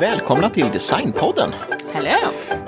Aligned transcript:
Välkomna 0.00 0.50
till 0.50 0.66
Designpodden. 0.72 1.50
Hello! 1.92 2.10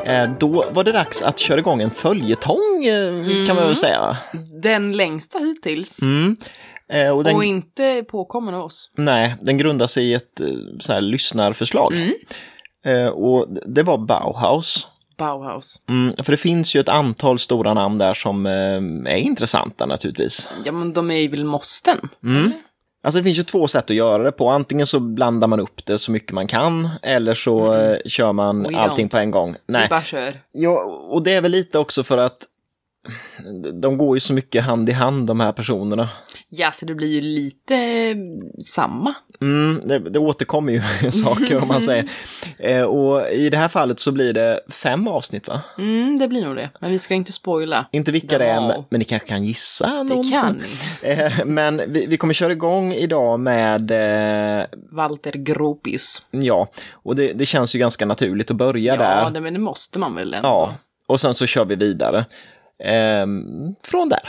Eh, 0.04 0.30
Då 0.38 0.64
var 0.72 0.84
det 0.84 0.92
dags 0.92 1.22
att 1.22 1.38
köra 1.38 1.58
igång 1.58 1.82
en 1.82 1.90
följetong 1.90 2.84
eh, 2.84 3.46
kan 3.46 3.56
man 3.56 3.64
väl 3.66 3.76
säga. 3.76 4.16
Den 4.62 4.92
längsta 4.92 5.38
hittills. 5.38 6.02
Mm. 6.02 6.36
Eh, 6.92 7.10
Och 7.16 7.24
den, 7.24 7.36
Och 7.36 7.44
inte 7.44 8.04
påkommen 8.10 8.54
av 8.54 8.64
oss. 8.64 8.90
nej, 8.96 9.34
den 9.40 9.58
grundar 9.58 9.86
sig 9.86 10.04
i 10.04 10.14
ett 10.14 10.40
eh, 10.40 10.46
så 10.80 10.92
här, 10.92 11.00
lyssnarförslag. 11.00 11.92
Eh, 12.86 13.06
Och 13.06 13.46
det 13.66 13.82
var 13.82 13.98
Bauhaus. 13.98 14.88
Bauhaus. 15.18 15.82
Mm, 15.88 16.16
för 16.24 16.32
det 16.32 16.36
finns 16.36 16.74
ju 16.76 16.80
ett 16.80 16.88
antal 16.88 17.38
stora 17.38 17.74
namn 17.74 17.98
där 17.98 18.14
som 18.14 18.46
eh, 18.46 19.12
är 19.12 19.16
intressanta 19.16 19.86
naturligtvis. 19.86 20.48
Ja, 20.64 20.72
men 20.72 20.92
de 20.92 21.10
är 21.10 21.28
väl 21.28 21.44
måsten? 21.44 22.08
Mm. 22.24 22.52
Alltså 23.02 23.18
det 23.18 23.24
finns 23.24 23.38
ju 23.38 23.42
två 23.42 23.68
sätt 23.68 23.90
att 23.90 23.96
göra 23.96 24.22
det 24.22 24.32
på. 24.32 24.50
Antingen 24.50 24.86
så 24.86 25.00
blandar 25.00 25.48
man 25.48 25.60
upp 25.60 25.86
det 25.86 25.98
så 25.98 26.12
mycket 26.12 26.32
man 26.32 26.46
kan 26.46 26.88
eller 27.02 27.34
så 27.34 27.74
eh, 27.74 27.96
kör 28.06 28.32
man 28.32 28.74
allting 28.76 29.08
på 29.08 29.16
en 29.18 29.30
gång. 29.30 29.52
Vi 29.52 29.72
Nej, 29.72 29.86
bara 29.90 30.02
kör. 30.02 30.34
ja, 30.52 30.82
och 31.10 31.22
det 31.22 31.32
är 31.32 31.40
väl 31.40 31.50
lite 31.52 31.78
också 31.78 32.02
för 32.02 32.18
att 32.18 32.38
de 33.80 33.98
går 33.98 34.16
ju 34.16 34.20
så 34.20 34.32
mycket 34.32 34.64
hand 34.64 34.88
i 34.88 34.92
hand 34.92 35.26
de 35.26 35.40
här 35.40 35.52
personerna. 35.52 36.08
Ja, 36.48 36.72
så 36.72 36.86
det 36.86 36.94
blir 36.94 37.08
ju 37.08 37.20
lite 37.20 37.74
eh, 37.76 38.16
samma. 38.64 39.14
Mm, 39.40 39.80
det, 39.84 39.98
det 39.98 40.18
återkommer 40.18 40.72
ju 40.72 41.10
saker 41.10 41.62
om 41.62 41.68
man 41.68 41.80
säger. 41.80 42.10
Eh, 42.58 42.82
och 42.82 43.28
i 43.32 43.50
det 43.50 43.56
här 43.56 43.68
fallet 43.68 44.00
så 44.00 44.12
blir 44.12 44.32
det 44.32 44.60
fem 44.68 45.08
avsnitt 45.08 45.48
va? 45.48 45.60
Mm, 45.78 46.18
det 46.18 46.28
blir 46.28 46.44
nog 46.44 46.56
det. 46.56 46.70
Men 46.80 46.90
vi 46.90 46.98
ska 46.98 47.14
inte 47.14 47.32
spoila. 47.32 47.86
Inte 47.92 48.12
vilka 48.12 48.38
det 48.38 48.44
är, 48.44 48.54
Ja. 48.54 48.66
men, 48.68 48.84
men 48.90 48.98
ni 48.98 49.04
kanske 49.04 49.28
kan 49.28 49.44
gissa 49.44 49.86
Det 49.86 50.04
någonting? 50.04 50.32
kan 50.32 50.62
ni. 51.02 51.08
Eh, 51.10 51.44
men 51.44 51.80
vi, 51.88 52.06
vi 52.06 52.16
kommer 52.16 52.34
köra 52.34 52.52
igång 52.52 52.92
idag 52.92 53.40
med, 53.40 53.90
eh, 53.90 54.66
Walter 54.92 55.32
Gropius. 55.32 56.22
ja, 56.30 56.70
och 56.92 57.16
det, 57.16 57.32
det 57.32 57.46
känns 57.46 57.74
ju 57.74 57.78
ganska 57.78 58.06
naturligt 58.06 58.50
att 58.50 58.56
börja 58.56 58.96
där. 58.96 59.22
Ja, 59.22 59.30
det, 59.30 59.40
men 59.40 59.52
det 59.54 59.60
måste 59.60 59.98
man 59.98 60.14
väl 60.14 60.34
ändå. 60.34 60.48
Ja, 60.48 60.74
och 61.06 61.20
sen 61.20 61.34
så 61.34 61.46
kör 61.46 61.64
vi 61.64 61.74
vidare. 61.74 62.24
Ehm, 62.84 63.74
från 63.82 64.08
där. 64.08 64.20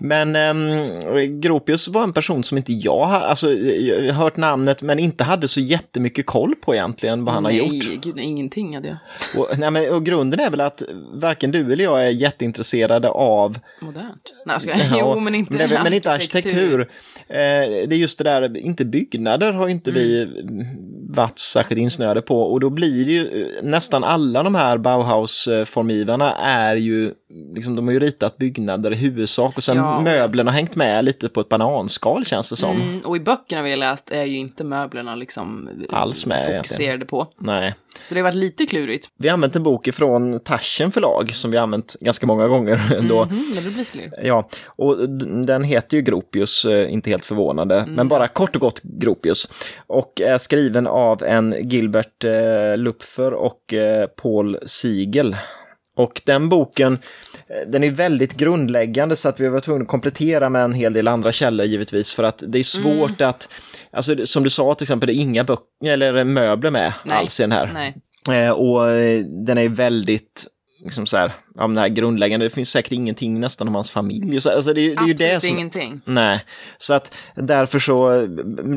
men 0.00 0.36
ehm, 0.36 1.40
Gropius 1.40 1.88
var 1.88 2.02
en 2.02 2.12
person 2.12 2.44
som 2.44 2.58
inte 2.58 2.72
jag 2.72 3.04
har 3.04 3.20
alltså, 3.20 3.52
jag 3.52 4.14
hört 4.14 4.36
namnet 4.36 4.82
men 4.82 4.98
inte 4.98 5.24
hade 5.24 5.48
så 5.48 5.60
jättemycket 5.60 6.26
koll 6.26 6.54
på 6.54 6.74
egentligen 6.74 7.24
vad 7.24 7.34
han 7.34 7.44
har 7.44 7.52
gjort. 7.52 7.70
Nej, 7.70 7.98
gud, 8.02 8.18
ingenting 8.18 8.74
hade 8.74 8.88
jag. 8.88 8.96
Och, 9.36 9.58
nej, 9.58 9.70
men, 9.70 9.92
och 9.94 10.04
grunden 10.06 10.40
är 10.40 10.50
väl 10.50 10.60
att 10.60 10.82
varken 11.12 11.50
du 11.50 11.72
eller 11.72 11.84
jag 11.84 12.06
är 12.06 12.10
jätteintresserade 12.10 13.08
av 13.08 13.58
Modernt. 13.80 14.34
Nej, 14.46 14.54
jag 14.54 14.62
ska... 14.62 14.98
Jo, 14.98 15.20
men 15.20 15.34
inte 15.34 15.52
men, 15.68 15.82
men 15.82 15.92
inte 15.92 16.12
arkitektur. 16.12 16.80
Eh, 16.80 16.86
det 17.28 17.92
är 17.92 17.96
just 17.96 18.18
det 18.18 18.24
där, 18.24 18.56
inte 18.56 18.84
byggnader 18.84 19.52
har 19.52 19.68
inte 19.68 19.90
vi 19.90 20.20
Mm. 20.20 20.66
varit 21.08 21.38
särskilt 21.38 21.80
insnöade 21.80 22.22
på 22.22 22.42
och 22.42 22.60
då 22.60 22.70
blir 22.70 23.04
det 23.06 23.12
ju 23.12 23.42
eh, 23.42 23.62
nästan 23.62 24.04
alla 24.04 24.42
de 24.42 24.54
här 24.54 24.78
Bauhaus-formgivarna 24.78 26.34
är 26.36 26.76
ju, 26.76 27.12
liksom 27.54 27.76
de 27.76 27.86
har 27.86 27.92
ju 27.92 28.00
ritat 28.00 28.36
byggnader 28.38 28.92
i 28.92 28.94
huvudsak 28.94 29.56
och 29.56 29.64
sen 29.64 29.76
Ja. 29.76 30.00
möblerna 30.00 30.50
har 30.50 30.56
hängt 30.56 30.76
med 30.76 31.04
lite 31.04 31.28
på 31.28 31.40
ett 31.40 31.48
bananskal 31.48 32.24
känns 32.24 32.50
det 32.50 32.56
som. 32.56 32.80
Mm, 32.80 33.00
och 33.04 33.16
i 33.16 33.20
böckerna 33.20 33.62
vi 33.62 33.70
har 33.70 33.76
läst 33.76 34.10
är 34.12 34.24
ju 34.24 34.36
inte 34.36 34.64
möblerna 34.64 35.14
liksom 35.14 35.68
Alls 35.90 36.26
med 36.26 36.56
fokuserade 36.56 37.04
på. 37.04 37.26
Nej. 37.38 37.74
Så 38.08 38.14
det 38.14 38.20
har 38.20 38.24
varit 38.24 38.34
lite 38.34 38.66
klurigt. 38.66 39.08
Vi 39.16 39.28
har 39.28 39.34
använt 39.34 39.56
en 39.56 39.62
bok 39.62 39.88
ifrån 39.88 40.40
Taschen 40.40 40.92
förlag 40.92 41.34
som 41.34 41.50
vi 41.50 41.56
har 41.56 41.62
använt 41.62 41.96
ganska 42.00 42.26
många 42.26 42.48
gånger 42.48 42.94
ändå. 42.98 43.24
Mhm, 43.24 43.52
det 43.54 43.70
blir 43.70 43.84
fler. 43.84 44.12
Ja, 44.24 44.48
och 44.66 45.08
den 45.44 45.64
heter 45.64 45.96
ju 45.96 46.02
Gropius, 46.02 46.64
eh, 46.64 46.92
inte 46.92 47.10
helt 47.10 47.24
förvånande, 47.24 47.84
men 47.88 48.08
bara 48.08 48.28
kort 48.28 48.54
och 48.56 48.60
gott 48.60 48.80
Gropius. 48.82 49.48
Och 49.86 50.20
är 50.20 50.38
skriven 50.38 50.86
av 50.86 51.22
en 51.22 51.54
Gilbert 51.70 52.24
eh, 52.24 52.76
Lupfer 52.76 53.32
och 53.34 53.74
eh, 53.74 54.06
Paul 54.06 54.58
Siegel. 54.66 55.36
Och 56.00 56.22
den 56.24 56.48
boken, 56.48 56.98
eh, 57.48 57.70
den 57.70 57.84
är 57.84 57.90
väldigt 57.90 58.32
grundläggande 58.32 59.16
så 59.16 59.28
att 59.28 59.40
vi 59.40 59.48
var 59.48 59.60
tvungna 59.60 59.82
att 59.82 59.88
komplettera 59.88 60.48
med 60.48 60.64
en 60.64 60.72
hel 60.72 60.92
del 60.92 61.08
andra 61.08 61.32
källor 61.32 61.66
givetvis 61.66 62.12
för 62.12 62.22
att 62.22 62.42
det 62.48 62.58
är 62.58 62.62
svårt 62.62 63.20
att, 63.20 63.48
alltså 63.92 64.26
som 64.26 64.42
du 64.42 64.50
sa 64.50 64.74
till 64.74 64.84
exempel, 64.84 65.06
det 65.06 65.12
är 65.12 65.22
inga 65.22 65.44
böcker 65.44 65.64
eller 65.84 66.24
möbler 66.24 66.70
med 66.70 66.92
Nej. 67.04 67.18
alls 67.18 67.40
i 67.40 67.42
den 67.42 67.52
här. 67.52 67.70
Nej. 67.74 67.94
Eh, 68.28 68.50
och 68.50 68.90
eh, 68.90 69.24
den 69.24 69.58
är 69.58 69.68
väldigt, 69.68 70.46
liksom 70.84 71.06
så 71.06 71.16
här, 71.16 71.32
ja, 71.54 71.66
men 71.66 71.74
det 71.74 71.80
här 71.80 71.88
grundläggande, 71.88 72.46
det 72.46 72.50
finns 72.50 72.70
säkert 72.70 72.92
ingenting 72.92 73.40
nästan 73.40 73.68
om 73.68 73.74
hans 73.74 73.90
familj. 73.90 74.36
Och 74.36 74.42
så, 74.42 74.50
alltså 74.50 74.72
det, 74.72 74.94
det 74.94 75.02
är 75.02 75.06
ju 75.06 75.14
det 75.14 75.40
som... 75.40 75.56
ingenting. 75.56 76.00
Nej, 76.04 76.44
så 76.78 76.94
att 76.94 77.14
därför 77.34 77.78
så, 77.78 78.26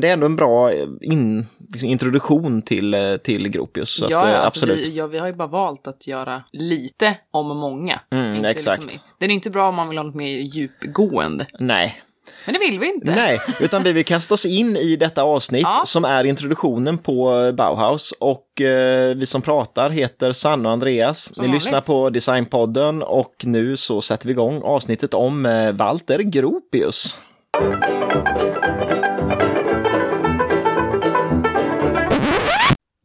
det 0.00 0.08
är 0.08 0.12
ändå 0.12 0.26
en 0.26 0.36
bra 0.36 0.72
in, 1.00 1.46
liksom 1.72 1.88
introduktion 1.88 2.62
till, 2.62 3.18
till 3.22 3.48
Gropius. 3.48 4.04
Ja, 4.08 4.18
att, 4.18 4.24
alltså 4.24 4.46
absolut. 4.46 4.88
vi, 4.88 4.96
ja, 4.96 5.06
vi 5.06 5.18
har 5.18 5.26
ju 5.26 5.32
bara 5.32 5.48
valt 5.48 5.86
att 5.86 6.06
göra 6.06 6.42
lite 6.52 7.16
om 7.30 7.56
många. 7.56 8.00
Mm, 8.10 8.34
Inte 8.34 8.48
exakt. 8.48 8.82
Liksom, 8.82 9.02
den 9.18 9.30
är 9.30 9.34
inte 9.34 9.50
bra 9.50 9.68
om 9.68 9.74
man 9.74 9.88
vill 9.88 9.98
ha 9.98 10.04
något 10.04 10.14
mer 10.14 10.38
djupgående. 10.38 11.46
Nej, 11.58 12.02
Men 12.44 12.52
det 12.54 12.58
vill 12.60 12.78
vi 12.78 12.86
inte. 12.94 13.10
nej, 13.14 13.40
utan 13.60 13.82
vi 13.82 13.92
vill 13.92 14.04
kasta 14.04 14.34
oss 14.34 14.46
in 14.46 14.76
i 14.76 14.96
detta 14.96 15.22
avsnitt 15.22 15.62
Ja. 15.62 15.82
som 15.86 16.04
är 16.04 16.24
introduktionen 16.24 16.98
på 16.98 17.40
eh, 17.40 17.52
Bauhaus. 17.52 18.12
Och 18.20 18.60
eh, 18.60 19.14
vi 19.16 19.26
som 19.26 19.42
pratar 19.42 19.90
heter 19.90 20.32
Sanna 20.32 20.68
och 20.68 20.72
Andreas. 20.72 21.34
Som 21.34 21.42
Ni 21.42 21.48
vanligt. 21.48 21.62
lyssnar 21.64 21.80
på 21.80 22.10
Designpodden 22.10 23.02
och 23.02 23.34
nu 23.42 23.76
så 23.76 24.00
sätter 24.00 24.26
vi 24.26 24.32
igång 24.32 24.62
avsnittet 24.64 25.14
om 25.14 25.46
eh, 25.46 25.72
Walter 25.72 26.18
Gropius. 26.18 27.18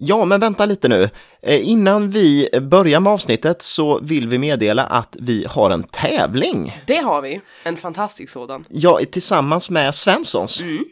Ja, 0.02 0.26
men 0.26 0.40
vänta 0.40 0.66
lite 0.66 0.88
nu. 0.88 1.10
Eh, 1.42 1.70
Innan 1.70 2.10
vi 2.12 2.50
börjar 2.62 3.00
med 3.00 3.14
avsnittet 3.14 3.62
så 3.62 4.00
vill 4.00 4.28
vi 4.28 4.38
meddela 4.38 4.84
att 4.84 5.16
vi 5.20 5.46
har 5.50 5.70
en 5.70 5.84
tävling. 5.84 6.82
Det 6.88 6.98
har 6.98 7.22
vi. 7.22 7.42
En 7.64 7.78
fantastisk 7.78 8.34
sådan. 8.34 8.66
Ja, 8.70 9.00
tillsammans 9.12 9.70
med 9.70 9.96
Svenssons. 9.96 10.62
Mm. 10.62 10.86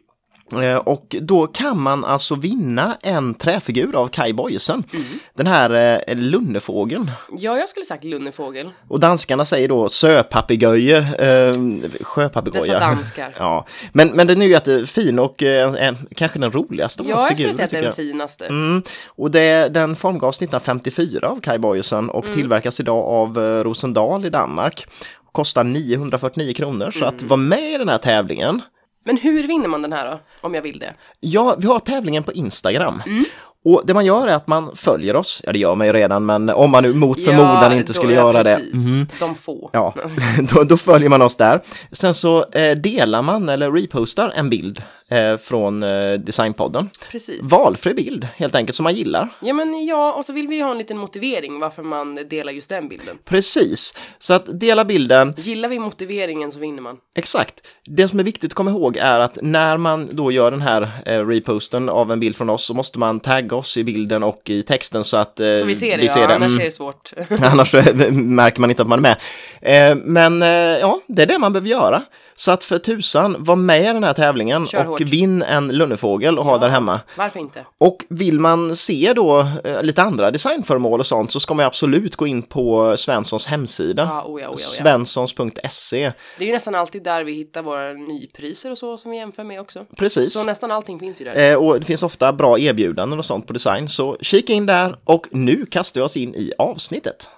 Eh, 0.53 0.75
Och 0.77 1.15
då 1.21 1.47
kan 1.47 1.79
man 1.81 2.05
alltså 2.05 2.35
vinna 2.35 2.97
en 3.01 3.33
träfigur 3.33 3.95
av 3.95 4.07
Kai 4.07 4.33
Bojesen. 4.33 4.83
Mm. 4.93 5.05
Den 5.35 5.47
här 5.47 5.99
eh, 6.07 6.15
lunnefågeln. 6.15 7.11
Ja, 7.37 7.57
jag 7.57 7.69
skulle 7.69 7.85
sagt 7.85 8.03
lunnefågel. 8.03 8.69
Och 8.87 8.99
danskarna 8.99 9.45
säger 9.45 9.67
då 9.69 9.89
söpapegöje, 9.89 10.97
eh, 10.97 11.53
sjöpapegoja. 12.01 12.61
Dessa 12.73 12.79
danskar. 12.79 13.35
Ja, 13.39 13.65
men, 13.93 14.07
men 14.07 14.27
den 14.27 14.41
är 14.41 14.45
ju 14.45 14.51
jättefin 14.51 15.19
och 15.19 15.43
eh, 15.43 15.93
kanske 16.15 16.39
den 16.39 16.51
roligaste 16.51 17.03
av 17.03 17.09
Ja, 17.09 17.15
hans 17.15 17.23
jag 17.29 17.37
skulle 17.37 17.49
figurer. 17.53 17.53
säga 17.53 17.65
att 17.65 17.71
det 17.71 17.77
är 17.77 17.91
tycker 17.91 18.03
den 18.03 18.07
jag. 18.07 18.11
finaste. 18.13 18.45
Mm. 18.45 18.83
Och 19.07 19.31
det, 19.31 19.69
den 19.73 19.95
formgavs 19.95 20.37
1954 20.37 21.27
av 21.29 21.39
Kai 21.41 21.57
Bojesen 21.57 22.09
och 22.09 22.23
Mm. 22.25 22.35
tillverkas 22.37 22.79
idag 22.79 23.05
av 23.05 23.37
eh, 23.37 23.63
Rosendal 23.63 24.25
i 24.25 24.29
Danmark. 24.29 24.85
Kostar 25.31 25.63
949 25.63 26.53
kronor, 26.53 26.91
så 26.91 26.97
Mm. 27.05 27.15
att 27.15 27.21
vara 27.21 27.37
med 27.37 27.71
i 27.73 27.77
den 27.77 27.89
här 27.89 27.97
tävlingen. 27.97 28.61
Men 29.07 29.17
hur 29.17 29.47
vinner 29.47 29.67
man 29.67 29.81
den 29.81 29.93
här 29.93 30.11
då? 30.11 30.19
Om 30.41 30.53
jag 30.53 30.61
vill 30.61 30.79
det. 30.79 30.93
Ja, 31.19 31.55
vi 31.57 31.67
har 31.67 31.79
tävlingen 31.79 32.23
på 32.23 32.31
Instagram. 32.33 33.01
Mm. 33.05 33.25
Och 33.65 33.81
det 33.85 33.93
man 33.93 34.05
gör 34.05 34.27
är 34.27 34.35
att 34.35 34.47
man 34.47 34.75
följer 34.75 35.15
oss, 35.15 35.41
ja 35.45 35.51
det 35.51 35.59
gör 35.59 35.75
man 35.75 35.87
ju 35.87 35.93
redan, 35.93 36.25
men 36.25 36.49
om 36.49 36.71
man 36.71 36.83
nu 36.83 36.93
mot 36.93 37.23
förmodan 37.23 37.73
inte 37.73 37.93
då- 37.93 37.99
skulle 37.99 38.13
ja, 38.13 38.19
göra 38.21 38.43
precis. 38.43 38.71
det. 38.73 38.77
Mhm. 38.77 39.07
De 39.19 39.35
få. 39.35 39.69
Ja, 39.73 39.93
då, 40.53 40.63
då 40.63 40.77
följer 40.77 41.09
man 41.09 41.21
oss 41.21 41.35
där. 41.35 41.61
Sen 41.91 42.13
så 42.13 42.45
eh, 42.51 42.77
delar 42.77 43.21
man 43.21 43.49
eller 43.49 43.71
repostar 43.71 44.33
en 44.35 44.49
bild 44.49 44.83
eh, 45.11 45.37
från 45.37 45.83
eh, 45.83 46.13
Designpodden. 46.13 46.89
Precis. 47.11 47.51
Valfri 47.51 47.93
bild 47.93 48.27
helt 48.35 48.55
enkelt 48.55 48.75
som 48.75 48.83
man 48.83 48.95
gillar. 48.95 49.29
Ja, 49.41 49.53
men 49.53 49.85
ja, 49.85 50.13
och 50.13 50.25
så 50.25 50.33
vill 50.33 50.47
vi 50.47 50.55
ju 50.55 50.63
ha 50.63 50.71
en 50.71 50.77
liten 50.77 50.97
motivering 50.97 51.59
varför 51.59 51.83
man 51.83 52.15
delar 52.29 52.51
just 52.51 52.69
den 52.69 52.87
bilden. 52.87 53.17
Precis, 53.25 53.93
så 54.19 54.33
att 54.33 54.59
dela 54.59 54.85
bilden, 54.85 55.33
Gillar 55.37 55.69
vi 55.69 55.79
motiveringen 55.79 56.51
så 56.51 56.59
vinner 56.59 56.81
man. 56.81 56.97
exakt. 57.15 57.53
Det 57.85 58.07
som 58.07 58.19
är 58.19 58.23
viktigt 58.23 58.51
att 58.51 58.55
komma 58.55 58.71
ihåg 58.71 58.97
är 58.97 59.19
att 59.19 59.37
när 59.41 59.77
man 59.77 60.09
då 60.11 60.31
gör 60.31 60.51
den 60.51 60.61
här 60.61 60.89
eh, 61.05 61.27
reposten 61.27 61.89
av 61.89 62.11
en 62.11 62.19
bild 62.19 62.35
från 62.35 62.49
oss 62.49 62.65
så 62.65 62.73
måste 62.73 62.99
man 62.99 63.19
tagga 63.19 63.55
oss 63.55 63.77
i 63.77 63.83
bilden 63.83 64.23
och 64.23 64.41
i 64.49 64.63
texten 64.63 65.03
så 65.03 65.17
att 65.17 65.39
eh, 65.39 65.55
Så 65.55 65.65
vi 65.65 65.75
ser 65.75 65.97
det, 65.97 66.03
ja, 66.03 66.35
annars 66.35 66.47
Mm. 66.51 66.59
är 66.61 66.65
det 66.65 66.71
svårt. 66.71 67.13
Annars 67.41 67.73
märker 68.11 68.61
man 68.61 68.69
inte 68.69 68.81
att 68.81 68.87
man 68.87 69.05
är 69.05 69.15
med. 69.61 69.97
Men 70.03 70.41
ja, 70.81 70.99
det 71.07 71.21
är 71.21 71.25
det 71.25 71.39
man 71.39 71.53
behöver 71.53 71.69
göra. 71.69 72.03
Så 72.39 72.51
att 72.51 72.63
för 72.63 72.77
tusan, 72.77 73.35
var 73.39 73.55
med 73.55 73.81
i 73.81 73.93
den 73.93 74.03
här 74.03 74.13
tävlingen 74.13 74.67
Kör 74.67 74.79
och 74.79 74.85
Hårt. 74.85 75.01
vinn 75.01 75.41
en 75.41 75.67
lunnefågel 75.67 76.39
och 76.39 76.45
ha 76.45 76.57
där 76.57 76.69
hemma. 76.69 76.99
Varför 77.15 77.39
inte? 77.39 77.65
Och 77.77 78.05
vill 78.09 78.39
man 78.39 78.75
se 78.75 79.13
då 79.15 79.47
eh, 79.63 79.83
lite 79.83 80.01
andra 80.01 80.31
designföremål 80.31 80.99
och 80.99 81.05
sånt 81.05 81.31
så 81.31 81.39
ska 81.39 81.53
man 81.53 81.65
absolut 81.65 82.15
gå 82.15 82.27
in 82.27 82.41
på 82.41 82.97
Svenssons 82.97 83.47
hemsida. 83.47 84.03
Ja, 84.03 84.23
oja, 84.23 84.29
oja, 84.29 84.49
oja. 84.49 84.57
Svenssons.se. 84.57 86.11
Det 86.37 86.43
är 86.43 86.47
ju 86.47 86.53
nästan 86.53 86.75
alltid 86.75 87.03
där 87.03 87.23
vi 87.23 87.33
hittar 87.33 87.61
våra 87.61 87.93
nypriser 87.93 88.71
och 88.71 88.77
så 88.77 88.97
som 88.97 89.11
vi 89.11 89.17
jämför 89.17 89.43
med 89.43 89.61
också. 89.61 89.85
Precis. 89.97 90.33
Så 90.33 90.43
nästan 90.43 90.71
allting 90.71 90.99
finns 90.99 91.21
ju 91.21 91.25
där. 91.25 91.51
Eh, 91.51 91.57
och 91.57 91.79
det 91.79 91.85
finns 91.85 92.03
ofta 92.03 92.33
bra 92.33 92.59
erbjudanden 92.59 93.19
och 93.19 93.25
sånt 93.25 93.47
på 93.47 93.53
design, 93.53 93.89
så 93.89 94.17
kika 94.21 94.53
in 94.53 94.65
där 94.65 94.97
och 95.03 95.27
nu 95.31 95.65
kastar 95.65 96.01
vi 96.01 96.05
oss 96.05 96.17
in 96.17 96.35
i 96.35 96.53
avsnittet. 96.57 97.29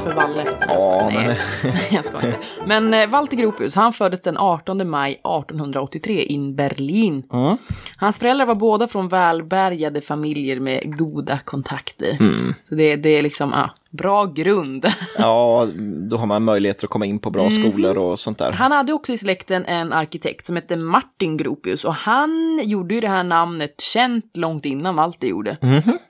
För 0.00 0.12
Valle? 0.14 0.44
Nej, 0.44 0.54
jag 0.60 0.70
Ja, 0.76 0.80
skojar. 0.80 1.12
men- 1.12 1.36
Nej, 1.64 1.88
jag 1.90 2.04
ska 2.04 2.16
inte. 2.26 2.38
Men 2.66 2.94
eh, 2.94 3.06
Walter 3.08 3.36
Gropius, 3.36 3.74
han 3.74 3.92
föddes 3.92 4.20
den 4.20 4.36
18 4.38 4.90
maj 4.90 5.12
1883 5.12 6.22
i 6.22 6.52
Berlin. 6.54 7.22
Mm. 7.32 7.56
Hans 7.96 8.18
föräldrar 8.18 8.46
var 8.46 8.54
båda 8.54 8.88
från 8.88 9.08
välbärgade 9.08 10.00
familjer 10.00 10.60
med 10.60 10.98
goda 10.98 11.38
kontakter. 11.44 12.16
Mm. 12.20 12.54
Så 12.64 12.74
det, 12.74 12.96
det 12.96 13.08
är 13.08 13.22
liksom, 13.22 13.52
ah, 13.54 13.70
bra 13.90 14.24
grund. 14.24 14.86
Ja, 15.18 15.68
då 16.10 16.16
har 16.16 16.26
man 16.26 16.44
möjligheter 16.44 16.84
att 16.86 16.90
komma 16.90 17.06
in 17.06 17.18
på 17.18 17.30
bra 17.30 17.42
Mhm. 17.42 17.50
skolor 17.52 17.98
och 17.98 18.20
sånt 18.20 18.38
där. 18.38 18.52
Han 18.52 18.72
hade 18.72 18.92
också 18.92 19.12
i 19.12 19.18
släkten 19.18 19.64
en 19.66 19.92
arkitekt 19.92 20.46
som 20.46 20.56
hette 20.56 20.76
Martin 20.76 21.36
Gropius 21.36 21.84
och 21.84 21.94
han 21.94 22.60
gjorde 22.64 22.94
ju 22.94 23.00
det 23.00 23.08
här 23.08 23.22
namnet 23.24 23.80
känt 23.80 24.36
långt 24.36 24.64
innan 24.64 24.96
Walter 24.96 25.26
gjorde. 25.26 25.56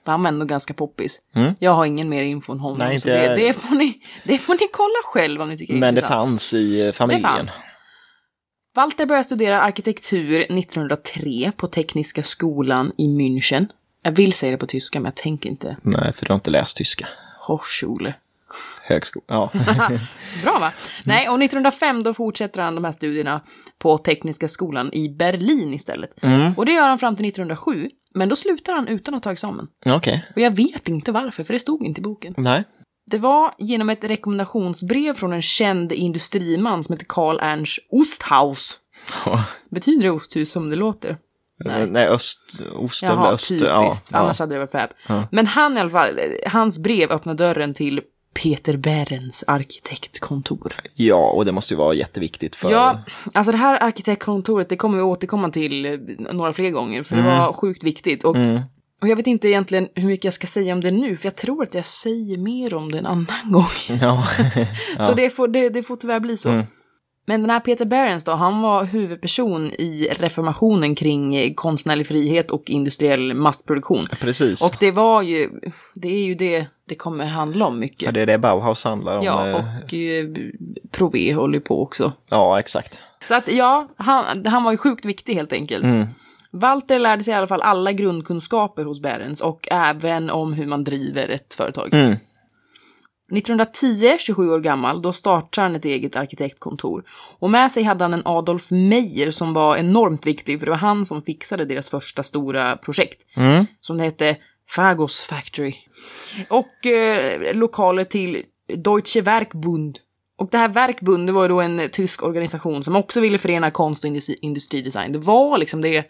För 0.05 0.11
han 0.11 0.21
var 0.23 0.27
ändå 0.27 0.45
ganska 0.45 0.73
poppis. 0.73 1.19
Jag 1.59 1.71
har 1.71 1.85
ingen 1.85 2.09
mer 2.09 2.23
info 2.23 2.53
än 2.53 2.59
honom. 2.59 2.77
Nej, 2.79 2.99
så 2.99 3.07
det, 3.07 3.35
det, 3.35 3.53
får 3.53 3.75
ni, 3.75 3.93
det 4.23 4.37
får 4.37 4.53
ni 4.53 4.67
kolla 4.73 4.99
själv 5.23 5.41
om 5.41 5.49
ni 5.49 5.57
tycker 5.57 5.73
det 5.73 5.77
är 5.77 5.79
Men 5.79 5.95
det 5.95 6.01
fanns 6.01 6.53
i 6.53 6.81
eh, 6.87 6.91
familjen. 6.91 7.21
Det 7.21 7.27
fanns. 7.27 7.63
Walter 8.75 9.05
började 9.05 9.23
studera 9.25 9.61
arkitektur 9.61 10.39
1903 10.39 11.51
på 11.57 11.67
Tekniska 11.67 12.23
skolan 12.23 12.91
i 12.97 13.07
München. 13.07 13.67
Jag 14.03 14.11
vill 14.11 14.33
säga 14.33 14.51
det 14.51 14.57
på 14.57 14.65
tyska, 14.65 14.99
men 14.99 15.05
jag 15.05 15.15
tänker 15.15 15.49
inte. 15.49 15.77
Nej, 15.81 16.13
för 16.13 16.25
du 16.25 16.31
har 16.33 16.35
inte 16.35 16.51
läst 16.51 16.77
tyska. 16.77 17.07
Hochschule. 17.53 18.13
Högskola. 18.83 19.25
Ja. 19.27 19.51
Bra 20.43 20.59
va? 20.59 20.71
Nej, 21.05 21.29
och 21.29 21.43
1905 21.43 22.03
då 22.03 22.13
fortsätter 22.13 22.61
han 22.61 22.75
de 22.75 22.83
här 22.83 22.91
studierna 22.91 23.41
på 23.77 23.97
Tekniska 23.97 24.47
skolan 24.47 24.93
i 24.93 25.09
Berlin 25.09 25.73
istället. 25.73 26.15
Och 26.57 26.65
det 26.65 26.71
gör 26.71 26.87
han 26.87 26.99
fram 26.99 27.15
till 27.15 27.25
1907. 27.25 27.89
Men 28.13 28.29
då 28.29 28.35
slutar 28.35 28.73
han 28.73 28.87
utan 28.87 29.13
att 29.13 29.23
ta 29.23 29.31
examen. 29.31 29.67
Okej. 29.85 30.25
Och 30.35 30.41
jag 30.41 30.55
vet 30.55 30.89
inte 30.89 31.11
varför, 31.11 31.43
för 31.43 31.53
det 31.53 31.59
stod 31.59 31.83
inte 31.83 32.01
i 32.01 32.03
boken. 32.03 32.33
Nej. 32.37 32.63
Det 33.11 33.17
var 33.17 33.53
genom 33.57 33.89
ett 33.89 34.03
rekommendationsbrev 34.03 35.13
från 35.13 35.33
en 35.33 35.41
känd 35.41 35.91
industriman 35.91 36.83
som 36.83 36.93
heter 36.93 37.05
Karl 37.09 37.39
Ernst 37.41 37.79
Osthaus. 37.89 38.79
Ja. 39.25 39.43
Betyder 39.69 40.01
det 40.01 40.11
osthus 40.11 40.51
som 40.51 40.69
det 40.69 40.75
låter? 40.75 41.17
Nej, 41.65 41.87
Nej 41.89 42.07
öst, 42.07 42.39
ost 42.75 43.03
Jaha, 43.03 43.31
öst. 43.31 43.47
typiskt. 43.49 44.09
Ja, 44.11 44.17
Annars 44.19 44.39
ja. 44.39 44.43
hade 44.43 44.55
det 44.55 44.59
varit 44.59 44.71
fab. 44.71 44.89
Men 45.31 45.47
han 45.47 45.77
i 45.77 45.79
alla 45.79 45.89
fall, 45.89 46.09
hans 46.47 46.77
brev 46.79 47.11
öppnade 47.11 47.43
dörren 47.43 47.73
till 47.73 48.01
Peter 48.43 48.77
Behrens 48.77 49.43
arkitektkontor. 49.47 50.73
ja, 50.95 51.29
och 51.29 51.45
det 51.45 51.51
måste 51.51 51.73
ju 51.73 51.77
vara 51.77 51.93
jätteviktigt 51.93 52.55
för... 52.55 52.71
Ja, 52.71 52.99
alltså 53.33 53.51
det 53.51 53.57
här 53.57 53.83
arkitektkontoret, 53.83 54.69
det 54.69 54.75
kommer 54.77 54.97
vi 54.97 55.03
återkomma 55.03 55.49
till 55.49 55.99
några 56.31 56.53
fler 56.53 56.69
gånger, 56.69 57.03
för 57.03 57.15
det 57.15 57.21
Mm. 57.21 57.37
var 57.37 57.53
sjukt 57.53 57.83
viktigt. 57.83 58.23
Och, 58.23 58.35
och 59.01 59.07
jag 59.07 59.15
vet 59.15 59.27
inte 59.27 59.47
egentligen 59.47 59.87
hur 59.95 60.07
mycket 60.07 60.23
jag 60.25 60.33
ska 60.33 60.47
säga 60.47 60.73
om 60.73 60.81
det 60.81 60.91
nu, 60.91 61.17
för 61.17 61.25
jag 61.25 61.35
tror 61.35 61.63
att 61.63 61.75
jag 61.75 61.85
säger 61.85 62.37
mer 62.37 62.73
om 62.73 62.91
det 62.91 62.97
en 62.99 63.05
annan 63.05 63.51
gång. 63.51 63.97
Ja. 64.01 64.27
Så 65.05 65.13
det 65.13 65.29
får, 65.29 65.47
det, 65.47 65.69
det 65.69 65.83
får 65.83 65.95
tyvärr 65.95 66.19
bli 66.19 66.37
så. 66.37 66.49
Mm. 66.49 66.65
Men 67.29 67.41
den 67.41 67.49
här 67.49 67.59
Peter 67.59 67.85
Behrens 67.85 68.23
då, 68.23 68.31
han 68.31 68.61
var 68.61 68.83
huvudperson 68.83 69.71
i 69.71 70.07
reformationen 70.19 70.95
kring 70.95 71.53
konstnärlig 71.53 72.07
frihet 72.07 72.51
och 72.51 72.69
industriell 72.69 73.33
massproduktion. 73.33 74.05
Precis. 74.19 74.61
Och 74.61 74.75
det 74.79 74.91
var 74.91 75.21
ju, 75.21 75.49
det 75.95 76.07
är 76.07 76.25
ju 76.25 76.35
det 76.35 76.65
det 76.85 76.95
kommer 76.95 77.25
handla 77.25 77.65
om 77.65 77.79
mycket. 77.79 78.01
ja, 78.01 78.11
det 78.11 78.21
är 78.21 78.25
det 78.25 78.37
Bauhaus 78.37 78.83
handlar 78.83 79.17
om. 79.17 79.25
Ja, 79.25 79.49
eh, 79.49 79.55
och 79.55 79.93
eh, 79.93 80.27
Prové 80.91 81.33
håller 81.33 81.59
på 81.59 81.81
också. 81.81 82.13
ja 82.29 82.59
exakt. 82.59 83.01
Så 83.21 83.35
att 83.35 83.51
ja, 83.51 83.87
han, 83.97 84.45
han 84.45 84.63
var 84.63 84.71
ju 84.71 84.77
sjukt 84.77 85.05
viktig 85.05 85.35
helt 85.35 85.53
enkelt. 85.53 85.83
Mm. 85.83 86.07
Walter 86.51 86.99
lärde 86.99 87.23
sig 87.23 87.33
i 87.33 87.37
alla 87.37 87.47
fall 87.47 87.61
alla 87.61 87.91
grundkunskaper 87.91 88.85
hos 88.85 89.01
Behrens 89.01 89.41
och 89.41 89.67
även 89.71 90.29
om 90.29 90.53
hur 90.53 90.67
man 90.67 90.83
driver 90.83 91.29
ett 91.29 91.53
företag. 91.53 91.93
Mm. 91.93 92.17
1910, 93.31 94.17
27 94.19 94.49
år 94.51 94.59
gammal, 94.59 95.01
då 95.01 95.13
startar 95.13 95.61
han 95.61 95.75
ett 95.75 95.85
eget 95.85 96.15
arkitektkontor. 96.15 97.03
Och 97.39 97.49
med 97.49 97.71
sig 97.71 97.83
hade 97.83 98.03
han 98.03 98.13
en 98.13 98.21
Adolf 98.25 98.71
Meyer 98.71 99.31
som 99.31 99.53
var 99.53 99.77
enormt 99.77 100.25
viktig, 100.25 100.59
för 100.59 100.65
det 100.65 100.71
var 100.71 100.77
han 100.77 101.05
som 101.05 101.21
fixade 101.21 101.65
deras 101.65 101.89
första 101.89 102.23
stora 102.23 102.77
projekt. 102.77 103.37
Mm. 103.37 103.65
Som 103.81 103.97
det 103.97 104.03
hette 104.03 104.37
Fagos 104.69 105.21
Factory. 105.21 105.75
Och 106.49 106.85
eh, 106.85 107.55
lokaler 107.55 108.03
till 108.03 108.43
Deutsche 108.75 109.21
Werkbund. 109.21 109.99
Och 110.37 110.49
det 110.51 110.57
här 110.57 110.69
Werkbund, 110.69 111.27
det 111.27 111.33
var 111.33 111.41
ju 111.41 111.47
då 111.47 111.61
en 111.61 111.89
tysk 111.91 112.23
organisation 112.23 112.83
som 112.83 112.95
också 112.95 113.21
ville 113.21 113.37
förena 113.37 113.71
konst 113.71 114.03
och 114.03 114.07
industri, 114.07 114.37
industridesign. 114.41 115.11
Det 115.11 115.19
var 115.19 115.57
liksom 115.57 115.81
det 115.81 116.05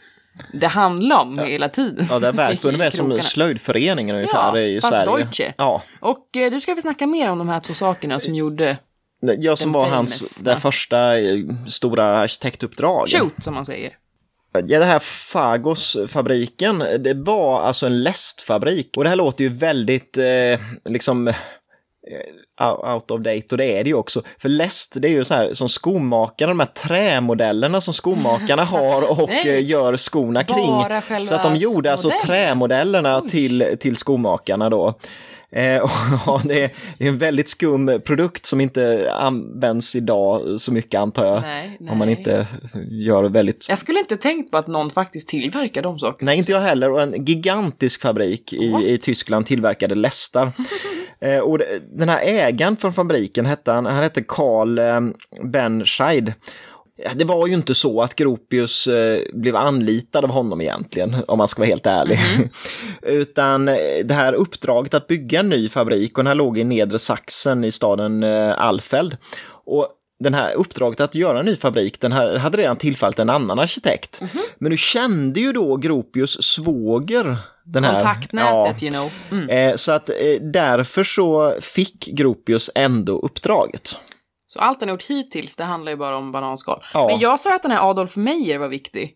det 0.54 0.68
handlade 0.68 1.22
om 1.22 1.40
hela 1.40 1.70
tiden. 1.70 2.08
Ja, 2.10 2.20
det 2.20 2.28
är 2.28 2.32
I 2.78 2.82
är 2.82 2.90
som 2.90 3.22
slöjdföreningen 3.22 4.16
ungefär 4.16 4.58
Ja, 4.58 4.60
i 4.60 4.82
fast 4.82 4.94
Sverige. 4.94 5.24
Deutsche. 5.24 5.54
Ja, 5.58 5.84
Och 6.00 6.38
eh, 6.38 6.52
du 6.52 6.62
ska 6.62 6.74
vi 6.74 6.82
snacka 6.82 7.08
mer 7.08 7.30
om 7.30 7.38
de 7.38 7.50
här 7.50 7.60
två 7.60 7.74
sakerna 7.74 8.20
som 8.20 8.36
gjorde 8.36 8.78
jag 9.22 9.58
som 9.58 9.72
var 9.72 9.84
famous, 9.84 9.96
hans 9.96 10.38
det 10.38 10.56
första 10.56 11.20
eh, 11.20 11.38
stora 11.68 12.18
arkitektuppdrag. 12.18 13.10
shoot, 13.10 13.44
som 13.44 13.54
man 13.54 13.66
säger. 13.66 13.92
Ja, 14.54 14.80
det 14.80 14.86
här 14.86 15.00
Fagos-fabriken, 15.00 16.84
det 17.00 17.14
var 17.14 17.62
alltså 17.62 17.86
en 17.86 18.04
lästfabrik. 18.04 18.98
Och 18.98 19.04
det 19.04 19.10
här 19.10 19.18
låter 19.18 19.44
ju 19.44 19.50
väldigt, 19.50 20.18
eh, 20.18 20.60
liksom, 20.86 21.34
out 22.96 23.12
of 23.12 23.22
date 23.22 23.46
och 23.52 23.58
det 23.58 23.66
är 23.66 23.84
det 23.84 23.90
ju 23.90 23.96
också. 23.96 24.22
För 24.38 24.50
läst, 24.50 24.94
det 25.02 25.08
är 25.08 25.12
ju 25.12 25.24
så 25.24 25.34
här 25.34 25.54
som 25.54 25.70
skomakarna, 25.70 26.50
de 26.50 26.60
här 26.60 26.68
trämodellerna 26.68 27.82
som 27.82 27.94
skomakarna 27.94 28.64
har 28.64 29.22
och 29.22 29.30
Nej. 29.30 29.50
eh, 29.50 29.66
gör 29.66 29.98
skorna 29.98 30.44
kring. 30.44 30.68
Bara 30.68 31.24
Så 31.24 31.36
att 31.36 31.44
de 31.44 31.56
gjorde 31.56 31.92
alltså 31.92 32.12
trämodellerna 32.26 33.22
till, 33.22 33.78
till 33.80 33.96
skomakarna 33.96 34.70
då. 34.70 35.00
Eh, 35.52 35.82
och 36.28 36.42
det 36.44 36.64
är 36.64 36.72
en 36.98 37.18
väldigt 37.18 37.50
skum 37.50 38.02
produkt 38.06 38.46
som 38.46 38.62
inte 38.62 39.12
används 39.14 39.96
idag 39.96 40.62
så 40.62 40.74
mycket 40.74 41.00
antar 41.00 41.26
jag. 41.26 41.42
Nej, 41.42 41.78
Om 41.80 41.98
man 41.98 42.08
nej. 42.08 42.18
inte 42.18 42.48
gör 42.90 43.24
väldigt 43.24 43.66
Jag 43.70 43.80
skulle 43.80 44.00
inte 44.00 44.18
tänkt 44.18 44.52
på 44.52 44.58
att 44.58 44.68
någon 44.68 44.90
faktiskt 44.90 45.30
tillverkar 45.30 45.82
de 45.82 46.00
sakerna. 46.00 46.30
Nej, 46.32 46.38
inte 46.38 46.52
jag 46.52 46.62
heller. 46.62 46.92
Och 46.92 47.02
en 47.02 47.26
gigantisk 47.26 48.02
fabrik 48.02 48.54
i, 48.54 48.94
i 48.94 48.98
Tyskland 48.98 49.46
tillverkade 49.46 49.96
lästar. 49.96 50.52
eh, 51.22 51.40
och 51.40 51.60
den 51.92 52.10
här 52.10 52.22
ägaren 52.24 52.76
från 52.76 52.94
fabriken 52.94 53.46
hette 53.46 53.72
han, 53.72 53.86
han 53.86 54.04
hette 54.04 54.24
Carl 54.24 54.80
eh, 54.80 55.02
Benscheid. 55.44 56.34
Det 57.16 57.26
var 57.26 57.48
ju 57.48 57.54
inte 57.54 57.76
så 57.76 58.02
att 58.02 58.16
Gropius 58.16 58.88
eh, 58.88 59.20
blev 59.34 59.56
anlitad 59.56 60.24
av 60.24 60.30
honom 60.30 60.62
egentligen, 60.62 61.16
om 61.28 61.38
man 61.38 61.48
ska 61.48 61.62
vara 61.62 61.70
helt 61.70 61.86
ärlig. 61.86 62.20
Utan 63.02 63.68
eh, 63.68 63.76
det 64.06 64.14
här 64.14 64.34
uppdraget 64.34 64.94
att 64.94 65.08
bygga 65.08 65.40
en 65.40 65.50
ny 65.50 65.70
fabrik, 65.70 66.18
och 66.18 66.24
den 66.24 66.28
här 66.28 66.36
låg 66.36 66.58
i 66.58 66.64
nedre 66.64 67.00
Sachsen 67.00 67.64
i 67.64 67.72
staden 67.72 68.24
eh, 68.24 68.62
Alfeld. 68.62 69.18
Och 69.66 69.88
den 70.20 70.34
här 70.34 70.54
uppdraget 70.54 71.00
att 71.00 71.16
göra 71.16 71.40
en 71.40 71.46
ny 71.46 71.56
fabrik, 71.56 72.02
den 72.02 72.12
här 72.12 72.38
hade 72.38 72.58
redan 72.58 72.78
tillfallit 72.78 73.20
en 73.20 73.30
annan 73.30 73.60
arkitekt. 73.60 74.22
Men 74.58 74.72
nu 74.72 74.78
kände 74.78 75.40
ju 75.40 75.52
då 75.52 75.76
Gropius 75.76 76.44
svåger 76.44 77.38
den 77.74 77.84
här... 77.84 77.94
Kontaktnätet, 77.94 78.84
you 78.84 78.92
know. 78.92 79.12
Mm. 79.32 79.50
Eh, 79.50 79.76
så 79.76 79.92
att 79.92 80.10
eh, 80.10 80.16
därför 80.42 81.04
så 81.04 81.54
fick 81.62 82.06
Gropius 82.06 82.70
ändå 82.76 83.20
uppdraget. 83.20 84.00
Så 84.48 84.60
allt 84.60 84.80
han 84.80 84.90
har 84.90 84.94
gjort 84.94 85.04
hittills, 85.04 85.56
det 85.56 85.64
handlar 85.64 85.92
ju 85.92 85.98
bara 85.98 86.18
om 86.18 86.32
bananskal. 86.32 86.84
Ja. 86.94 87.08
Men 87.08 87.20
jag 87.20 87.40
sa 87.40 87.56
att 87.56 87.62
den 87.62 87.72
här 87.72 87.90
Adolf 87.90 88.16
Meyer 88.16 88.58
var 88.58 88.68
viktig. 88.68 89.16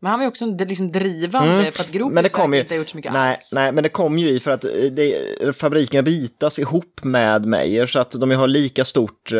Men 0.00 0.10
han 0.10 0.18
var 0.18 0.24
ju 0.24 0.28
också 0.28 0.46
liksom 0.46 0.92
drivande 0.92 1.72
för 1.72 1.82
att 1.82 1.90
Gropius 1.90 2.02
Mm. 2.02 2.14
Men 2.14 2.24
det 2.24 2.28
kom 2.28 2.50
verkar 2.50 2.54
ju, 2.54 2.62
inte 2.62 2.74
ha 2.74 2.78
gjort 2.78 2.88
så 2.88 2.96
mycket 2.96 3.12
nej, 3.12 3.34
alls. 3.34 3.50
nej, 3.54 3.72
men 3.72 3.82
det 3.82 3.88
kom 3.88 4.18
ju 4.18 4.28
i 4.28 4.40
för 4.40 4.50
att 4.50 4.64
eh, 4.64 4.70
det, 4.70 5.56
fabriken 5.56 6.06
ritas 6.06 6.58
ihop 6.58 7.00
med 7.04 7.46
Meyer 7.46 7.86
så 7.86 7.98
att 7.98 8.12
de 8.12 8.30
har 8.30 8.48
lika 8.48 8.84
stort 8.84 9.32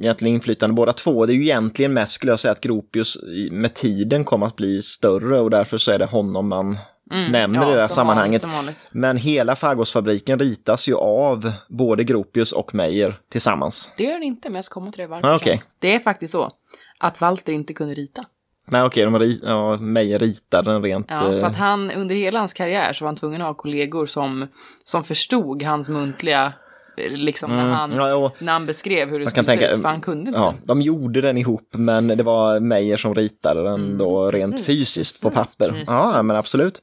egentligen 0.00 0.34
inflytande 0.34 0.74
båda 0.74 0.92
två. 0.92 1.26
Det 1.26 1.32
är 1.32 1.34
ju 1.34 1.42
egentligen 1.42 1.92
mest 1.92 2.12
skulle 2.12 2.32
jag 2.32 2.40
säga 2.40 2.52
att 2.52 2.60
Gropius 2.60 3.18
med 3.50 3.74
tiden 3.74 4.24
kommer 4.24 4.46
att 4.46 4.56
bli 4.56 4.82
större 4.82 5.40
och 5.40 5.50
därför 5.50 5.78
så 5.78 5.90
är 5.90 5.98
det 5.98 6.04
honom 6.06 6.48
man 6.48 6.78
nämner 7.14 7.60
i 7.60 7.64
det 7.64 7.70
här 7.70 7.74
Mm. 7.76 7.88
sammanhanget. 7.88 8.44
Vanligt. 8.46 8.88
Men 8.92 9.16
hela 9.16 9.56
Fagosfabriken 9.56 10.38
ritas 10.38 10.88
ju 10.88 10.94
av 10.96 11.52
både 11.68 12.04
Gropius 12.04 12.52
och 12.52 12.74
Meyer 12.74 13.18
tillsammans. 13.28 13.90
Det 13.96 14.04
gör 14.04 14.12
den 14.12 14.22
inte, 14.22 14.48
men 14.48 14.54
jag 14.54 14.64
ska 14.64 14.72
komma 14.74 14.92
till 14.92 15.00
det 15.00 15.06
varför 15.06 15.28
Ah, 15.28 15.38
sen. 15.38 15.58
Det 15.78 15.94
är 15.94 15.98
faktiskt 15.98 16.32
så 16.32 16.50
att 16.98 17.20
Walter 17.20 17.52
inte 17.52 17.72
kunde 17.74 17.94
rita. 17.94 18.24
Nej 18.68 18.82
okej, 18.82 19.04
de 19.04 19.18
ri- 19.18 19.40
ja, 19.42 19.76
Meyer 19.76 20.18
ritade 20.18 20.72
den 20.72 20.82
rent... 20.82 21.06
Ja, 21.10 21.18
för 21.18 21.38
eh, 21.38 21.44
att 21.44 21.56
han 21.56 21.90
under 21.90 22.14
hela 22.14 22.38
hans 22.38 22.52
karriär 22.54 22.92
så 22.92 23.04
var 23.04 23.08
han 23.08 23.16
tvungen 23.16 23.40
att 23.42 23.46
ha 23.46 23.54
kollegor 23.54 24.06
som, 24.06 24.46
som 24.84 25.04
förstod 25.04 25.62
hans 25.62 25.88
muntliga, 25.88 26.52
eh, 26.96 27.10
liksom 27.12 27.50
när, 27.56 27.64
han, 27.64 27.92
Mm. 27.92 28.06
ja, 28.08 28.32
när 28.38 28.52
han 28.52 28.66
beskrev 28.66 29.10
hur 29.10 29.20
det 29.20 29.30
skulle 29.30 29.46
tänka, 29.46 29.66
se 29.66 29.72
ut, 29.72 29.82
för 29.82 29.88
han 29.88 30.00
kunde 30.00 30.28
inte. 30.28 30.38
Ja, 30.38 30.54
de 30.64 30.82
gjorde 30.82 31.20
den 31.20 31.38
ihop, 31.38 31.68
men 31.72 32.08
det 32.08 32.22
var 32.22 32.60
Meyer 32.60 32.96
som 32.96 33.14
ritade 33.14 33.62
den 33.62 33.98
då 33.98 34.30
rent 34.30 34.44
Mm, 34.44 34.50
precis, 34.50 34.66
fysiskt 34.66 35.22
på 35.22 35.30
precis, 35.30 35.56
papper. 35.56 35.70
precis. 35.72 35.84
Ja, 35.88 36.22
men 36.22 36.36
absolut. 36.36 36.82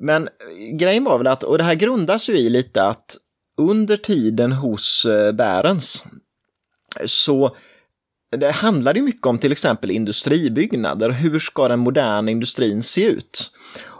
Men 0.00 0.28
eh, 0.28 0.76
grejen 0.76 1.04
var 1.04 1.18
väl 1.18 1.26
att, 1.26 1.42
och 1.42 1.58
det 1.58 1.64
här 1.64 1.74
grundas 1.74 2.28
ju 2.28 2.38
i 2.38 2.50
lite 2.50 2.84
att 2.84 3.16
under 3.58 3.96
tiden 3.96 4.52
hos 4.52 5.04
eh, 5.04 5.32
Bärens 5.32 6.04
så 7.04 7.56
det 8.36 8.50
handlade 8.50 8.98
ju 8.98 9.04
mycket 9.04 9.26
om 9.26 9.38
till 9.38 9.52
exempel 9.52 9.90
industribyggnader. 9.90 11.10
Hur 11.10 11.38
ska 11.38 11.68
den 11.68 11.78
moderna 11.78 12.30
industrin 12.30 12.82
se 12.82 13.06
ut? 13.06 13.50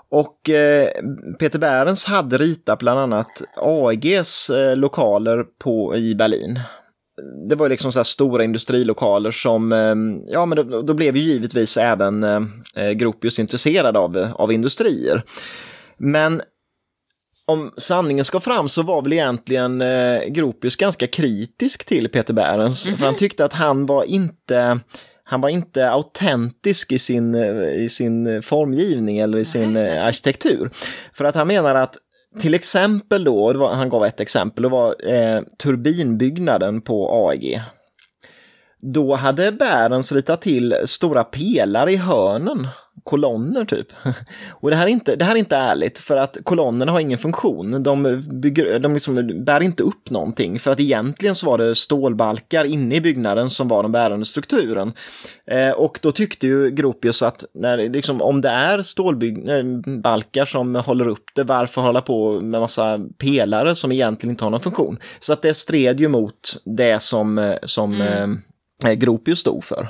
Och 0.08 0.50
eh, 0.50 0.88
Peter 1.38 1.58
Bärens 1.58 2.04
hade 2.04 2.38
ritat 2.38 2.78
bland 2.78 3.00
annat 3.00 3.42
AEGs 3.56 4.50
eh, 4.50 4.76
lokaler 4.76 5.44
på, 5.58 5.96
i 5.96 6.14
Berlin. 6.14 6.60
Det 7.48 7.54
var 7.54 7.68
liksom 7.68 7.92
så 7.92 7.98
här 7.98 8.04
stora 8.04 8.44
industrilokaler 8.44 9.30
som, 9.30 9.72
eh, 9.72 9.94
ja 10.32 10.46
men 10.46 10.56
då, 10.56 10.82
då 10.82 10.94
blev 10.94 11.16
ju 11.16 11.22
givetvis 11.22 11.76
även 11.76 12.24
eh, 12.24 12.40
eh 12.76 12.90
Gropius 12.90 13.38
intresserad 13.38 13.96
av, 13.96 14.32
av 14.34 14.52
industrier. 14.52 15.24
Men 15.96 16.42
om 17.46 17.72
sanningen 17.76 18.24
ska 18.24 18.40
fram 18.40 18.68
så 18.68 18.82
var 18.82 19.02
väl 19.02 19.12
egentligen 19.12 19.80
eh, 19.80 20.20
Gropius 20.28 20.76
ganska 20.76 21.06
kritisk 21.06 21.84
till 21.84 22.08
Peter 22.08 22.34
Behrens. 22.34 22.84
För 22.84 23.06
han 23.06 23.16
tyckte 23.16 23.44
att 23.44 23.52
han 23.52 23.86
var 23.86 24.04
inte 24.04 24.80
han 25.28 25.40
var 25.40 25.48
inte 25.48 25.90
autentisk 25.90 26.92
i 26.92 26.98
sin, 26.98 27.34
eh, 27.34 27.84
i 27.84 27.88
sin 27.88 28.42
formgivning 28.42 29.18
eller 29.18 29.38
i 29.38 29.44
sin 29.44 29.76
eh, 29.76 30.04
arkitektur. 30.06 30.70
För 31.12 31.24
att 31.24 31.34
han 31.34 31.46
menar 31.46 31.74
att 31.74 31.96
till 32.40 32.54
exempel 32.54 33.24
då, 33.24 33.52
var, 33.52 33.74
han 33.74 33.88
gav 33.88 34.04
ett 34.04 34.20
exempel, 34.20 34.62
det 34.62 34.68
var 34.68 35.12
eh, 35.12 35.42
turbinbyggnaden 35.62 36.80
på 36.80 37.28
AEG. 37.28 37.62
Då 38.94 39.14
hade 39.14 39.52
Bärens 39.52 40.12
ritat 40.12 40.42
till 40.42 40.76
stora 40.84 41.24
pelare 41.24 41.92
i 41.92 41.96
hörnen, 41.96 42.68
kolonner 43.04 43.64
typ. 43.64 43.86
Och 44.50 44.70
det 44.70 44.76
här 44.76 44.86
är 44.86 44.90
inte, 44.90 45.16
det 45.16 45.24
här 45.24 45.34
är 45.34 45.38
inte 45.38 45.56
ärligt 45.56 45.98
för 45.98 46.16
att 46.16 46.38
kolonnerna 46.44 46.92
har 46.92 47.00
ingen 47.00 47.18
funktion. 47.18 47.82
De, 47.82 48.22
bygger, 48.42 48.78
de 48.78 48.94
liksom 48.94 49.44
bär 49.44 49.60
inte 49.60 49.82
upp 49.82 50.10
någonting 50.10 50.58
för 50.58 50.70
att 50.70 50.80
egentligen 50.80 51.34
så 51.34 51.46
var 51.46 51.58
det 51.58 51.74
stålbalkar 51.74 52.64
inne 52.64 52.94
i 52.94 53.00
byggnaden 53.00 53.50
som 53.50 53.68
var 53.68 53.82
den 53.82 53.92
bärande 53.92 54.26
strukturen. 54.26 54.92
Eh, 55.50 55.70
och 55.70 55.98
då 56.02 56.12
tyckte 56.12 56.46
ju 56.46 56.70
Gropius 56.70 57.22
att 57.22 57.44
när, 57.54 57.76
liksom, 57.76 58.22
om 58.22 58.40
det 58.40 58.48
är 58.48 58.82
stålbalkar 58.82 60.44
som 60.44 60.74
håller 60.74 61.08
upp 61.08 61.24
det, 61.34 61.44
varför 61.44 61.80
hålla 61.80 62.00
på 62.00 62.40
med 62.40 62.60
massa 62.60 63.00
pelare 63.18 63.74
som 63.74 63.92
egentligen 63.92 64.30
inte 64.30 64.44
har 64.44 64.50
någon 64.50 64.60
funktion? 64.60 64.98
Så 65.20 65.32
att 65.32 65.42
det 65.42 65.54
stred 65.54 66.00
ju 66.00 66.08
mot 66.08 66.62
det 66.64 67.02
som, 67.02 67.38
eh, 67.38 67.56
som 67.62 68.00
eh, 68.84 68.92
Gropius 68.92 69.38
stod 69.38 69.64
för. 69.64 69.88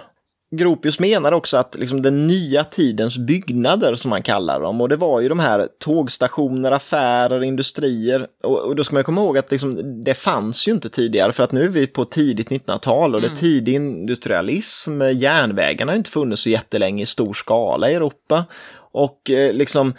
Gropius 0.50 0.98
menar 0.98 1.32
också 1.32 1.56
att 1.56 1.74
liksom 1.74 2.02
den 2.02 2.26
nya 2.26 2.64
tidens 2.64 3.18
byggnader 3.18 3.94
som 3.94 4.08
man 4.08 4.22
kallar 4.22 4.60
dem 4.60 4.80
och 4.80 4.88
det 4.88 4.96
var 4.96 5.20
ju 5.20 5.28
de 5.28 5.38
här 5.38 5.68
tågstationer, 5.80 6.72
affärer, 6.72 7.44
industrier 7.44 8.26
och, 8.42 8.58
och 8.58 8.76
då 8.76 8.84
ska 8.84 8.94
man 8.94 9.04
komma 9.04 9.20
ihåg 9.20 9.38
att 9.38 9.50
liksom, 9.50 10.04
det 10.04 10.14
fanns 10.14 10.68
ju 10.68 10.72
inte 10.72 10.88
tidigare 10.88 11.32
för 11.32 11.42
att 11.42 11.52
nu 11.52 11.64
är 11.64 11.68
vi 11.68 11.86
på 11.86 12.04
tidigt 12.04 12.48
1900-tal 12.48 13.14
och 13.14 13.20
det 13.20 13.26
är 13.26 13.36
tidig 13.36 13.74
industrialism, 13.74 15.02
järnvägarna 15.02 15.92
har 15.92 15.96
inte 15.96 16.10
funnits 16.10 16.42
så 16.42 16.50
jättelänge 16.50 17.02
i 17.02 17.06
stor 17.06 17.34
skala 17.34 17.90
i 17.90 17.94
Europa 17.94 18.44
och 18.92 19.30
eh, 19.30 19.52
liksom 19.52 19.94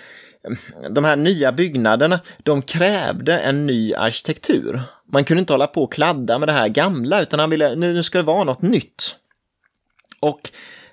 de 0.89 1.03
här 1.03 1.15
nya 1.15 1.51
byggnaderna, 1.51 2.19
de 2.37 2.61
krävde 2.61 3.39
en 3.39 3.65
ny 3.65 3.93
arkitektur. 3.93 4.81
Man 5.11 5.23
kunde 5.23 5.39
inte 5.39 5.53
hålla 5.53 5.67
på 5.67 5.83
och 5.83 5.93
kladda 5.93 6.39
med 6.39 6.49
det 6.49 6.53
här 6.53 6.67
gamla 6.67 7.21
utan 7.21 7.39
han 7.39 7.49
ville, 7.49 7.75
nu, 7.75 7.93
nu 7.93 8.03
ska 8.03 8.17
det 8.17 8.23
vara 8.23 8.43
något 8.43 8.61
nytt. 8.61 9.15
Och 10.19 10.49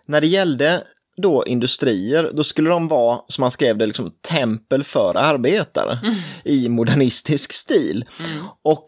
när 0.06 0.20
det 0.20 0.26
gällde 0.26 0.84
då 1.16 1.44
industrier, 1.46 2.30
då 2.32 2.44
skulle 2.44 2.70
de 2.70 2.88
vara, 2.88 3.20
som 3.28 3.42
han 3.42 3.50
skrev 3.50 3.78
det, 3.78 3.86
liksom 3.86 4.12
tempel 4.30 4.84
för 4.84 5.16
arbetare 5.16 5.98
i 6.44 6.68
modernistisk 6.68 7.52
stil. 7.52 8.04
Och 8.62 8.84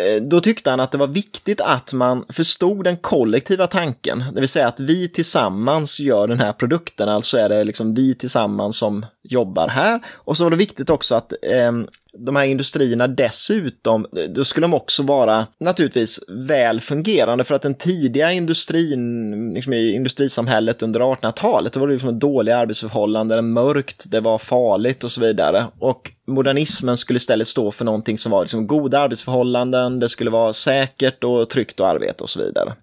eh, 0.00 0.22
då 0.22 0.40
tyckte 0.40 0.70
han 0.70 0.80
att 0.80 0.92
det 0.92 0.98
var 0.98 1.06
viktigt 1.06 1.60
att 1.60 1.92
man 1.92 2.24
förstod 2.28 2.84
den 2.84 2.96
kollektiva 2.96 3.66
tanken, 3.66 4.24
det 4.34 4.40
vill 4.40 4.48
säga 4.48 4.68
att 4.68 4.80
vi 4.80 5.08
tillsammans 5.08 6.00
gör 6.00 6.28
den 6.28 6.40
här 6.40 6.52
produkten, 6.52 7.08
alltså 7.08 7.38
är 7.38 7.48
det 7.48 7.64
liksom 7.64 7.94
vi 7.94 8.14
tillsammans 8.14 8.78
som 8.78 9.06
jobbar 9.22 9.68
här. 9.68 10.00
Och 10.12 10.36
så 10.36 10.44
var 10.44 10.50
det 10.50 10.56
viktigt 10.56 10.90
också 10.90 11.14
att 11.14 11.32
eh, 11.42 11.72
de 12.18 12.36
här 12.36 12.44
industrierna 12.44 13.06
dessutom, 13.06 14.06
då 14.28 14.44
skulle 14.44 14.64
de 14.64 14.74
också 14.74 15.02
vara 15.02 15.46
naturligtvis 15.60 16.20
väl 16.28 16.80
fungerande 16.80 17.44
för 17.44 17.54
att 17.54 17.62
den 17.62 17.74
tidiga 17.74 18.32
industrin, 18.32 19.54
liksom 19.54 19.72
i 19.72 19.94
industrisamhället 19.94 20.82
under 20.82 21.00
1800-talet, 21.00 21.72
det 21.72 21.80
var 21.80 21.88
liksom 21.88 22.18
dåliga 22.18 22.56
arbetsförhållanden, 22.56 23.52
mörkt, 23.52 24.10
det 24.10 24.20
var 24.20 24.38
farligt 24.38 25.04
och 25.04 25.12
så 25.12 25.20
vidare. 25.20 25.64
Och 25.78 26.10
modernismen 26.26 26.96
skulle 26.96 27.16
istället 27.16 27.48
stå 27.48 27.70
för 27.70 27.84
någonting 27.84 28.18
som 28.18 28.32
var 28.32 28.40
liksom 28.40 28.66
goda 28.66 28.98
arbetsförhållanden, 28.98 30.00
det 30.00 30.08
skulle 30.08 30.30
vara 30.30 30.52
säkert 30.52 31.24
och 31.24 31.50
tryggt 31.50 31.80
att 31.80 31.94
arbeta 31.94 32.24
och 32.24 32.30
så 32.30 32.42
vidare. 32.44 32.74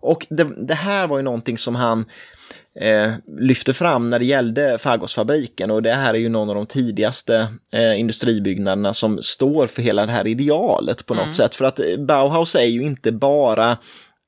Och 0.00 0.26
det, 0.30 0.46
det 0.66 0.74
här 0.74 1.06
var 1.06 1.16
ju 1.16 1.22
någonting 1.22 1.58
som 1.58 1.74
han 1.74 2.04
eh, 2.80 3.12
lyfte 3.38 3.74
fram 3.74 4.10
när 4.10 4.18
det 4.18 4.24
gällde 4.24 4.78
Fagosfabriken 4.78 5.70
och 5.70 5.82
det 5.82 5.94
här 5.94 6.14
är 6.14 6.18
ju 6.18 6.28
någon 6.28 6.48
av 6.48 6.54
de 6.54 6.66
tidigaste 6.66 7.48
eh, 7.72 8.00
industribyggnaderna 8.00 8.94
som 8.94 9.22
står 9.22 9.66
för 9.66 9.82
hela 9.82 10.06
det 10.06 10.12
här 10.12 10.26
idealet 10.26 11.06
på 11.06 11.14
något 11.14 11.34
sätt. 11.34 11.54
För 11.54 11.64
att 11.64 11.80
eh, 11.80 11.96
Bauhaus 11.98 12.54
är 12.54 12.64
ju 12.64 12.82
inte 12.82 13.12
bara 13.12 13.78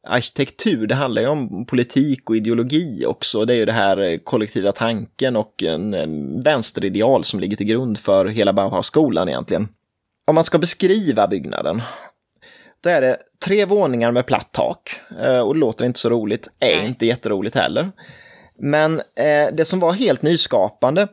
arkitektur, 0.09 0.87
det 0.87 0.95
handlar 0.95 1.23
ju 1.23 1.29
om 1.29 1.67
politik 1.67 2.31
och 2.31 2.37
ideologi 2.37 3.05
också. 3.07 3.45
Det 3.45 3.55
är 3.55 3.57
ju 3.57 3.65
det 3.65 3.73
här 3.73 3.99
eh, 3.99 4.19
kollektiva 4.19 4.73
tanken 4.73 5.37
och 5.37 5.63
en 5.63 6.41
vänsterideal 6.41 7.25
som 7.25 7.41
ligger 7.41 7.57
till 7.57 7.67
grund 7.67 7.99
för 7.99 8.27
hela 8.27 8.53
Bauhausskolan 8.53 9.29
egentligen. 9.29 9.69
Om 10.27 10.35
man 10.35 10.45
ska 10.45 10.59
beskriva 10.59 11.29
byggnaden, 11.29 11.83
då 12.83 12.91
är 12.91 13.01
det 13.01 13.17
tre 13.45 13.65
våningar 13.65 14.13
med 14.13 14.27
platt 14.27 14.49
tak. 14.53 14.91
Eh, 15.23 15.39
Och 15.39 15.55
det 15.55 15.61
låter 15.61 15.85
inte 15.85 15.99
så 16.01 16.11
roligt, 16.11 16.49
är 16.61 16.85
inte 16.87 17.07
jätteroligt 17.07 17.57
heller. 17.57 17.91
Men 18.59 18.99
eh, 18.99 19.55
det 19.55 19.65
som 19.65 19.81
var 19.81 19.93
helt 19.93 20.23
nyskapande, 20.23 21.09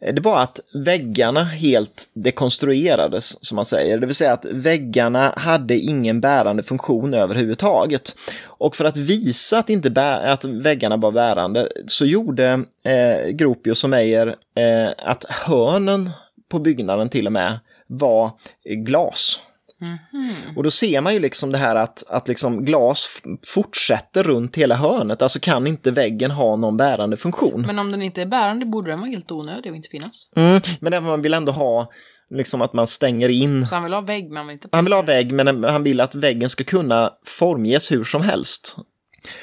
eh, 0.00 0.14
det 0.14 0.20
var 0.20 0.40
att 0.40 0.60
väggarna 0.74 1.44
helt 1.44 2.10
dekonstruerades, 2.14 3.44
som 3.44 3.56
man 3.56 3.64
säger. 3.64 3.98
Det 3.98 4.06
vill 4.06 4.14
säga 4.14 4.32
att 4.32 4.44
väggarna 4.44 5.34
hade 5.36 5.78
ingen 5.78 6.20
bärande 6.20 6.62
funktion 6.62 7.14
överhuvudtaget. 7.14 8.16
Och 8.44 8.76
för 8.76 8.84
att 8.84 8.96
visa 8.96 9.58
att, 9.58 9.70
inte 9.70 9.88
bä- 9.90 10.32
att 10.32 10.44
väggarna 10.44 10.96
var 10.96 11.12
bärande 11.12 11.68
så 11.86 12.06
gjorde 12.06 12.64
eh, 12.82 13.28
Gropius 13.28 13.84
och 13.84 13.90
Meyer 13.90 14.26
eh, 14.56 14.92
att 14.98 15.24
hörnen 15.24 16.10
på 16.48 16.58
byggnaden 16.58 17.08
till 17.08 17.26
och 17.26 17.32
med 17.32 17.58
var 17.86 18.30
eh, 18.64 18.76
glas 18.76 19.40
glas. 19.80 20.56
Och 20.56 20.62
då 20.62 20.70
ser 20.70 21.00
man 21.00 21.14
ju 21.14 21.20
liksom 21.20 21.52
det 21.52 21.58
här 21.58 21.76
att, 21.76 22.04
att 22.08 22.28
liksom 22.28 22.64
glas 22.64 23.22
fortsätter 23.46 24.22
runt 24.22 24.56
hela 24.56 24.74
hörnet, 24.74 25.22
alltså 25.22 25.38
kan 25.40 25.66
inte 25.66 25.90
väggen 25.90 26.30
ha 26.30 26.56
någon 26.56 26.76
bärande 26.76 27.16
funktion. 27.16 27.62
Men 27.66 27.78
om 27.78 27.92
den 27.92 28.02
inte 28.02 28.22
är 28.22 28.26
bärande 28.26 28.66
borde 28.66 28.90
den 28.90 29.00
vara 29.00 29.10
helt 29.10 29.32
onödig 29.32 29.70
och 29.72 29.76
inte 29.76 29.88
finnas. 29.88 30.28
Mm, 30.36 30.60
men 30.80 31.04
man 31.04 31.22
vill 31.22 31.34
ändå 31.34 31.52
ha 31.52 31.90
liksom 32.30 32.62
att 32.62 32.72
man 32.72 32.86
stänger 32.86 33.28
in. 33.28 33.66
Så 33.66 33.74
han 33.74 33.84
vill 33.84 33.92
ha 33.92 34.00
vägg 34.00 34.28
men 34.28 34.36
han 34.36 34.46
vill 34.46 34.54
inte 34.54 34.68
Han 34.72 34.84
vill 34.84 34.92
ha 34.92 35.02
vägg, 35.02 35.32
men 35.32 35.64
han 35.64 35.82
vill 35.82 36.00
att 36.00 36.14
väggen 36.14 36.48
ska 36.48 36.64
kunna 36.64 37.12
formges 37.26 37.92
hur 37.92 38.04
som 38.04 38.22
helst. 38.22 38.76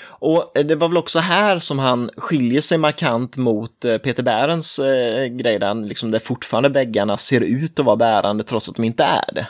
Och 0.06 0.52
det 0.66 0.75
var 0.75 0.88
väl 0.88 0.98
också 0.98 1.20
här 1.20 1.60
som 1.60 1.80
han 1.80 2.10
skiljer 2.18 2.62
sig 2.62 2.78
markant 2.78 3.38
mot 3.38 3.86
eh, 3.86 3.98
Peter 3.98 4.24
Behrens 4.24 4.80
eh, 4.80 5.25
grej, 5.25 5.60
där 5.60 5.74
liksom 5.74 6.12
där 6.12 6.20
fortfarande 6.20 6.70
väggarna 6.70 7.18
ser 7.18 7.42
ut 7.42 7.80
att 7.80 7.86
vara 7.86 7.96
bärande 7.96 8.44
trots 8.44 8.70
att 8.70 8.75
de 8.75 8.84
inte 8.84 9.04
är 9.04 9.34
det. 9.34 9.48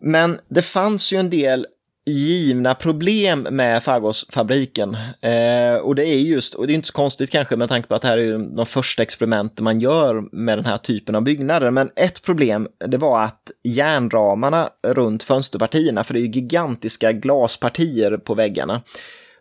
Men 0.00 0.38
det 0.48 0.62
fanns 0.62 1.12
ju 1.12 1.16
en 1.16 1.30
del 1.30 1.66
givna 2.06 2.74
problem 2.74 3.42
med 3.50 3.82
Fagosfabriken. 3.82 4.96
Eh, 5.20 5.76
och 5.82 5.94
det 5.94 6.06
är 6.06 6.18
just, 6.18 6.54
och 6.54 6.66
det 6.66 6.72
är 6.72 6.74
inte 6.74 6.88
så 6.88 6.92
konstigt 6.92 7.30
kanske 7.30 7.56
med 7.56 7.68
tanke 7.68 7.88
på 7.88 7.94
att 7.94 8.02
det 8.02 8.08
här 8.08 8.18
är 8.18 8.56
de 8.56 8.66
första 8.66 9.02
experimenten 9.02 9.64
man 9.64 9.80
gör 9.80 10.36
med 10.36 10.58
den 10.58 10.64
här 10.64 10.76
typen 10.76 11.14
av 11.14 11.22
byggnader. 11.22 11.70
Men 11.70 11.90
ett 11.96 12.22
problem, 12.22 12.68
det 12.86 12.98
var 12.98 13.22
att 13.22 13.50
järnramarna 13.64 14.68
runt 14.86 15.22
fönsterpartierna, 15.22 16.04
för 16.04 16.14
det 16.14 16.20
är 16.20 16.22
ju 16.22 16.30
gigantiska 16.30 17.12
glaspartier 17.12 18.16
på 18.16 18.34
väggarna, 18.34 18.82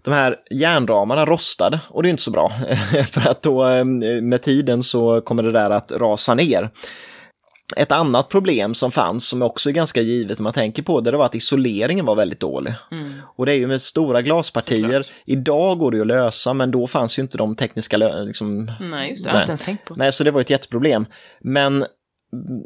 de 0.04 0.14
här 0.14 0.38
järnramarna 0.52 1.26
rostade 1.26 1.80
och 1.88 2.04
det 2.04 2.10
är 2.10 2.12
inte 2.12 2.24
så 2.24 2.32
bra. 2.32 2.52
för 3.08 3.30
att 3.30 3.42
då 3.42 3.68
eh, 3.68 3.86
med 4.22 4.42
tiden 4.42 4.84
så 4.84 5.22
kommer 5.22 5.44
det 5.44 5.52
där 5.52 5.70
att 5.70 5.92
rasa 5.92 6.34
ner. 6.34 6.70
Ett 7.76 7.92
annat 7.92 8.30
problem 8.30 8.74
som 8.74 8.92
fanns, 8.92 9.28
som 9.28 9.42
också 9.42 9.70
är 9.70 9.74
ganska 9.74 10.02
givet 10.02 10.40
om 10.40 10.44
man 10.44 10.54
tänker 10.54 10.84
på 10.84 11.02
det, 11.02 11.12
det 11.12 11.18
var 11.18 11.26
att 11.26 11.36
isoleringen 11.36 12.06
var 12.06 12.16
väldigt 12.16 12.40
dålig. 12.40 12.74
Och 13.36 13.46
det 13.46 13.52
är 13.52 13.58
ju 13.58 13.68
med 13.68 13.82
stora 13.82 14.22
glaspartier. 14.22 15.02
Såklart. 15.02 15.12
Idag 15.26 15.80
går 15.80 15.92
det 15.92 15.98
ju 15.98 16.02
att 16.02 16.08
lösa, 16.08 16.54
men 16.54 16.72
då 16.72 16.88
fanns 16.88 17.20
ju 17.20 17.22
inte 17.22 17.38
de 17.38 17.56
tekniska 17.56 17.98
liksom, 17.98 18.72
Nej, 18.80 19.10
just 19.10 19.24
det. 19.24 19.30
Jag 19.30 19.36
har 19.36 19.42
inte 19.42 19.52
ens 19.52 19.62
tänkt 19.62 19.86
på. 19.86 19.96
Nej, 19.96 20.12
så 20.12 20.24
det 20.24 20.32
var 20.32 20.42
ett 20.42 20.50
jätteproblem. 20.50 21.06
Men 21.42 21.76
mm, 21.76 21.88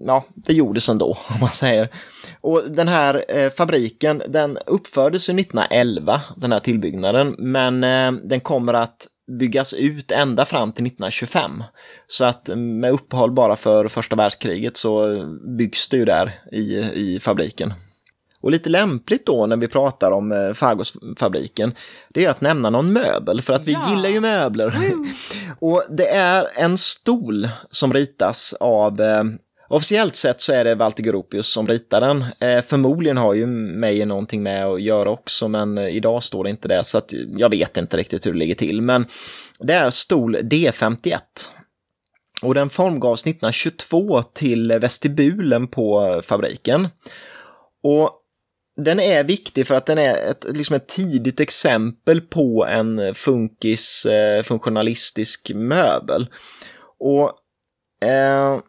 ja, 0.07 0.25
det 0.35 0.53
gjordes 0.53 0.89
ändå, 0.89 1.17
om 1.27 1.39
man 1.41 1.49
säger. 1.49 1.89
Och 2.41 2.63
den 2.69 2.87
här 2.87 3.25
eh, 3.27 3.49
fabriken, 3.49 4.21
den 4.27 4.57
uppfördes 4.65 5.29
ju 5.29 5.39
1911, 5.39 6.21
den 6.37 6.51
här 6.51 6.59
tillbyggnaden, 6.59 7.35
men 7.37 7.83
eh, 7.83 8.11
den 8.11 8.39
kommer 8.39 8.73
att 8.73 9.07
byggas 9.29 9.73
ut 9.73 10.11
ända 10.11 10.45
fram 10.45 10.71
till 10.71 10.85
1925. 10.85 11.63
Så 12.07 12.25
att 12.25 12.49
mm, 12.49 12.79
med 12.79 12.91
uppehåll 12.91 13.31
bara 13.31 13.55
för 13.55 13.87
första 13.87 14.15
världskriget 14.15 14.77
så 14.77 15.23
byggs 15.57 15.89
det 15.89 15.97
ju 15.97 16.05
där 16.05 16.39
i, 16.51 16.75
i 16.93 17.19
fabriken. 17.19 17.73
Och 18.41 18.51
lite 18.51 18.69
lämpligt 18.69 19.25
då 19.25 19.45
när 19.45 19.57
vi 19.57 19.67
pratar 19.67 20.11
om 20.11 20.31
eh, 20.31 20.53
Fagosfabriken, 20.53 21.73
det 22.09 22.25
är 22.25 22.29
att 22.29 22.41
nämna 22.41 22.69
någon 22.69 22.93
möbel, 22.93 23.41
för 23.41 23.53
att 23.53 23.67
vi 23.67 23.71
Ja. 23.73 23.85
gillar 23.89 24.09
ju 24.09 24.19
möbler. 24.19 24.73
Och 25.59 25.83
det 25.89 26.07
är 26.07 26.47
en 26.55 26.77
stol 26.77 27.49
som 27.69 27.93
ritas 27.93 28.53
av 28.59 29.01
eh, 29.01 29.23
Officiellt 29.71 30.15
sett 30.15 30.41
så 30.41 30.53
är 30.53 30.63
det 30.63 30.75
Walter 30.75 31.03
Gropius 31.03 31.47
som 31.47 31.67
ritar 31.67 32.01
den. 32.01 32.25
Eh, 32.39 32.61
förmodligen 32.61 33.17
har 33.17 33.33
ju 33.33 33.45
Meijer 33.45 34.05
någonting 34.05 34.43
med 34.43 34.65
att 34.65 34.81
göra 34.81 35.09
också, 35.09 35.47
men 35.47 35.77
eh, 35.77 35.95
idag 35.95 36.23
står 36.23 36.43
det 36.43 36.49
inte 36.49 36.67
det, 36.67 36.83
så 36.83 36.97
att 36.97 37.13
jag 37.37 37.49
vet 37.49 37.77
inte 37.77 37.97
riktigt 37.97 38.25
hur 38.25 38.33
det 38.33 38.39
ligger 38.39 38.55
till. 38.55 38.81
Men 38.81 39.05
det 39.59 39.73
är 39.73 39.89
stol 39.89 40.35
D51. 40.35 41.19
Och 42.41 42.53
den 42.53 42.69
formgavs 42.69 43.21
1922 43.21 44.21
till 44.23 44.71
vestibulen 44.71 45.67
på 45.67 46.21
fabriken. 46.23 46.87
Och 47.83 48.11
den 48.77 48.99
är 48.99 49.23
viktig 49.23 49.67
för 49.67 49.75
att 49.75 49.85
den 49.85 49.97
är 49.97 50.31
ett, 50.31 50.45
liksom 50.49 50.75
ett 50.75 50.87
tidigt 50.87 51.39
exempel 51.39 52.21
på 52.21 52.65
en 52.65 53.15
funkis 53.15 54.05
eh, 54.05 54.43
funktionalistisk 54.43 55.51
möbel. 55.55 56.27
Och 56.99 57.33
eh, 58.07 58.59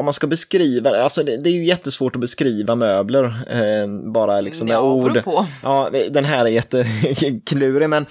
om 0.00 0.04
man 0.04 0.14
ska 0.14 0.26
beskriva 0.26 0.90
det, 0.90 1.04
alltså 1.04 1.22
det, 1.22 1.36
det 1.36 1.50
är 1.50 1.54
ju 1.54 1.64
jättesvårt 1.64 2.14
att 2.14 2.20
beskriva 2.20 2.74
möbler, 2.74 3.24
eh, 3.50 4.12
bara 4.12 4.40
liksom 4.40 4.66
med 4.66 4.74
ja, 4.74 4.80
ord. 4.80 5.24
på. 5.24 5.46
Ja, 5.62 5.90
den 6.10 6.24
här 6.24 6.44
är 6.44 6.48
jätteklurig, 6.48 7.88
men 7.88 8.06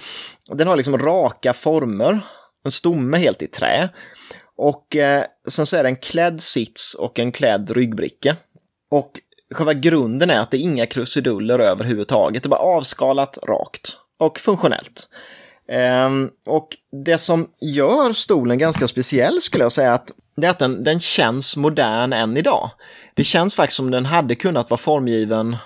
den 0.48 0.68
har 0.68 0.76
liksom 0.76 0.98
raka 0.98 1.52
former, 1.52 2.20
en 2.64 2.70
stomme 2.70 3.18
helt 3.18 3.42
i 3.42 3.46
trä. 3.46 3.88
Och 4.56 4.96
eh, 4.96 5.24
sen 5.48 5.66
så 5.66 5.76
är 5.76 5.82
det 5.82 5.88
en 5.88 5.96
klädd 5.96 6.42
sits 6.42 6.94
och 6.94 7.18
en 7.18 7.32
klädd 7.32 7.70
ryggbricka. 7.70 8.36
Och 8.90 9.10
själva 9.54 9.74
grunden 9.74 10.30
är 10.30 10.40
att 10.40 10.50
det 10.50 10.56
är 10.56 10.62
inga 10.62 10.86
krusiduller 10.86 11.58
överhuvudtaget, 11.58 12.42
det 12.42 12.46
är 12.46 12.50
bara 12.50 12.60
avskalat 12.60 13.38
rakt 13.42 13.98
och 14.18 14.38
funktionellt. 14.38 15.08
Ehm, 15.68 16.30
och 16.46 16.76
det 17.04 17.18
som 17.18 17.48
gör 17.60 18.12
stolen 18.12 18.58
ganska 18.58 18.88
speciell 18.88 19.40
skulle 19.40 19.64
jag 19.64 19.72
säga 19.72 19.94
att 19.94 20.12
det 20.40 20.46
är 20.46 20.50
att 20.50 20.58
den, 20.58 20.84
den 20.84 21.00
känns 21.00 21.56
modern 21.56 22.12
än 22.12 22.36
idag. 22.36 22.70
Det 23.14 23.24
känns 23.24 23.54
faktiskt 23.54 23.76
som 23.76 23.90
den 23.90 24.06
hade 24.06 24.34
kunnat 24.34 24.70
vara 24.70 24.78
formgiven 24.78 25.56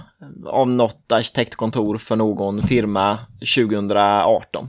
av 0.46 0.68
något 0.68 1.12
arkitektkontor 1.12 1.98
för 1.98 2.16
någon 2.16 2.62
firma 2.62 3.18
2018. 3.56 4.68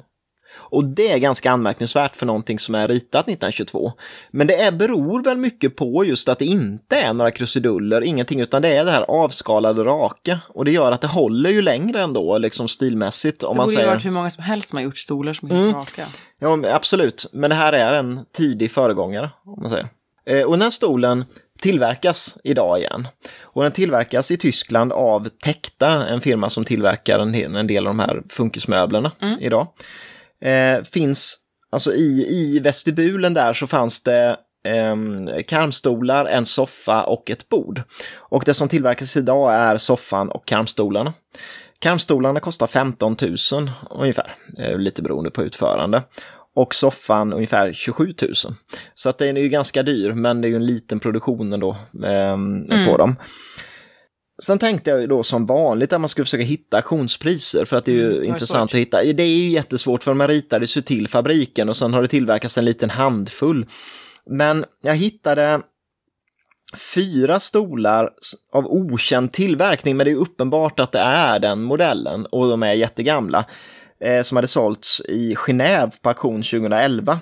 Och 0.57 0.85
det 0.85 1.11
är 1.11 1.17
ganska 1.17 1.51
anmärkningsvärt 1.51 2.15
för 2.15 2.25
någonting 2.25 2.59
som 2.59 2.75
är 2.75 2.87
ritat 2.87 3.27
1922. 3.27 3.91
Men 4.31 4.47
det 4.47 4.61
är, 4.61 4.71
beror 4.71 5.23
väl 5.23 5.37
mycket 5.37 5.75
på 5.75 6.05
just 6.05 6.29
att 6.29 6.39
det 6.39 6.45
inte 6.45 6.99
är 6.99 7.13
några 7.13 7.31
krusiduller, 7.31 8.01
ingenting, 8.01 8.39
utan 8.39 8.61
det 8.61 8.75
är 8.75 8.85
det 8.85 8.91
här 8.91 9.01
avskalade 9.01 9.83
raka. 9.83 10.39
Och 10.47 10.65
det 10.65 10.71
gör 10.71 10.91
att 10.91 11.01
det 11.01 11.07
håller 11.07 11.49
ju 11.49 11.61
längre 11.61 12.01
ändå, 12.01 12.37
liksom 12.37 12.67
stilmässigt. 12.67 13.43
Om 13.43 13.53
Det 13.53 13.57
man 13.57 13.65
borde 13.65 13.71
ju 13.71 13.75
säger. 13.75 13.89
varit 13.89 14.05
hur 14.05 14.11
många 14.11 14.29
som 14.29 14.43
helst 14.43 14.69
som 14.69 14.77
har 14.77 14.83
gjort 14.83 14.97
stolar 14.97 15.33
som 15.33 15.51
är 15.51 15.55
helt 15.55 15.75
raka. 15.75 16.05
Ja, 16.39 16.59
absolut. 16.73 17.29
Men 17.33 17.49
det 17.49 17.55
här 17.55 17.73
är 17.73 17.93
en 17.93 18.25
tidig 18.33 18.71
föregångare, 18.71 19.29
om 19.45 19.61
man 19.61 19.69
säger. 19.69 19.87
Eh, 20.25 20.43
och 20.43 20.51
den 20.51 20.61
här 20.61 20.69
stolen 20.69 21.25
tillverkas 21.61 22.37
idag 22.43 22.79
igen. 22.79 23.07
Och 23.41 23.63
den 23.63 23.71
tillverkas 23.71 24.31
i 24.31 24.37
Tyskland 24.37 24.93
av 24.93 25.29
Tekta, 25.29 26.07
en 26.07 26.21
firma 26.21 26.49
som 26.49 26.65
tillverkar 26.65 27.19
en, 27.19 27.67
del 27.67 27.87
av 27.87 27.95
de 27.95 27.99
här 27.99 28.23
funkismöblerna 28.29 29.11
idag. 29.39 29.67
Eh, 30.41 30.83
finns, 30.83 31.37
alltså 31.69 31.93
i, 31.93 32.27
i 32.29 32.59
vestibulen 32.59 33.33
där 33.33 33.53
så 33.53 33.67
fanns 33.67 34.03
det 34.03 34.37
ehm, 34.67 35.29
karmstolar, 35.47 36.25
en 36.25 36.45
soffa 36.45 37.03
och 37.03 37.29
ett 37.29 37.49
bord. 37.49 37.81
Och 38.15 38.43
det 38.45 38.53
som 38.53 38.67
tillverkas 38.67 39.17
idag 39.17 39.53
är 39.53 39.77
soffan 39.77 40.29
och 40.29 40.47
karmstolarna. 40.47 41.13
Karmstolarna 41.79 42.39
kostar 42.39 42.67
15 42.67 43.17
000 43.21 43.71
ungefär, 43.89 44.35
eh, 44.57 44.77
lite 44.77 45.01
beroende 45.01 45.31
på 45.31 45.43
utförande. 45.43 46.03
Och 46.55 46.75
soffan 46.75 47.33
ungefär 47.33 47.73
27 47.73 48.13
000. 48.21 48.33
Så 48.95 49.09
att 49.09 49.17
den 49.17 49.37
är 49.37 49.41
ju 49.41 49.49
ganska 49.49 49.83
dyr, 49.83 50.11
men 50.13 50.41
det 50.41 50.47
är 50.47 50.49
ju 50.49 50.55
en 50.55 50.65
liten 50.65 50.99
produktion 50.99 51.53
ändå 51.53 51.77
ehm, 52.05 52.67
på 52.87 52.97
dem. 52.97 53.15
Sen 54.43 54.59
tänkte 54.59 54.89
jag 54.89 55.01
ju 55.01 55.07
då 55.07 55.23
som 55.23 55.45
vanligt 55.45 55.93
att 55.93 56.01
man 56.01 56.09
skulle 56.09 56.25
försöka 56.25 56.43
hitta 56.43 56.77
auktionspriser 56.77 57.65
för 57.65 57.77
att 57.77 57.85
det 57.85 57.91
är 57.91 57.95
ju 57.95 58.11
Mm, 58.11 58.23
intressant 58.23 58.71
svårt? 58.71 58.77
att 58.77 58.81
hitta. 58.81 59.13
Det 59.13 59.23
är 59.23 59.27
ju 59.37 59.49
jättesvårt 59.49 60.03
för 60.03 60.13
man 60.13 60.27
ritades 60.27 60.77
ju 60.77 60.81
till 60.81 61.07
fabriken 61.07 61.69
och 61.69 61.75
sen 61.77 61.93
har 61.93 62.01
det 62.01 62.07
tillverkats 62.07 62.57
en 62.57 62.65
liten 62.65 62.89
handfull. 62.89 63.65
Men 64.29 64.65
jag 64.81 64.95
hittade 64.95 65.61
fyra 66.95 67.39
stolar 67.39 68.09
av 68.53 68.65
okänd 68.67 69.31
tillverkning, 69.31 69.97
men 69.97 70.05
det 70.05 70.11
är 70.11 70.15
uppenbart 70.15 70.79
att 70.79 70.91
det 70.91 70.99
är 70.99 71.39
den 71.39 71.61
modellen 71.63 72.25
och 72.25 72.49
de 72.49 72.63
är 72.63 72.73
jättegamla, 72.73 73.45
eh, 73.99 74.21
som 74.21 74.37
hade 74.37 74.47
sålts 74.47 75.01
i 75.07 75.35
Genève 75.35 75.91
på 76.01 76.09
auktion 76.09 76.43
2011. 76.43 77.19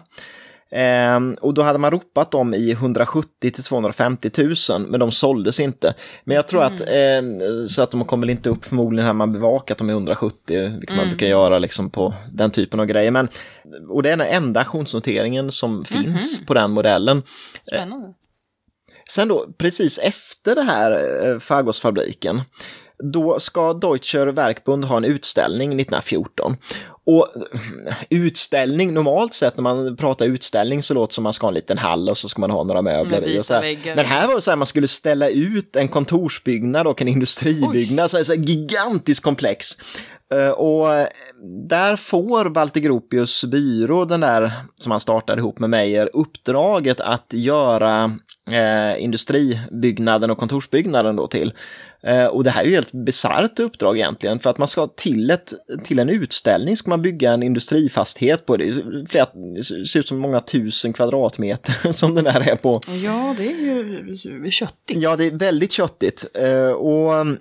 Ehm, 0.76 1.38
och 1.42 1.54
då 1.54 1.62
hade 1.62 1.80
man 1.80 1.92
ropat 1.92 2.32
dem 2.32 2.54
i 2.54 2.72
170 2.72 3.52
till 3.52 3.64
250 3.64 4.30
000, 4.70 4.88
men 4.88 5.00
de 5.00 5.12
såldes 5.12 5.60
inte. 5.60 5.94
Men 6.24 6.36
jag 6.36 6.48
tror 6.48 6.64
att, 6.64 6.82
ehm, 6.88 7.40
så 7.68 7.82
att 7.84 7.92
de 7.92 8.06
kom 8.06 8.20
väl 8.20 8.30
inte 8.30 8.50
upp 8.50 8.66
förmodligen 8.66 9.08
har 9.08 9.14
man 9.14 9.34
bevakat 9.34 9.78
dem 9.78 9.90
i 9.90 9.94
170, 9.94 10.78
vilket 10.80 10.98
man 10.98 11.08
brukar 11.08 11.28
göra 11.28 11.60
liksom 11.60 11.90
på 11.90 12.14
den 12.32 12.52
typen 12.52 12.80
av 12.80 12.86
grejer. 12.86 13.12
Men, 13.12 13.28
och 13.90 14.04
det 14.04 14.12
är 14.12 14.18
den 14.18 14.28
enda 14.28 14.60
auktionsnoteringen 14.60 15.52
som 15.52 15.86
finns 15.86 16.46
på 16.46 16.54
den 16.54 16.72
modellen. 16.72 17.24
Spännande. 17.68 18.14
Sen 19.10 19.28
då, 19.28 19.48
precis 19.58 20.00
efter 20.00 20.56
det 20.56 20.62
här 20.62 20.92
eh, 21.28 21.40
Fagosfabriken, 21.40 22.42
då 23.04 23.40
ska 23.40 23.74
Deutscher 23.74 24.28
Werkbund 24.28 24.86
ha 24.86 24.98
en 24.98 25.04
utställning 25.06 25.68
1914. 25.70 26.58
Och 27.06 27.28
eh, 27.38 27.96
utställning, 28.10 28.94
normalt 28.94 29.34
sett 29.34 29.58
när 29.58 29.64
man 29.64 29.98
pratar 29.98 30.26
utställning 30.26 30.84
så 30.84 30.94
låter 30.94 31.12
det 31.12 31.16
som 31.16 31.24
man 31.24 31.34
ska 31.34 31.46
ha 31.46 31.50
en 31.50 31.56
liten 31.56 31.78
hall 31.78 32.10
och 32.10 32.18
så 32.18 32.30
ska 32.30 32.42
man 32.42 32.52
ha 32.52 32.64
några 32.64 32.82
möbler 32.82 33.28
i. 33.28 33.40
Och 33.40 33.46
så 33.46 33.54
här. 33.54 33.62
Men 33.96 34.06
här 34.06 34.28
var 34.28 34.36
det 34.36 34.42
så 34.42 34.52
här, 34.52 34.56
man 34.56 34.68
skulle 34.68 34.88
ställa 34.88 35.30
ut 35.30 35.76
en 35.76 35.88
kontorsbyggnad 35.88 36.88
och 36.88 37.02
en 37.02 37.08
industribyggnad, 37.08 38.12
så 38.12 38.18
här, 38.18 38.24
så 38.24 38.34
här, 38.34 38.40
gigantiskt 38.40 39.24
komplex. 39.24 39.78
Eh, 40.34 40.50
Och 40.50 40.94
eh, 40.96 41.08
där 41.70 41.96
får 41.96 42.46
Walter 42.46 42.80
Gropius 42.80 43.44
byrå, 43.44 44.06
den 44.06 44.20
där 44.20 44.52
som 44.80 44.92
han 44.92 45.00
startade 45.00 45.40
ihop 45.40 45.60
med 45.60 45.70
Meijer, 45.70 46.10
uppdraget 46.14 47.00
att 47.00 47.28
göra 47.34 48.18
eh, 48.52 49.04
industribyggnaden 49.04 50.32
och 50.32 50.38
kontorsbyggnaden 50.38 51.16
då 51.16 51.28
till. 51.28 51.54
Eh, 52.04 52.26
och 52.26 52.44
det 52.44 52.50
här 52.50 52.64
är 52.64 52.68
ju 52.68 52.74
helt 52.74 52.92
bisarrt 52.92 53.60
uppdrag 53.60 53.98
egentligen, 53.98 54.40
för 54.40 54.50
att 54.50 54.58
man 54.58 54.68
ska 54.68 54.88
till, 54.88 55.32
ett, 55.32 55.54
till 55.84 56.00
en 56.00 56.10
utställning 56.10 56.78
ska 56.78 56.90
man 56.90 57.02
bygga 57.02 57.34
en 57.34 57.44
industrifastighet 57.44 58.46
på 58.46 58.58
det. 58.58 58.74
Flera, 59.10 59.28
det 59.56 59.64
ser 59.64 60.00
ut 60.00 60.08
som 60.08 60.20
många 60.20 60.40
tusen 60.40 60.94
kvadratmeter 60.94 61.92
som 61.92 62.16
den 62.16 62.26
här 62.26 62.50
är 62.50 62.56
på. 62.56 62.82
Ja, 63.04 63.36
det 63.38 63.48
är 63.48 63.60
ju 63.60 64.52
köttigt. 64.52 64.98
Ja, 64.98 65.16
det 65.16 65.26
är 65.26 65.32
väldigt 65.32 65.72
köttigt. 65.72 66.26
Eh, 66.34 66.72
och 66.72 67.14
mm, 67.14 67.38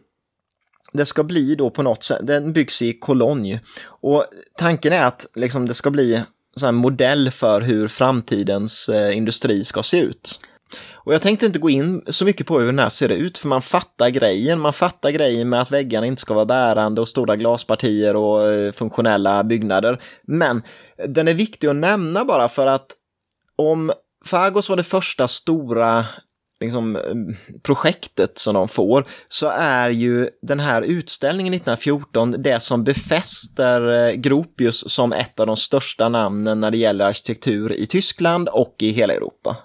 det 0.93 1.07
ska 1.07 1.25
bli 1.25 1.55
då 1.55 1.71
på 1.71 1.83
något 1.83 2.03
sätt, 2.03 2.27
den 2.27 2.53
byggs 2.53 2.83
i 2.83 2.93
Cologne. 2.93 3.61
Och 3.85 4.25
tanken 4.59 4.93
är 4.93 5.05
att 5.05 5.27
liksom, 5.35 5.67
det 5.67 5.75
ska 5.75 5.91
bli 5.91 6.23
en 6.62 6.75
modell 6.75 7.31
för 7.31 7.61
hur 7.61 7.88
framtidens 7.88 8.88
eh, 8.88 9.17
industri 9.17 9.65
ska 9.65 9.83
se 9.83 10.01
ut. 10.01 10.41
Och 11.05 11.15
jag 11.15 11.23
tänkte 11.23 11.47
inte 11.47 11.59
gå 11.59 11.71
in 11.71 12.03
så 12.07 12.25
mycket 12.25 12.47
på 12.47 12.59
hur 12.59 12.67
den 12.67 12.79
här 12.79 12.88
ser 12.88 13.09
ut, 13.09 13.38
för 13.38 13.49
man 13.49 13.62
fattar 13.62 14.09
grejen. 14.09 14.61
Man 14.61 14.73
fattar 14.73 15.11
grejen 15.11 15.49
med 15.49 15.61
att 15.61 15.71
väggarna 15.71 16.07
inte 16.07 16.21
ska 16.21 16.35
vara 16.35 16.47
bärande 16.47 17.01
och 17.01 17.09
stora 17.09 17.37
glaspartier 17.37 18.17
och 18.17 18.51
eh, 18.51 18.73
funktionella 18.73 19.45
byggnader. 19.45 20.03
Men 20.23 20.62
den 21.09 21.29
är 21.29 21.35
viktig 21.35 21.69
att 21.69 21.77
nämna 21.77 22.25
bara 22.25 22.49
för 22.49 22.67
att 22.67 22.87
om 23.57 23.93
Fagos 24.25 24.69
var 24.69 24.77
det 24.77 24.83
första 24.83 25.29
stora 25.29 26.05
liksom, 26.61 26.97
eh, 26.97 27.03
projektet 27.62 28.38
som 28.38 28.55
de 28.55 28.69
får, 28.69 29.07
så 29.29 29.49
är 29.57 29.91
ju 29.91 30.29
den 30.43 30.61
här 30.61 30.83
utställningen 30.83 31.55
1914 31.55 32.35
det 32.38 32.61
som 32.61 32.85
befäster 32.85 34.09
eh, 34.09 34.15
Gropius 34.15 34.93
som 34.93 35.12
ett 35.12 35.41
av 35.41 35.47
de 35.47 35.57
största 35.57 36.09
namnen 36.09 36.61
när 36.61 36.71
det 36.71 36.77
gäller 36.77 37.05
arkitektur 37.05 37.73
i 37.73 37.87
Tyskland 37.87 38.49
och 38.49 38.77
i 38.79 38.91
hela 38.91 39.15
Europa. 39.15 39.57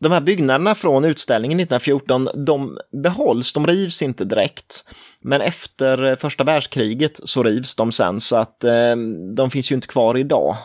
De 0.00 0.12
här 0.12 0.20
byggnaderna 0.20 0.74
från 0.74 1.04
utställningen 1.04 1.60
1914, 1.60 2.28
de 2.46 2.78
behålls, 3.02 3.52
de 3.52 3.66
rivs 3.66 4.02
inte 4.02 4.24
direkt. 4.24 4.84
Men 5.20 5.40
efter 5.40 6.16
första 6.16 6.44
världskriget 6.44 7.20
så 7.24 7.42
rivs 7.42 7.76
de 7.76 7.92
sen 7.92 8.20
så 8.20 8.36
att 8.36 8.64
eh, 8.64 8.96
de 9.36 9.50
finns 9.50 9.70
ju 9.70 9.74
inte 9.74 9.86
kvar 9.88 10.16
idag. 10.16 10.56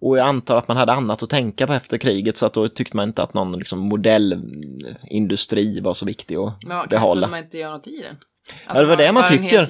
Och 0.00 0.18
jag 0.18 0.26
antar 0.28 0.56
att 0.56 0.68
man 0.68 0.76
hade 0.76 0.92
annat 0.92 1.22
att 1.22 1.30
tänka 1.30 1.66
på 1.66 1.72
efter 1.72 1.98
kriget 1.98 2.36
så 2.36 2.46
att 2.46 2.54
då 2.54 2.68
tyckte 2.68 2.96
man 2.96 3.08
inte 3.08 3.22
att 3.22 3.34
någon 3.34 3.52
liksom, 3.52 3.78
modellindustri 3.78 5.80
var 5.80 5.94
så 5.94 6.06
viktig 6.06 6.36
att 6.36 6.54
Men 6.66 6.88
behålla. 6.88 7.26
kunde 7.26 7.36
man 7.36 7.44
inte 7.44 7.58
göra 7.58 7.72
något 7.72 7.86
i 7.86 8.02
den? 8.02 8.16
Alltså, 8.66 8.84
det 8.84 8.88
var 8.88 8.96
det 8.96 9.12
man 9.12 9.28
tycker. 9.28 9.66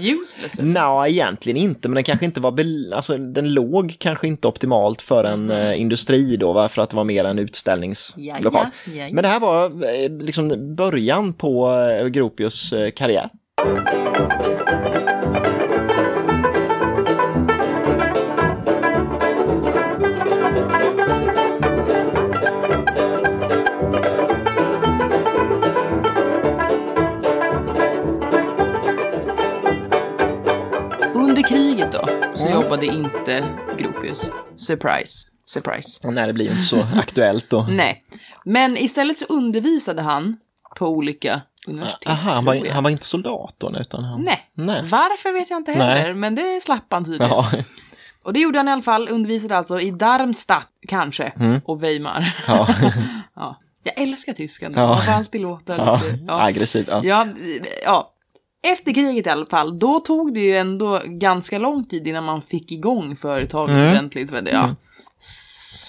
Nej, 0.62 1.10
egentligen 1.10 1.56
inte, 1.56 1.88
men 1.88 1.94
den 1.94 2.04
kanske 2.04 2.24
inte 2.24 2.40
var, 2.40 2.60
alltså 2.94 3.18
den 3.18 3.54
låg 3.54 3.96
kanske 3.98 4.26
inte 4.26 4.48
optimalt 4.48 5.02
för 5.02 5.24
en 5.24 5.50
eh, 5.50 5.80
industri 5.80 6.36
då, 6.36 6.52
va? 6.52 6.68
för 6.68 6.82
att 6.82 6.90
det 6.90 6.96
var 6.96 7.04
mer 7.04 7.24
en 7.24 7.38
utställningslokal. 7.38 8.42
ja, 8.52 8.70
ja, 8.84 8.92
ja. 8.92 9.08
Men 9.12 9.22
det 9.22 9.28
här 9.28 9.40
var 9.40 9.64
eh, 9.64 10.10
liksom 10.20 10.74
början 10.76 11.32
på 11.32 11.70
eh, 11.70 12.06
Gropius 12.06 12.72
eh, 12.72 12.90
karriär. 12.90 13.28
Så 32.38 32.46
Mm. 32.46 32.62
jobbade 32.62 32.86
inte 32.86 33.44
Gropius. 33.78 34.30
Surprise. 34.56 35.28
Surprise. 35.46 36.08
Nej, 36.10 36.26
det 36.26 36.32
blir 36.32 36.44
ju 36.44 36.50
inte 36.50 36.62
så 36.62 36.86
aktuellt 36.96 37.50
då. 37.50 37.66
Nej. 37.70 38.04
Men 38.44 38.76
istället 38.76 39.18
så 39.18 39.24
undervisade 39.28 40.02
han 40.02 40.36
på 40.76 40.86
olika 40.88 41.40
universitet. 41.66 42.08
Aha, 42.08 42.34
han 42.34 42.44
var, 42.44 42.70
han 42.70 42.82
var 42.84 42.90
inte 42.90 43.04
soldat 43.04 43.54
då, 43.58 43.72
utan 43.80 44.04
han... 44.04 44.20
Nej. 44.22 44.50
Nej. 44.54 44.82
Varför 44.84 45.32
vet 45.32 45.50
jag 45.50 45.56
inte 45.56 45.72
heller, 45.72 46.04
Nej. 46.04 46.14
men 46.14 46.34
det 46.34 46.60
slapp 46.64 46.86
han 46.90 47.04
tydligen. 47.04 47.28
Ja, 47.30 47.50
Och 48.24 48.32
det 48.32 48.40
gjorde 48.40 48.58
han 48.58 48.68
i 48.68 48.72
alla 48.72 48.82
fall, 48.82 49.08
undervisade 49.08 49.56
alltså 49.58 49.80
i 49.80 49.90
Darmstadt, 49.90 50.68
kanske, 50.88 51.24
Mm. 51.24 51.60
och 51.64 51.82
Weimar. 51.84 52.36
ja. 52.46 52.68
ja. 53.36 53.60
Jag 53.82 53.98
älskar 54.02 54.32
tyskan, 54.32 54.72
Ja. 54.76 54.86
man 54.86 55.02
får 55.02 55.12
alltid 55.12 55.40
låta 55.40 55.76
ja. 55.76 56.00
lite... 56.04 56.18
Ja. 56.26 56.42
aggressivt. 56.42 56.88
Ja. 56.90 57.00
Ja, 57.04 57.26
ja. 57.84 58.12
Efter 58.62 58.92
kriget 58.94 59.26
i 59.26 59.30
alla 59.30 59.46
fall, 59.46 59.78
då 59.78 60.00
tog 60.00 60.34
det 60.34 60.40
ju 60.40 60.56
ändå 60.56 61.00
ganska 61.06 61.58
lång 61.58 61.84
tid 61.84 62.06
innan 62.06 62.24
man 62.24 62.42
fick 62.42 62.72
igång 62.72 63.16
företaget 63.16 63.74
Mm. 63.76 63.90
ordentligt. 63.90 64.28
Det, 64.30 64.50
ja. 64.50 64.74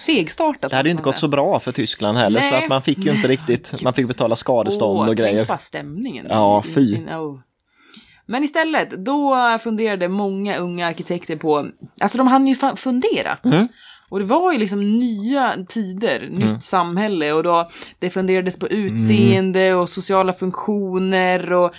Segstartat. 0.06 0.70
Det 0.72 0.78
hade 0.78 0.90
ju 0.90 0.92
inte 0.92 1.04
gått 1.04 1.18
så 1.20 1.28
bra 1.28 1.60
för 1.60 1.72
Tyskland 1.72 2.18
heller, 2.18 2.42
så 2.42 2.52
Nej. 2.54 2.64
att 2.64 2.70
man 2.70 2.82
fick 2.82 2.98
ju 2.98 3.12
inte 3.12 3.28
riktigt, 3.28 3.82
man 3.84 3.94
fick 3.94 4.08
betala 4.08 4.36
skadestånd 4.36 5.00
Åh, 5.00 5.10
och 5.10 5.16
grejer. 5.16 5.36
Tänk 5.36 5.48
bara 5.48 5.58
stämningen. 5.58 6.26
Ja, 6.30 6.64
fy. 6.76 6.98
oh. 6.98 7.40
Men 8.26 8.44
istället, 8.44 8.90
då 9.06 9.36
funderade 9.62 10.08
många 10.08 10.58
unga 10.58 10.88
arkitekter 10.88 11.36
på, 11.36 11.68
alltså 12.02 12.18
de 12.18 12.28
hann 12.28 12.48
ju 12.48 12.56
fundera. 12.76 13.38
Mm. 13.44 13.68
Och 14.10 14.20
det 14.20 14.26
var 14.26 14.52
ju 14.54 14.60
liksom 14.60 15.00
nya 15.00 15.54
tider, 15.70 16.28
nytt 16.32 16.64
samhälle 16.64 17.34
och 17.34 17.44
då 17.44 17.70
det 18.00 18.10
funderades 18.10 18.60
på 18.60 18.68
utseende 18.68 19.74
och 19.76 19.90
sociala 19.90 20.34
funktioner 20.34 21.54
och, 21.54 21.72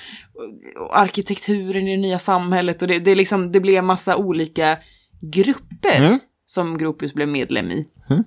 och, 0.81 0.99
arkitekturen 0.99 1.89
i 1.89 1.91
det 1.97 2.03
nya 2.03 2.19
samhället 2.19 2.83
och 2.83 2.89
det, 2.89 2.99
det, 2.99 3.15
liksom, 3.15 3.53
det 3.53 3.61
blev 3.61 3.85
massa 3.85 4.17
olika 4.17 4.79
grupper 5.21 5.99
Mm. 5.99 6.19
som 6.47 6.79
Gropius 6.79 7.15
blev 7.15 7.29
medlem 7.29 7.71
i. 7.71 7.89
Mm. 8.11 8.25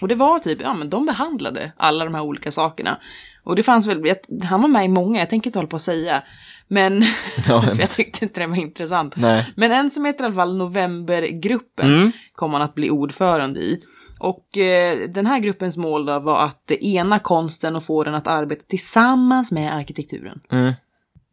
Och 0.00 0.08
det 0.08 0.14
var 0.14 0.38
typ, 0.38 0.58
ja 0.62 0.74
men 0.74 0.90
de 0.90 1.06
behandlade 1.06 1.72
alla 1.76 2.04
de 2.04 2.14
här 2.14 2.22
olika 2.22 2.50
sakerna. 2.50 2.98
Och 3.44 3.56
det 3.56 3.62
fanns 3.62 3.86
väl, 3.86 4.06
jag- 4.06 4.44
han 4.44 4.60
var 4.62 4.68
med 4.68 4.84
i 4.84 4.88
många, 4.88 5.18
jag 5.18 5.30
tänker 5.30 5.48
inte 5.48 5.58
hålla 5.58 5.68
på 5.68 5.76
att 5.76 5.82
säga. 5.82 6.22
Men, 6.68 7.02
Ja. 7.48 7.64
jag 7.78 7.90
tyckte 7.90 8.24
inte 8.24 8.40
det 8.40 8.46
var 8.46 8.56
intressant. 8.56 9.16
Nej. 9.16 9.52
Men 9.56 9.72
en 9.72 9.90
som 9.90 10.04
heter 10.04 10.24
i 10.24 10.26
alla 10.26 10.34
fall 10.34 10.56
Novembergruppen 10.56 11.94
Mm. 11.94 12.12
kom 12.32 12.52
han 12.52 12.62
att 12.62 12.74
bli 12.74 12.90
ordförande 12.90 13.60
i. 13.60 13.82
Och 14.18 14.58
eh, 14.58 14.98
den 15.08 15.26
här 15.26 15.38
gruppens 15.38 15.76
mål 15.76 16.06
då 16.06 16.18
var 16.18 16.44
att 16.44 16.70
ena 16.70 17.18
konsten 17.18 17.76
och 17.76 17.84
få 17.84 18.04
den 18.04 18.14
att 18.14 18.26
arbeta 18.26 18.62
tillsammans 18.68 19.52
med 19.52 19.74
arkitekturen. 19.74 20.40
Mm. 20.52 20.72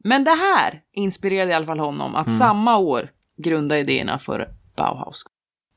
Men 0.03 0.23
det 0.23 0.31
här 0.35 0.81
inspirerade 0.93 1.51
i 1.51 1.53
alla 1.53 1.65
fall 1.65 1.79
honom 1.79 2.15
att 2.15 2.37
samma 2.37 2.77
år 2.77 3.09
grunda 3.37 3.79
idéerna 3.79 4.19
för 4.19 4.47
Bauhaus. 4.75 5.23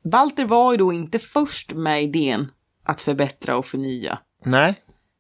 Walter 0.05 0.45
var 0.45 0.73
ju 0.73 0.79
då 0.79 0.93
inte 0.93 1.19
först 1.19 1.73
med 1.73 2.03
idén 2.03 2.53
att 2.85 3.01
förbättra 3.01 3.57
och 3.57 3.67
förnya. 3.67 4.19
Nej. 4.45 4.75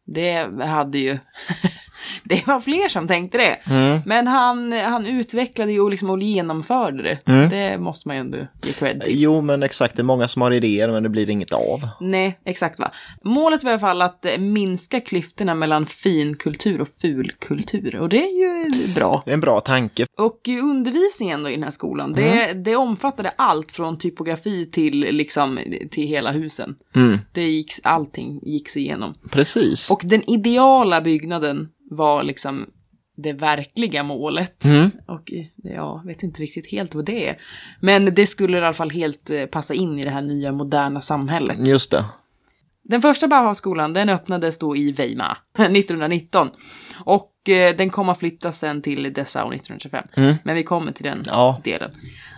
Det 0.06 0.64
hade 0.64 0.98
ju... 0.98 1.10
det 2.24 2.46
var 2.46 2.60
fler 2.60 2.88
som 2.88 3.08
tänkte 3.08 3.38
det. 3.38 3.58
Mm. 3.64 4.00
Men 4.06 4.26
han, 4.26 4.72
han 4.72 5.06
utvecklade 5.06 5.72
ju 5.72 5.80
och, 5.80 5.90
liksom 5.90 6.10
och 6.10 6.22
genomförde 6.22 7.02
det. 7.02 7.18
Mm. 7.24 7.48
Det 7.48 7.78
måste 7.78 8.08
man 8.08 8.16
ju 8.16 8.20
ändå 8.20 8.38
ge 8.62 8.72
cred 8.72 9.00
till. 9.00 9.20
Jo, 9.20 9.40
men 9.40 9.62
exakt, 9.62 9.96
det 9.96 10.02
är 10.02 10.04
många 10.04 10.28
som 10.28 10.42
har 10.42 10.50
idéer, 10.50 10.90
men 10.90 11.02
det 11.02 11.08
blir 11.08 11.30
inget 11.30 11.52
av. 11.52 11.88
Nej, 12.00 12.38
exakt 12.44 12.78
va. 12.78 12.90
Målet 13.24 13.64
var 13.64 13.70
i 13.70 13.74
alla 13.74 13.80
fall 13.80 14.02
att 14.02 14.24
eh, 14.24 14.38
minska 14.38 15.00
klyftorna 15.00 15.54
mellan 15.54 15.86
finkultur 15.86 16.80
och 16.80 16.88
fulkultur. 17.00 17.96
Och 17.96 18.08
det 18.08 18.22
är 18.22 18.38
ju 18.38 18.88
bra. 18.94 19.22
Det 19.24 19.30
är 19.30 19.34
en 19.34 19.40
bra 19.40 19.60
tanke. 19.60 20.06
Och 20.18 20.48
undervisningen 20.62 21.42
då 21.42 21.48
i 21.48 21.52
den 21.52 21.62
här 21.62 21.70
skolan, 21.70 22.12
det, 22.12 22.52
det 22.52 22.76
omfattade 22.76 23.32
allt 23.36 23.72
från 23.72 23.98
typografi 23.98 24.70
till 24.70 25.00
liksom 25.00 25.58
till 25.90 26.06
hela 26.06 26.32
husen. 26.32 26.76
Mm. 26.94 27.18
Det 27.32 27.48
gick, 27.48 27.72
allting 27.82 28.40
gick 28.42 28.76
igenom. 28.76 29.14
Precis. 29.30 29.90
Och 29.90 30.00
den 30.04 30.30
ideala 30.30 31.00
byggnaden 31.00 31.68
var 31.96 32.22
liksom 32.22 32.66
det 33.16 33.32
verkliga 33.32 34.02
målet. 34.02 34.64
Mm. 34.64 34.90
Och 35.06 35.32
jag 35.64 36.06
vet 36.06 36.22
inte 36.22 36.42
riktigt 36.42 36.70
helt 36.70 36.94
vad 36.94 37.04
det 37.04 37.28
är. 37.28 37.36
Men 37.80 38.14
det 38.14 38.26
skulle 38.26 38.58
i 38.58 38.60
alla 38.60 38.72
fall 38.72 38.90
helt 38.90 39.30
eh, 39.30 39.46
passa 39.46 39.74
in 39.74 39.98
i 39.98 40.02
det 40.02 40.10
här 40.10 40.22
nya 40.22 40.52
moderna 40.52 41.00
samhället. 41.00 41.66
Just 41.66 41.90
det. 41.90 42.04
Den 42.84 43.02
första 43.02 43.28
Bauhausskolan 43.28 43.92
den 43.92 44.08
öppnades 44.08 44.58
då 44.58 44.76
i 44.76 44.92
Weimar 44.92 45.38
1919. 45.58 46.48
Och 47.04 47.48
eh, 47.48 47.76
den 47.76 47.90
kom 47.90 48.08
att 48.08 48.18
flyttas 48.18 48.58
sen 48.58 48.82
till 48.82 49.02
Dessau 49.12 49.52
1925. 49.52 50.04
Mm. 50.16 50.34
Men 50.44 50.54
vi 50.56 50.62
kommer 50.62 50.92
till 50.92 51.04
den 51.04 51.22
Ja. 51.26 51.60
delen. 51.64 51.90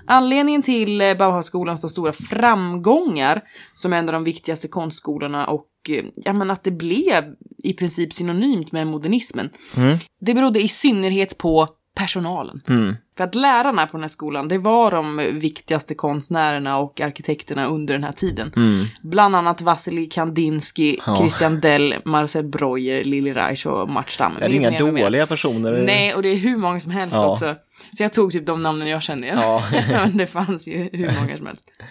Anledningen 0.06 0.62
till 0.62 1.00
eh, 1.00 1.14
Bauhausskolans 1.14 1.90
stora 1.90 2.12
framgångar 2.12 3.40
som 3.74 3.92
en 3.92 4.08
av 4.08 4.12
de 4.12 4.24
viktigaste 4.24 4.68
konstskolorna 4.68 5.46
och 5.46 5.66
ja, 6.14 6.32
men 6.32 6.50
att 6.50 6.64
det 6.64 6.70
blev 6.70 7.24
i 7.64 7.72
princip 7.72 8.12
synonymt 8.12 8.72
med 8.72 8.86
modernismen. 8.86 9.50
Mm. 9.76 9.98
Det 10.20 10.34
berodde 10.34 10.60
i 10.62 10.68
synnerhet 10.68 11.38
på 11.38 11.68
personalen. 11.96 12.60
Mm. 12.68 12.96
För 13.16 13.24
att 13.24 13.34
lärarna 13.34 13.86
på 13.86 13.96
den 13.96 14.02
här 14.02 14.08
skolan, 14.08 14.48
det 14.48 14.58
var 14.58 14.90
de 14.90 15.16
viktigaste 15.32 15.94
konstnärerna 15.94 16.78
och 16.78 17.00
arkitekterna 17.00 17.66
under 17.66 17.94
den 17.94 18.04
här 18.04 18.12
tiden. 18.12 18.52
Mm. 18.56 18.86
Bland 19.02 19.36
annat 19.36 19.60
Vasilij 19.60 20.08
Kandinsky, 20.08 20.96
Ja. 21.06 21.16
Christian 21.16 21.60
Dell, 21.60 21.94
Marcel 22.04 22.44
Breuer, 22.44 23.04
Lili 23.04 23.34
Reich 23.34 23.66
och 23.66 23.88
Mart 23.88 24.10
Stammen. 24.10 24.40
Det 24.40 24.46
är 24.46 24.50
inga 24.50 24.78
dåliga 24.78 25.26
personer. 25.26 25.82
Nej, 25.86 26.14
och 26.14 26.22
det 26.22 26.28
är 26.28 26.36
hur 26.36 26.56
många 26.56 26.80
som 26.80 26.90
helst 26.92 27.14
Ja. 27.14 27.32
också. 27.32 27.54
Så 27.96 28.02
jag 28.02 28.12
tog 28.12 28.32
typ 28.32 28.46
de 28.46 28.62
namnen 28.62 28.88
jag 28.88 29.02
känner. 29.02 29.28
Ja. 29.28 29.62
Men 29.90 30.16
det 30.16 30.26
fanns 30.26 30.66
ju 30.68 30.88
hur 30.92 31.20
många 31.20 31.36
som 31.36 31.46
helst. 31.46 31.72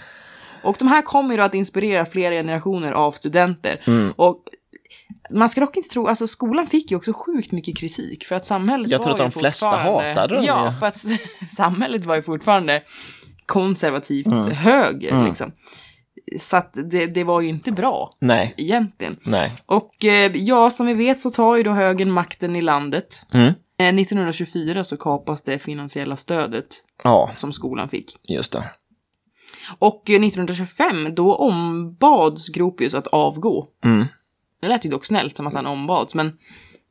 Och 0.64 0.76
de 0.80 0.88
här 0.88 1.02
kommer 1.02 1.32
ju 1.32 1.38
då 1.38 1.44
att 1.44 1.54
inspirera 1.56 2.06
flera 2.06 2.34
generationer 2.36 2.92
av 2.92 3.12
studenter. 3.12 3.82
Mm. 3.88 4.14
Och 4.16 4.44
man 5.30 5.50
ska 5.50 5.62
dock 5.62 5.78
inte 5.78 5.90
tro, 5.90 6.08
alltså 6.08 6.28
skolan 6.28 6.68
fick 6.68 6.92
ju 6.92 6.98
också 6.98 7.14
sjukt 7.14 7.52
mycket 7.52 7.78
kritik 7.78 8.26
för 8.26 8.36
att 8.36 8.46
samhället 8.46 8.92
Jag 8.92 8.98
var 9.00 9.04
tror 9.04 9.14
att 9.26 9.34
de 9.34 9.40
flesta 9.40 9.68
hatade 9.70 10.36
dem, 10.36 10.44
Ja, 10.46 10.66
ja. 10.66 10.72
för 10.72 10.86
att 10.88 11.06
samhället 11.52 12.06
var 12.06 12.16
ju 12.16 12.22
fortfarande 12.22 12.82
konservativt 13.46 14.26
Mm. 14.28 14.52
höger 14.52 15.12
Mm. 15.12 15.26
liksom. 15.26 15.52
Så 16.40 16.58
att 16.58 16.74
det, 16.92 17.06
det 17.06 17.24
var 17.24 17.42
ju 17.42 17.50
inte 17.50 17.72
bra 17.72 18.14
Nej. 18.20 18.54
egentligen. 18.58 19.18
Nej. 19.24 19.52
Och 19.66 20.06
eh, 20.06 20.32
ja, 20.36 20.70
som 20.70 20.86
vi 20.86 20.94
vet 20.94 21.22
så 21.22 21.32
tar 21.32 21.56
ju 21.56 21.64
då 21.64 21.72
högern 21.72 22.12
makten 22.12 22.56
i 22.56 22.62
landet. 22.62 23.22
Mm. 23.34 23.48
Eh, 23.78 23.88
1924 23.88 24.84
så 24.84 24.98
kapas 24.98 25.42
det 25.42 25.60
finansiella 25.60 26.18
stödet 26.18 26.66
Ja, 27.04 27.32
som 27.36 27.54
skolan 27.54 27.90
fick. 27.90 28.18
just 28.30 28.52
det. 28.52 28.64
Och 29.80 30.10
eh, 30.10 30.24
1925 30.24 31.16
då 31.16 31.36
ombads 31.36 32.50
Gropius 32.50 32.94
att 32.94 33.08
avgå. 33.08 33.68
Mm. 33.86 34.06
Det 34.62 34.68
lät 34.68 34.86
ju 34.86 34.90
dock 34.90 35.06
snällt 35.06 35.38
som 35.38 35.48
att 35.48 35.54
han 35.54 35.66
ombads, 35.68 36.16
men, 36.16 36.38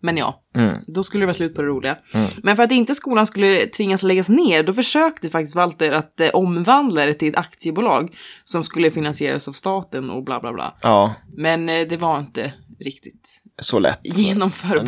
men 0.03 0.17
ja, 0.17 0.39
Mm. 0.55 0.81
då 0.87 1.03
skulle 1.03 1.23
det 1.23 1.27
vara 1.27 1.35
slut 1.35 1.55
på 1.55 1.63
det 1.63 1.69
roliga. 1.69 1.97
Mm. 2.15 2.29
Men 2.43 2.57
för 2.57 2.63
att 2.63 2.73
inte 2.73 2.95
skolan 2.95 3.27
skulle 3.27 3.67
tvingas 3.67 4.03
läggas 4.03 4.29
ner, 4.29 4.63
då 4.63 4.73
försökte 4.73 5.29
faktiskt 5.29 5.57
Walter 5.57 5.93
att 5.93 6.21
eh, 6.21 6.29
omvandla 6.33 7.07
det 7.07 7.15
till 7.15 7.29
ett 7.29 7.37
aktiebolag 7.37 8.17
som 8.45 8.65
skulle 8.65 8.91
finansieras 8.91 9.49
av 9.49 9.53
staten 9.53 10.11
och 10.11 10.25
bla 10.25 10.41
bla 10.41 10.53
bla. 10.53 10.75
Ja, 10.83 11.15
Men 11.37 11.69
eh, 11.69 11.89
det 11.89 11.97
var 11.97 12.19
inte 12.19 12.53
riktigt 12.81 13.43
så 13.63 13.79
lätt. 13.79 14.01
genomförbart. 14.03 14.87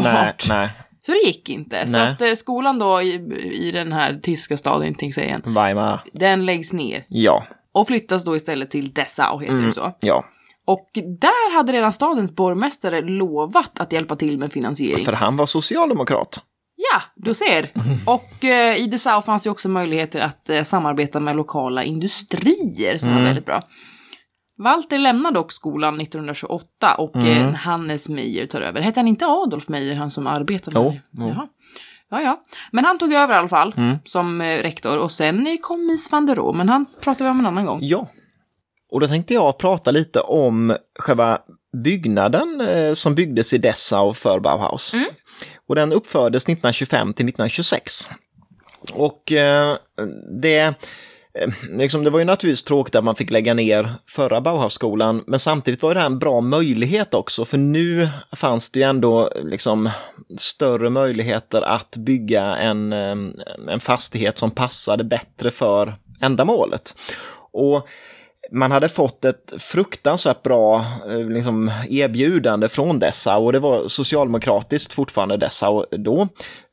Nej, 0.49 0.59
nej. 0.59 0.70
Så 1.07 1.12
det 1.12 1.18
gick 1.27 1.49
inte. 1.51 1.87
Så 1.87 1.92
Nej. 1.99 2.12
att 2.12 2.20
eh, 2.23 2.33
skolan 2.35 2.79
då 2.79 3.03
i, 3.03 3.14
i 3.53 3.70
den 3.70 3.92
här 3.92 4.20
tyska 4.23 4.57
staden 4.57 4.94
Tingsén, 4.94 5.42
Weimar. 5.47 6.03
den 6.12 6.47
läggs 6.47 6.73
ner. 6.73 7.05
Ja. 7.09 7.44
Och 7.74 7.87
flyttas 7.87 8.24
då 8.24 8.37
istället 8.37 8.70
till 8.70 8.92
Dessau, 8.92 9.40
heter 9.40 9.52
Mm. 9.54 9.66
det 9.66 9.72
så. 9.72 9.92
Ja. 10.00 10.24
Och 10.66 10.90
där 11.20 11.54
hade 11.54 11.72
redan 11.72 11.92
stadens 11.92 12.32
borgmästare 12.34 13.00
lovat 13.00 13.80
att 13.80 13.92
hjälpa 13.92 14.16
till 14.16 14.38
med 14.38 14.52
finansiering. 14.52 15.04
För 15.04 15.12
han 15.12 15.37
var 15.37 15.46
socialdemokrat. 15.46 16.40
Ja, 16.92 17.02
du 17.16 17.34
ser. 17.34 17.70
Och 18.06 18.44
eh, 18.44 18.76
i 18.76 18.87
Dessau 18.87 19.22
fanns 19.22 19.42
det 19.42 19.50
också 19.50 19.68
möjligheter 19.68 20.20
att 20.20 20.50
eh, 20.50 20.62
samarbeta 20.62 21.20
med 21.20 21.37
lokala 21.37 21.84
industrier 21.84 22.98
som 22.98 23.14
var 23.14 23.22
väldigt 23.22 23.46
bra. 23.46 23.62
Walter 24.58 24.98
lämnar 24.98 25.30
dock 25.32 25.52
skolan 25.52 26.00
1928 26.00 26.94
och 26.98 27.16
eh, 27.16 27.52
Hannes 27.52 28.08
Meijer 28.08 28.46
tar 28.46 28.60
över. 28.60 28.80
Hette 28.80 29.00
han 29.00 29.08
inte 29.08 29.26
Adolf 29.26 29.68
Meijer, 29.68 29.94
han 29.94 30.10
som 30.10 30.26
arbetade 30.26 30.80
med 30.80 31.00
jo. 31.12 31.26
Jaha. 31.26 31.48
Ja, 32.11 32.23
ja. 32.23 32.45
Men 32.71 32.85
han 32.85 32.99
tog 32.99 33.12
över 33.12 33.35
i 33.35 33.37
alla 33.37 33.49
fall 33.49 33.75
som 34.05 34.40
eh, 34.40 34.59
rektor 34.59 34.99
och 34.99 35.12
sen 35.12 35.47
eh, 35.47 35.57
kom 35.62 35.87
Mies 35.87 36.12
van 36.12 36.27
der 36.27 36.35
Rohe, 36.35 36.57
men 36.57 36.69
han 36.69 36.87
pratar 37.01 37.25
vi 37.25 37.31
om 37.31 37.40
en 37.40 37.47
annan 37.47 37.67
gång. 37.67 37.79
Ja. 37.83 38.09
Och 38.90 39.01
då 39.01 39.09
tänkte 39.09 39.35
jag 39.35 39.59
prata 39.59 39.90
lite 39.90 40.21
om 40.21 40.77
själva 40.99 41.38
byggnaden 41.85 42.61
eh, 42.61 42.93
som 42.93 43.14
byggdes 43.14 43.53
i 43.53 43.59
Dessau 43.59 44.12
för 44.12 44.40
Bauhaus. 44.40 44.95
Och 45.69 45.75
den 45.75 45.93
uppfördes 45.93 46.43
1925 46.43 47.14
till 47.14 47.29
1926. 47.29 48.09
Och 48.93 49.33
eh, 49.33 49.77
det, 50.43 50.75
Ehm, 51.38 51.79
liksom, 51.79 52.05
det 52.05 52.11
var 52.11 52.18
ju 52.18 52.25
naturligtvis 52.25 52.64
tråkigt 52.64 52.94
att 52.94 53.05
man 53.05 53.16
fick 53.16 53.31
lägga 53.31 53.55
ner 53.55 53.94
förra 54.07 54.40
Bauhausskolan, 54.40 55.25
men 55.27 55.38
samtidigt 55.38 55.83
var 55.83 55.94
det 55.94 56.01
här 56.01 56.07
en 56.07 56.18
bra 56.18 56.40
möjlighet 56.40 57.14
också, 57.14 57.44
för 57.44 57.59
nu 57.59 58.09
fanns 58.33 58.70
det 58.70 58.81
ju 58.81 58.85
ändå 58.85 59.31
liksom 59.42 59.90
större 60.38 60.90
möjligheter 60.90 61.62
att 61.62 61.97
bygga 61.97 62.42
en, 62.42 62.92
ehm, 62.92 63.33
en 63.68 63.81
fastighet 63.81 64.38
som 64.38 64.51
passade 64.51 65.05
bättre 65.05 65.51
för 65.51 65.94
ändamålet. 66.20 66.94
Och 67.53 67.88
man 68.55 68.71
hade 68.71 68.88
fått 68.88 69.25
ett 69.25 69.55
fruktansvärt 69.59 70.43
bra 70.43 70.85
eh, 71.09 71.29
liksom, 71.29 71.71
erbjudande 71.90 72.69
från 72.69 72.99
Dessau 72.99 73.45
och 73.45 73.53
det 73.53 73.59
var 73.59 73.88
socialdemokratiskt 73.88 74.93
fortfarande 74.93 75.37
Dessau 75.37 75.85
då. 75.90 76.29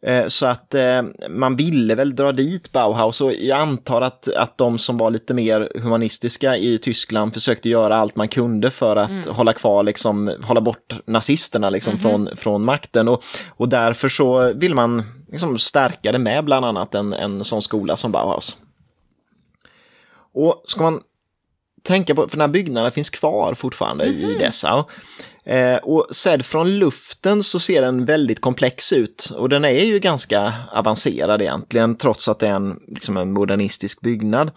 Eh, 0.06 0.28
Så 0.28 0.46
att 0.46 0.74
eh, 0.74 1.02
man 1.30 1.56
ville 1.56 1.96
väl 1.96 2.16
dra 2.16 2.32
dit 2.32 2.72
Bauhaus 2.72 3.22
och 3.22 3.34
jag 3.34 3.60
antar 3.60 4.02
att, 4.02 4.28
att 4.36 4.58
de 4.58 4.78
som 4.78 4.98
var 4.98 5.12
lite 5.12 5.34
mer 5.34 5.72
humanistiska 5.76 6.58
i 6.58 6.78
Tyskland 6.78 7.34
försökte 7.34 7.70
göra 7.70 7.96
allt 7.96 8.16
man 8.16 8.28
kunde 8.28 8.72
för 8.72 8.96
att 8.96 9.28
hålla 9.28 9.54
kvar, 9.54 9.84
liksom, 9.84 10.36
hålla 10.44 10.62
bort 10.62 10.94
nazisterna 11.06 11.70
liksom, 11.70 12.00
från, 12.00 12.30
från 12.36 12.66
makten 12.66 13.08
och, 13.08 13.24
och 13.50 13.70
därför 13.70 14.10
så 14.10 14.54
vill 14.54 14.76
man 14.76 15.04
liksom, 15.32 15.60
stärka 15.60 16.12
det 16.12 16.20
med 16.20 16.46
bland 16.46 16.66
annat 16.66 16.96
en, 16.96 17.14
en 17.14 17.44
sån 17.44 17.62
skola 17.62 17.98
som 17.98 18.12
Bauhaus. 18.12 18.58
Och 20.34 20.64
ska 20.66 20.84
man 20.84 21.02
tänka 21.84 22.16
på, 22.16 22.22
för 22.22 22.38
den 22.38 22.42
här 22.42 22.48
byggnaden 22.48 22.92
finns 22.92 23.10
kvar 23.10 23.54
fortfarande 23.54 24.06
i 24.06 24.36
Dessau. 24.40 24.84
Eh, 25.44 25.76
och 25.76 26.08
sedd 26.12 26.46
från 26.46 26.80
luften 26.80 27.44
så 27.44 27.60
ser 27.60 27.82
den 27.82 28.06
väldigt 28.06 28.42
komplex 28.42 28.94
ut 28.94 29.32
och 29.38 29.50
den 29.50 29.66
är 29.66 29.86
ju 29.86 30.00
ganska 30.00 30.54
avancerad 30.72 31.42
egentligen 31.42 31.96
trots 31.96 32.28
att 32.28 32.40
det 32.40 32.48
är 32.48 32.54
en, 32.54 32.80
liksom 32.88 33.18
en 33.18 33.34
modernistisk 33.34 34.02
byggnad. 34.02 34.52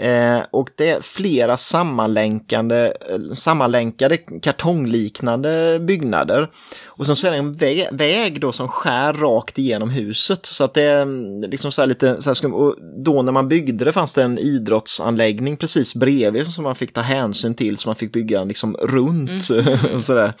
Eh, 0.00 0.40
och 0.50 0.70
det 0.76 0.90
är 0.90 1.00
flera 1.00 1.56
sammanlänkande, 1.56 2.92
eh, 3.10 3.34
sammanlänkade 3.34 4.16
kartongliknande 4.16 5.78
byggnader. 5.80 6.48
Och 6.84 7.06
sen 7.06 7.16
så 7.16 7.26
är 7.26 7.30
det 7.30 7.36
en 7.36 7.52
vä 7.52 7.88
väg 7.92 8.40
då 8.40 8.52
som 8.52 8.68
skär 8.68 9.12
rakt 9.12 9.58
igenom 9.58 9.90
huset. 9.90 10.46
Så 10.46 10.64
att 10.64 10.74
det 10.74 10.82
är 10.82 11.02
mm, 11.02 11.50
liksom 11.50 11.72
så 11.72 11.82
här 11.82 11.86
lite 11.86 12.22
så 12.22 12.34
skum. 12.34 12.54
Och 12.54 12.74
då 13.04 13.22
när 13.22 13.32
man 13.32 13.48
byggde 13.48 13.84
det 13.84 13.92
fanns 13.92 14.14
det 14.14 14.22
en 14.22 14.38
idrottsanläggning 14.38 15.56
precis 15.56 15.94
bredvid 15.94 16.46
som 16.46 16.64
man 16.64 16.74
fick 16.74 16.92
ta 16.92 17.00
hänsyn 17.00 17.54
till. 17.54 17.76
Så 17.76 17.88
man 17.88 17.96
fick 17.96 18.12
bygga 18.12 18.38
den 18.38 18.48
liksom 18.48 18.76
runt. 18.76 19.48
och 19.94 20.02
sådär. 20.02 20.32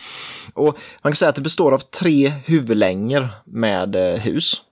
Och 0.54 0.78
man 1.02 1.12
kan 1.12 1.16
säga 1.16 1.28
att 1.28 1.34
det 1.34 1.42
består 1.42 1.72
av 1.72 1.78
tre 1.78 2.32
huvudlängor 2.44 3.28
med 3.44 3.96
eh, 3.96 4.20
hus. 4.20 4.62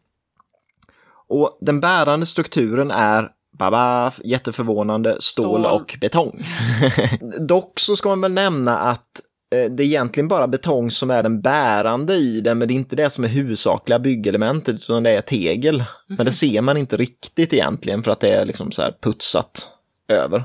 Och 1.29 1.59
den 1.61 1.81
bärande 1.81 2.27
strukturen 2.27 2.91
är 2.91 3.31
Baba, 3.59 4.13
jätteförvånande, 4.25 5.17
stål, 5.21 5.45
Stål. 5.45 5.67
och 5.67 5.97
betong. 6.01 6.47
Dock 7.41 7.81
så 7.81 7.97
ska 7.97 8.09
man 8.09 8.21
väl 8.21 8.33
nämna 8.33 8.79
att 8.79 9.21
eh, 9.55 9.71
det 9.71 9.83
är 9.83 9.87
egentligen 9.87 10.29
bara 10.29 10.49
betong 10.49 10.91
som 10.91 11.11
är 11.11 11.23
den 11.23 11.41
bärande 11.41 12.15
i 12.15 12.41
den, 12.41 12.59
men 12.59 12.69
det 12.69 12.75
är 12.75 12.77
inte 12.77 12.97
det 12.97 13.11
som 13.11 13.25
är 13.25 13.29
huvudsakliga 13.29 13.99
byggelementet, 13.99 14.75
utan 14.75 15.03
det 15.03 15.11
är 15.11 15.21
tegel. 15.21 15.85
Men 16.07 16.27
det 16.27 16.33
ser 16.33 16.61
man 16.61 16.77
inte 16.77 16.97
riktigt 16.97 17.53
egentligen 17.53 18.03
för 18.03 18.11
att 18.11 18.21
det 18.21 18.31
är 18.31 18.45
liksom 18.45 18.73
så 18.73 18.83
här 18.83 18.95
putsat 19.03 19.69
över. 20.09 20.45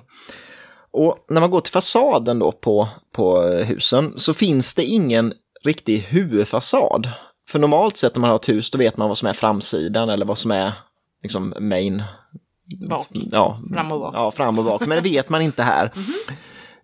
Och 0.91 1.25
när 1.29 1.41
man 1.41 1.51
går 1.51 1.61
till 1.61 1.73
fasaden 1.73 2.39
då 2.39 2.51
på, 2.51 2.87
på 3.15 3.41
husen 3.41 4.13
så 4.15 4.33
finns 4.33 4.75
det 4.75 4.83
ingen 4.83 5.33
riktig 5.63 5.97
huvudfasad. 5.97 7.09
För 7.49 7.59
normalt 7.59 7.97
sett 7.97 8.15
när 8.15 8.19
man 8.21 8.29
har 8.29 8.37
ett 8.37 8.49
hus 8.49 8.71
då 8.71 8.77
vet 8.77 8.97
man 8.97 9.07
vad 9.07 9.17
som 9.17 9.27
är 9.27 9.33
framsidan 9.33 10.09
eller 10.09 10.25
vad 10.25 10.37
som 10.37 10.51
är 10.51 10.73
liksom 11.23 11.53
main 11.59 12.03
Bak. 12.89 13.07
ja, 13.11 13.59
Fram 13.73 13.91
och 13.91 13.99
bak. 13.99 14.13
Ja, 14.15 14.31
fram 14.31 14.59
och 14.59 14.65
bak. 14.65 14.85
Men 14.85 15.03
det 15.03 15.09
vet 15.09 15.29
man 15.29 15.41
inte 15.41 15.63
här. 15.63 15.91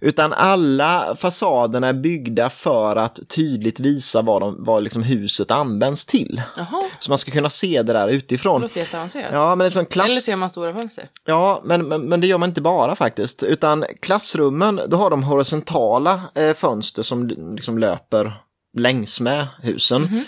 Utan 0.01 0.33
alla 0.33 1.15
fasaderna 1.15 1.87
är 1.87 1.93
byggda 1.93 2.49
för 2.49 2.95
att 2.95 3.19
tydligt 3.29 3.79
visa 3.79 4.21
vad, 4.21 4.41
de, 4.41 4.55
vad 4.63 4.83
liksom 4.83 5.03
huset 5.03 5.51
används 5.51 6.05
till. 6.05 6.41
Jaha, 6.57 6.83
Så 6.99 7.11
man 7.11 7.17
ska 7.17 7.31
kunna 7.31 7.49
se 7.49 7.81
det 7.83 7.93
där 7.93 8.07
det 8.07 8.13
utifrån. 8.13 8.61
låter 8.61 8.79
jätteavancerat. 8.79 9.29
Ja, 9.33 9.49
men 9.49 9.57
det 9.59 9.65
är 9.65 9.69
som 9.69 9.85
klass... 9.85 10.09
Eller 10.11 10.19
ser 10.21 10.35
man 10.35 10.49
stora 10.49 10.73
fönster? 10.73 11.09
Ja, 11.25 11.61
men, 11.65 11.87
men, 11.87 12.01
men 12.01 12.21
det 12.21 12.27
gör 12.27 12.37
man 12.37 12.49
inte 12.49 12.61
bara 12.61 12.95
faktiskt. 12.95 13.43
Utan 13.43 13.85
klassrummen, 14.01 14.81
då 14.87 14.97
har 14.97 15.09
de 15.09 15.23
horisontala 15.23 16.21
eh, 16.35 16.53
fönster 16.53 17.03
som 17.03 17.27
liksom 17.55 17.77
löper 17.77 18.41
längs 18.77 19.21
med 19.21 19.47
husen. 19.61 20.03
En 20.03 20.23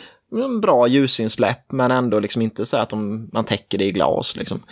Bra 0.62 0.88
ljusinsläpp 0.88 1.72
men 1.72 1.92
ändå 1.92 2.20
liksom 2.20 2.42
inte 2.42 2.66
så 2.66 2.78
att 2.78 2.90
de, 2.90 3.30
man 3.34 3.46
täcker 3.46 3.78
det 3.78 3.86
i 3.86 3.92
glas. 3.92 4.36
Liksom. 4.36 4.64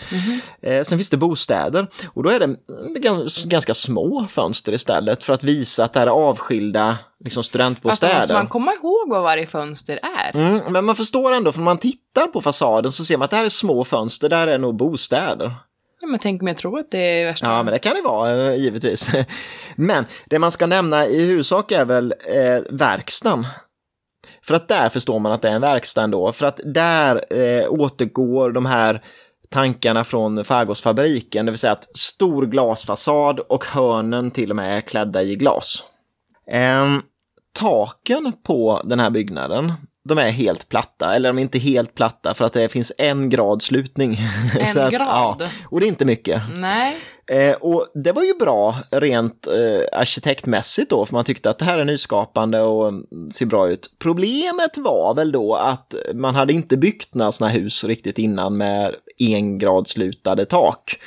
Eh, 0.62 0.84
sen 0.84 0.98
finns 0.98 1.10
det 1.10 1.18
bostäder 1.18 1.88
och 2.14 2.24
då 2.24 2.30
är 2.30 2.40
det 2.40 2.56
gans, 3.00 3.46
ganska 3.46 3.74
små 3.74 4.26
fönster 4.30 4.74
istället 4.74 5.24
för 5.24 5.34
att 5.34 5.44
visa 5.44 5.84
att 5.84 5.94
det 5.94 6.00
här 6.00 6.08
är 6.08 6.12
avskilda 6.12 6.98
liksom, 7.24 7.44
studentbostäder. 7.44 8.16
måste 8.16 8.34
man 8.34 8.48
komma 8.48 8.74
ihåg 8.74 9.10
vad 9.10 9.24
varje 9.24 9.48
fönster 9.48 10.00
är. 10.18 10.36
Mm, 10.36 10.74
men 10.74 10.86
man 10.86 10.96
förstår 10.96 11.32
ändå, 11.32 11.52
för 11.52 11.60
när 11.60 11.66
man 11.66 11.78
tittar 11.78 12.28
på 12.28 12.42
fasaden 12.42 12.92
så 12.92 13.06
ser 13.06 13.18
man 13.18 13.26
att 13.26 13.32
det 13.32 13.38
här 13.38 13.46
är 13.46 13.50
små 13.50 13.84
fönster, 13.86 14.30
där 14.30 14.48
är 14.48 14.58
nog 14.58 14.76
bostäder. 14.76 15.52
Ja, 16.02 16.08
men 16.08 16.20
tänk 16.20 16.42
om 16.42 16.48
jag 16.48 16.58
tror 16.58 16.80
att 16.80 16.92
det 16.92 17.22
är 17.22 17.26
värsta... 17.26 17.48
Ja, 17.48 17.64
men 17.64 17.74
det 17.74 17.80
kan 17.80 17.96
det 17.96 18.02
vara, 18.02 18.52
eh, 18.52 18.56
givetvis. 18.56 19.10
Men 19.76 20.06
det 20.26 20.40
man 20.40 20.52
ska 20.52 20.66
nämna 20.66 21.08
i 21.08 21.26
huvudsak 21.26 21.72
är 21.72 21.86
väl 21.86 22.14
eh, 22.26 22.62
verkstaden. 22.70 23.48
För 24.48 24.56
att 24.56 24.68
där 24.68 24.90
förstår 24.90 25.20
man 25.20 25.32
att 25.32 25.42
det 25.42 25.50
är 25.50 25.54
en 25.54 25.62
verkstad 25.62 26.04
ändå, 26.04 26.32
för 26.32 26.46
att 26.46 26.60
där 26.66 27.26
eh, 27.30 27.70
återgår 27.70 28.52
de 28.52 28.66
här 28.66 29.02
tankarna 29.50 30.04
från 30.04 30.46
Fargårdsfabriken, 30.46 31.46
det 31.46 31.52
vill 31.52 31.60
säga 31.60 31.74
att 31.74 31.98
stor 31.98 32.46
glasfasad 32.46 33.40
och 33.40 33.66
hörnen 33.66 34.32
till 34.32 34.50
och 34.50 34.56
med 34.56 34.78
är 34.78 34.82
klädda 34.82 35.24
i 35.24 35.36
glas. 35.36 35.84
Ehm, 36.52 37.02
taken 37.54 38.34
på 38.44 38.82
den 38.86 39.00
här 39.00 39.10
byggnaden, 39.10 39.74
de 40.04 40.18
är 40.18 40.30
helt 40.30 40.70
platta, 40.70 41.16
eller 41.16 41.30
de 41.30 41.38
är 41.38 41.42
inte 41.42 41.60
helt 41.60 41.96
platta 41.96 42.34
för 42.34 42.46
att 42.46 42.54
det 42.54 42.70
finns 42.70 42.92
en 42.98 43.30
grad 43.30 43.62
slutning. 43.62 44.20
En 44.60 44.84
att, 44.84 44.92
grad? 44.92 45.42
Ja, 45.42 45.48
och 45.70 45.80
det 45.80 45.86
är 45.86 45.88
inte 45.88 46.06
mycket. 46.06 46.42
Nej. 46.56 46.98
Eh, 47.32 47.56
och 47.56 47.88
det 47.94 48.12
var 48.12 48.24
ju 48.24 48.34
bra 48.34 48.78
rent 48.92 49.48
eh, 49.48 50.00
arkitektmässigt 50.00 50.90
då, 50.90 51.06
för 51.06 51.14
man 51.14 51.26
tyckte 51.26 51.50
att 51.50 51.60
det 51.60 51.66
här 51.66 51.80
är 51.80 51.86
nyskapande 51.86 52.62
och 52.62 52.88
mm, 52.88 53.32
ser 53.32 53.46
bra 53.46 53.70
ut. 53.70 53.92
Problemet 54.00 54.78
var 54.78 55.14
väl 55.14 55.32
då 55.32 55.56
att 55.56 55.96
man 56.14 56.36
hade 56.36 56.54
inte 56.54 56.78
byggt 56.78 57.14
några 57.14 57.32
sådana 57.32 57.54
hus 57.54 57.84
riktigt 57.84 58.18
innan 58.18 58.58
med 58.58 58.96
engradslutade 59.20 60.46
tak. 60.46 61.00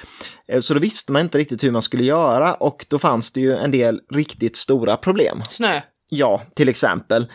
Eh, 0.49 0.61
så 0.61 0.75
då 0.75 0.81
visste 0.81 1.13
man 1.13 1.23
inte 1.23 1.39
riktigt 1.39 1.65
hur 1.65 1.71
man 1.71 1.83
skulle 1.83 2.05
göra 2.05 2.55
och 2.55 2.87
då 2.89 2.99
fanns 2.99 3.33
det 3.33 3.41
ju 3.41 3.57
en 3.57 3.71
del 3.71 4.01
riktigt 4.13 4.57
stora 4.57 4.97
problem. 4.97 5.43
Snö. 5.51 5.81
Ja, 6.09 6.43
till 6.55 6.69
exempel. 6.69 7.27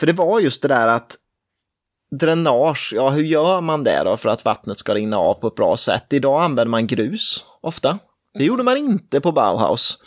För 0.00 0.06
det 0.06 0.12
var 0.12 0.40
just 0.40 0.62
det 0.62 0.68
där 0.68 0.88
att 0.88 1.16
dränage, 2.20 2.92
ja 2.94 3.10
hur 3.10 3.22
gör 3.22 3.60
man 3.60 3.84
det 3.84 4.02
då 4.04 4.16
för 4.16 4.28
att 4.28 4.44
vattnet 4.44 4.78
ska 4.78 4.94
rinna 4.94 5.18
av 5.18 5.34
på 5.34 5.46
ett 5.46 5.54
bra 5.54 5.76
sätt? 5.76 6.12
Idag 6.12 6.42
använder 6.42 6.70
man 6.70 6.86
grus 6.86 7.44
ofta. 7.60 7.98
Det 8.34 8.44
gjorde 8.44 8.62
man 8.62 8.76
inte 8.76 9.20
på 9.20 9.32
Bauhaus. 9.32 9.98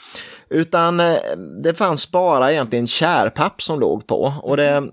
Utan 0.50 1.00
eh, 1.00 1.16
det 1.64 1.74
fanns 1.74 2.12
bara 2.12 2.52
egentligen 2.52 2.88
kärpapp 2.88 3.62
som 3.62 3.80
låg 3.80 4.08
på. 4.08 4.34
Och 4.44 4.58
det, 4.58 4.84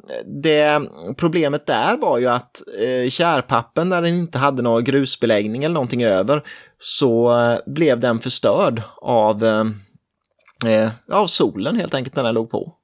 det 0.42 0.82
problemet 1.16 1.66
där 1.66 1.96
var 1.96 2.18
ju 2.18 2.26
att 2.26 2.62
eh, 2.78 3.10
kärpappen, 3.10 3.88
när 3.88 4.02
den 4.02 4.14
inte 4.14 4.38
hade 4.38 4.62
någon 4.62 4.84
grusbeläggning 4.84 5.64
eller 5.64 5.74
någonting 5.74 6.04
över, 6.04 6.42
så 6.78 7.40
eh, 7.40 7.58
blev 7.66 8.00
den 8.00 8.20
förstörd 8.20 8.82
av, 9.02 9.44
eh, 9.44 9.64
eh, 10.72 10.90
av 11.10 11.26
solen 11.26 11.76
helt 11.76 11.94
enkelt 11.94 12.16
när 12.16 12.24
den 12.24 12.34
låg 12.34 12.50
på. 12.50 12.74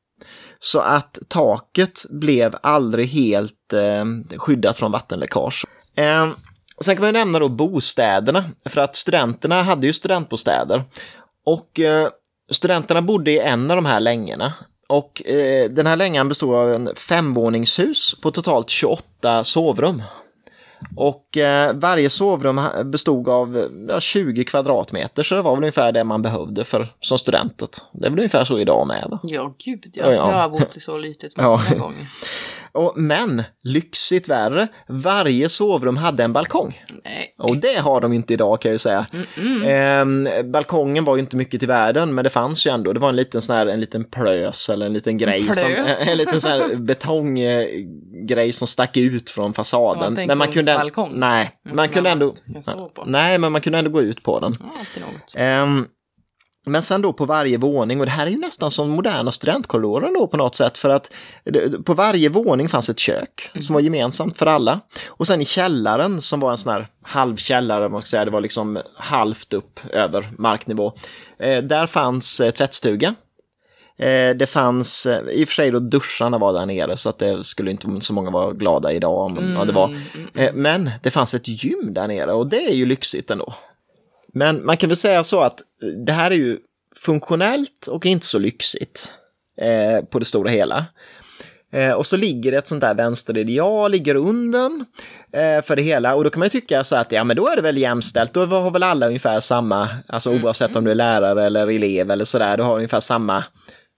Så 0.61 0.81
att 0.81 1.19
taket 1.29 2.05
blev 2.11 2.57
aldrig 2.63 3.09
helt 3.09 3.73
eh, 3.73 4.39
skyddat 4.39 4.77
från 4.77 4.93
vattenläckage. 4.93 5.65
Eh, 5.97 6.29
sen 6.85 6.97
kan 6.97 7.05
man 7.05 7.15
nämna 7.15 7.39
då 7.39 7.49
bostäderna, 7.49 8.45
för 8.65 8.81
att 8.81 8.97
studenterna 8.97 9.63
hade 9.63 9.87
ju 9.87 9.93
studentbostäder. 9.93 10.85
Och 11.47 11.81
eh, 11.81 12.09
studenterna 12.51 13.03
bodde 13.03 13.31
i 13.31 13.39
en 13.39 13.71
av 13.71 13.77
de 13.77 13.87
här 13.87 14.01
längorna. 14.01 14.55
Och 14.89 15.27
eh, 15.27 15.71
den 15.71 15.87
här 15.87 15.97
längan 15.97 16.29
bestod 16.29 16.55
av 16.55 16.73
en 16.73 16.95
femvåningshus 16.95 18.15
på 18.23 18.31
totalt 18.31 18.71
28 18.71 19.45
sovrum. 19.45 20.03
Och 20.97 21.37
eh, 21.37 21.73
varje 21.75 22.11
sovrum 22.11 22.61
bestod 22.85 23.29
av 23.29 23.69
ja, 23.89 24.01
20 24.01 24.45
kvadratmeter, 24.45 25.23
så 25.23 25.35
det 25.35 25.43
var 25.43 25.51
väl 25.51 25.63
ungefär 25.65 25.93
det 25.93 26.05
man 26.05 26.23
behövde 26.23 26.65
för, 26.65 26.89
som 27.01 27.19
studentet. 27.19 27.85
Det 27.93 28.07
är 28.07 28.11
väl 28.11 28.19
ungefär 28.19 28.45
så 28.45 28.59
idag 28.59 28.87
med. 28.87 29.07
Va? 29.11 29.19
Ja, 29.23 29.55
gud 29.65 29.85
ja. 29.95 30.05
Ja, 30.05 30.13
ja. 30.13 30.31
Jag 30.31 30.39
har 30.39 30.49
bott 30.49 30.77
i 30.77 30.81
så 30.81 30.99
litet 30.99 31.33
Ja. 31.37 31.63
många 31.71 31.81
gånger. 31.81 32.07
Och, 32.73 32.93
men, 32.97 33.43
lyxigt 33.63 34.29
värre, 34.29 34.69
varje 34.89 35.49
sovrum 35.49 35.97
hade 35.97 36.25
en 36.25 36.33
balkong. 36.33 36.83
Nej. 37.05 37.35
Och 37.39 37.57
det 37.57 37.79
har 37.79 38.01
de 38.01 38.13
inte 38.13 38.33
idag 38.33 38.61
kan 38.61 38.69
jag 38.69 38.75
ju 38.75 38.79
säga. 38.79 39.07
Ehm, 39.67 40.29
balkongen 40.45 41.05
var 41.05 41.17
ju 41.17 41.21
inte 41.21 41.37
mycket 41.37 41.61
till 41.61 41.69
världen, 41.69 42.15
men 42.15 42.25
det 42.25 42.31
fanns 42.31 42.67
ju 42.67 42.71
ändå. 42.71 42.93
Det 42.93 43.01
var 43.01 43.09
en 43.09 43.17
liten 43.17 43.43
sån 43.43 43.57
här, 43.57 43.67
en 43.67 43.81
liten 43.81 44.05
plös 44.05 44.69
eller 44.69 44.87
en 44.87 44.93
liten 44.93 45.19
grej. 45.19 45.43
Som, 45.43 45.55
plös? 45.55 46.07
en 46.09 46.19
liten 46.19 46.41
sån 46.41 46.51
här 46.51 46.77
betonggrej 46.77 48.53
som 48.53 48.69
stack 48.69 48.97
ut 48.97 49.31
från 49.31 49.55
fasaden. 49.55 50.15
men 50.15 50.39
man 50.39 50.53
kunde, 50.53 50.75
balkong. 50.75 51.13
nej, 51.15 51.51
man 51.63 51.87
som 51.87 51.95
kunde 51.95 52.11
ändå, 52.11 52.35
nej, 53.07 53.39
men 53.39 53.53
man 53.53 53.61
kunde 53.61 53.79
ändå 53.79 53.91
gå 53.91 54.03
ut 54.03 54.23
på 54.23 54.41
den. 54.41 54.53
Ja, 55.35 55.67
men 56.69 56.83
sen 56.83 57.03
då 57.03 57.13
på 57.13 57.25
varje 57.25 57.59
våning, 57.59 58.01
och 58.01 58.07
det 58.07 58.13
här 58.13 58.27
är 58.27 58.31
ju 58.31 58.39
nästan 58.39 58.71
som 58.71 58.91
moderna 58.91 59.33
studentkorridoren 59.33 60.15
då 60.15 60.27
på 60.27 60.37
något 60.37 60.55
sätt, 60.55 60.79
för 60.79 60.89
att 60.89 61.13
på 61.85 61.95
varje 61.95 62.29
våning 62.29 62.69
fanns 62.69 62.91
ett 62.91 62.99
kök 62.99 63.51
som 63.61 63.75
var 63.75 63.81
gemensamt 63.81 64.39
för 64.39 64.47
alla. 64.47 64.81
Och 65.07 65.27
sen 65.27 65.41
i 65.41 65.45
källaren 65.45 66.21
som 66.21 66.41
var 66.41 66.51
en 66.51 66.59
sån 66.59 66.73
här 66.73 66.89
halvkällare, 67.03 67.89
man 67.89 68.01
ska 68.01 68.09
säga, 68.09 68.25
det 68.25 68.31
var 68.31 68.41
liksom 68.41 68.79
halvt 68.95 69.53
upp 69.53 69.81
över 69.93 70.29
marknivå. 70.39 70.93
Eh, 71.39 71.63
där 71.63 71.87
fanns 71.87 72.41
eh, 72.41 72.51
tvättstuga. 72.51 73.15
Eh, 73.99 74.37
det 74.37 74.51
fanns, 74.51 75.07
i 75.33 75.45
och 75.45 75.49
för 75.49 75.55
sig 75.55 75.71
då 75.71 75.79
duscharna 75.79 76.39
var 76.39 76.53
där 76.53 76.67
nere 76.67 76.97
så 76.97 77.09
att 77.09 77.19
det 77.19 77.45
skulle 77.45 77.71
inte 77.71 78.01
så 78.01 78.13
många 78.13 78.31
vara 78.31 78.53
glada 78.53 78.93
idag 78.93 79.19
om 79.19 79.55
ja, 79.59 79.65
det 79.65 79.73
var. 79.73 79.97
Eh, 80.35 80.53
men 80.55 80.91
det 81.03 81.11
fanns 81.11 81.35
ett 81.35 81.49
gym 81.49 81.95
där 81.95 82.09
nere 82.09 82.33
och 82.33 82.47
det 82.47 82.65
är 82.65 82.75
ju 82.75 82.87
lyxigt 82.87 83.31
ändå. 83.31 83.55
Men 84.39 84.67
man 84.67 84.77
kan 84.77 84.89
väl 84.89 84.97
säga 84.97 85.25
så 85.25 85.41
att 85.41 85.61
det 86.07 86.13
här 86.13 86.31
är 86.31 86.35
ju 86.35 86.59
funktionellt 86.97 87.87
och 87.87 88.07
inte 88.07 88.27
så 88.27 88.39
lyxigt 88.39 89.15
eh, 89.61 90.05
på 90.05 90.19
det 90.19 90.25
stora 90.25 90.51
hela. 90.51 90.87
Eh, 91.73 91.93
och 91.93 92.07
så 92.07 92.17
ligger 92.17 92.51
det 92.51 92.59
ett 92.59 92.67
sånt 92.67 92.81
där 92.81 92.95
vänsterideal 92.95 93.95
i 93.95 93.99
grunden 93.99 94.85
eh, 95.33 95.63
för 95.63 95.77
det 95.77 95.83
hela. 95.83 96.15
Och 96.15 96.25
då 96.25 96.31
kan 96.31 96.39
man 96.39 96.47
ju 96.47 96.51
tycka 96.61 96.85
så 96.85 96.97
att 96.97 97.13
ja, 97.13 97.25
men 97.25 97.37
då 97.37 97.49
är 97.49 97.57
det 97.57 97.63
väl 97.63 97.79
jämställt. 97.79 98.33
Då 98.33 98.47
har 98.47 98.71
väl 98.71 98.83
alla 98.83 99.07
ungefär 99.07 99.41
samma, 99.41 99.89
alltså 100.07 100.31
oavsett 100.31 100.77
om 100.77 100.85
du 100.85 100.91
är 100.91 100.95
lärare 100.95 101.47
eller 101.47 101.67
elev 101.67 102.11
eller 102.11 102.25
sådär, 102.25 102.57
du 102.57 102.63
har 102.63 102.77
ungefär 102.77 103.01
samma 103.01 103.45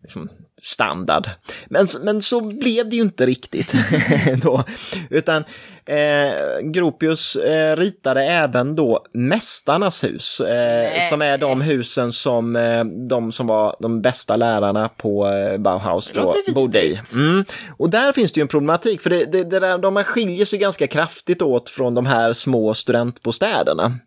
liksom, 0.02 0.28
standard. 0.62 1.30
Men, 1.68 1.86
men 2.02 2.22
så 2.22 2.40
blev 2.40 2.88
det 2.88 2.96
ju 2.96 3.02
inte 3.02 3.26
riktigt 3.26 3.74
då. 4.42 4.64
Utan 5.10 5.44
eh, 5.86 6.60
Gropius 6.62 7.36
eh, 7.36 7.76
ritade 7.76 8.24
även 8.24 8.76
då 8.76 9.04
Mästarnas 9.14 10.04
hus, 10.04 10.40
eh, 10.40 11.00
som 11.10 11.22
är 11.22 11.38
de 11.38 11.60
husen 11.60 12.12
som 12.12 12.56
eh, 12.56 12.84
de 12.84 13.32
som 13.32 13.46
var 13.46 13.76
de 13.80 14.02
bästa 14.02 14.36
lärarna 14.36 14.88
på 14.88 15.28
eh, 15.28 15.58
Bauhaus 15.58 16.12
då 16.12 16.34
bodde 16.54 16.86
i. 16.86 17.00
Mm. 17.14 17.44
Och 17.76 17.90
där 17.90 18.12
finns 18.12 18.32
det 18.32 18.38
ju 18.38 18.42
en 18.42 18.48
problematik, 18.48 19.00
för 19.00 19.10
det, 19.10 19.24
det, 19.24 19.44
det 19.44 19.60
där, 19.60 19.78
de 19.78 20.04
skiljer 20.04 20.44
sig 20.44 20.58
ganska 20.58 20.86
kraftigt 20.86 21.42
åt 21.42 21.70
från 21.70 21.94
de 21.94 22.06
här 22.06 22.32
små 22.32 22.74
studentbostäderna. 22.74 23.98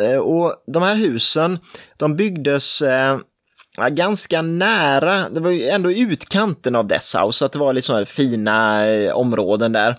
Eh, 0.00 0.18
Och 0.18 0.54
de 0.66 0.82
här 0.82 0.94
husen, 0.96 1.58
de 1.96 2.16
byggdes 2.16 2.82
ja, 3.76 3.88
ganska 3.88 4.42
nära, 4.42 5.28
det 5.28 5.40
var 5.40 5.50
ju 5.50 5.68
ändå 5.68 5.92
utkanten 5.92 6.76
av 6.76 6.86
Dessau, 6.86 7.32
så 7.32 7.44
att 7.44 7.52
det 7.52 7.58
var 7.58 7.72
liksom 7.72 8.06
fina 8.06 8.86
eh, 8.86 9.12
områden 9.16 9.72
där. 9.72 9.98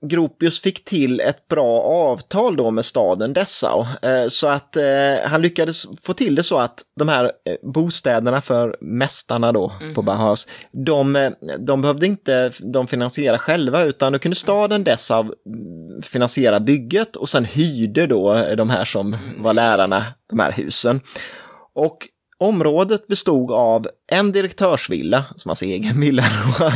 Gropius 0.00 0.60
fick 0.60 0.84
till 0.84 1.20
ett 1.20 1.48
bra 1.48 1.80
avtal 1.82 2.56
då 2.56 2.70
med 2.70 2.84
staden 2.84 3.32
Dessau, 3.32 3.86
eh, 4.02 4.28
så 4.28 4.48
att 4.48 4.76
eh, 4.76 4.84
han 5.24 5.42
lyckades 5.42 5.86
få 6.02 6.12
till 6.12 6.34
det 6.34 6.42
så 6.42 6.58
att 6.58 6.82
de 6.96 7.08
här 7.08 7.32
bostäderna 7.62 8.40
för 8.40 8.76
mästarna 8.80 9.52
då 9.52 9.72
på 9.94 10.02
Bauhaus, 10.02 10.48
de, 10.72 11.32
de 11.58 11.82
behövde 11.82 12.06
inte 12.06 12.52
de 12.60 12.86
finansiera 12.86 13.38
själva, 13.38 13.82
utan 13.82 14.12
då 14.12 14.18
kunde 14.18 14.36
staden 14.36 14.84
Dessau 14.84 15.20
mm, 15.20 16.02
finansiera 16.02 16.60
bygget 16.60 17.16
och 17.16 17.28
sen 17.28 17.44
hyrde 17.44 18.06
då 18.06 18.54
de 18.56 18.70
här 18.70 18.84
som 18.84 19.14
var 19.38 19.54
lärarna 19.54 20.04
de 20.30 20.40
här 20.40 20.52
husen. 20.52 21.00
Och 21.74 22.08
Området 22.40 23.06
bestod 23.06 23.50
av 23.50 23.88
en 24.12 24.32
direktörsvilla, 24.32 25.24
som 25.36 25.48
hans 25.48 25.62
egen 25.62 26.00
villa, 26.00 26.24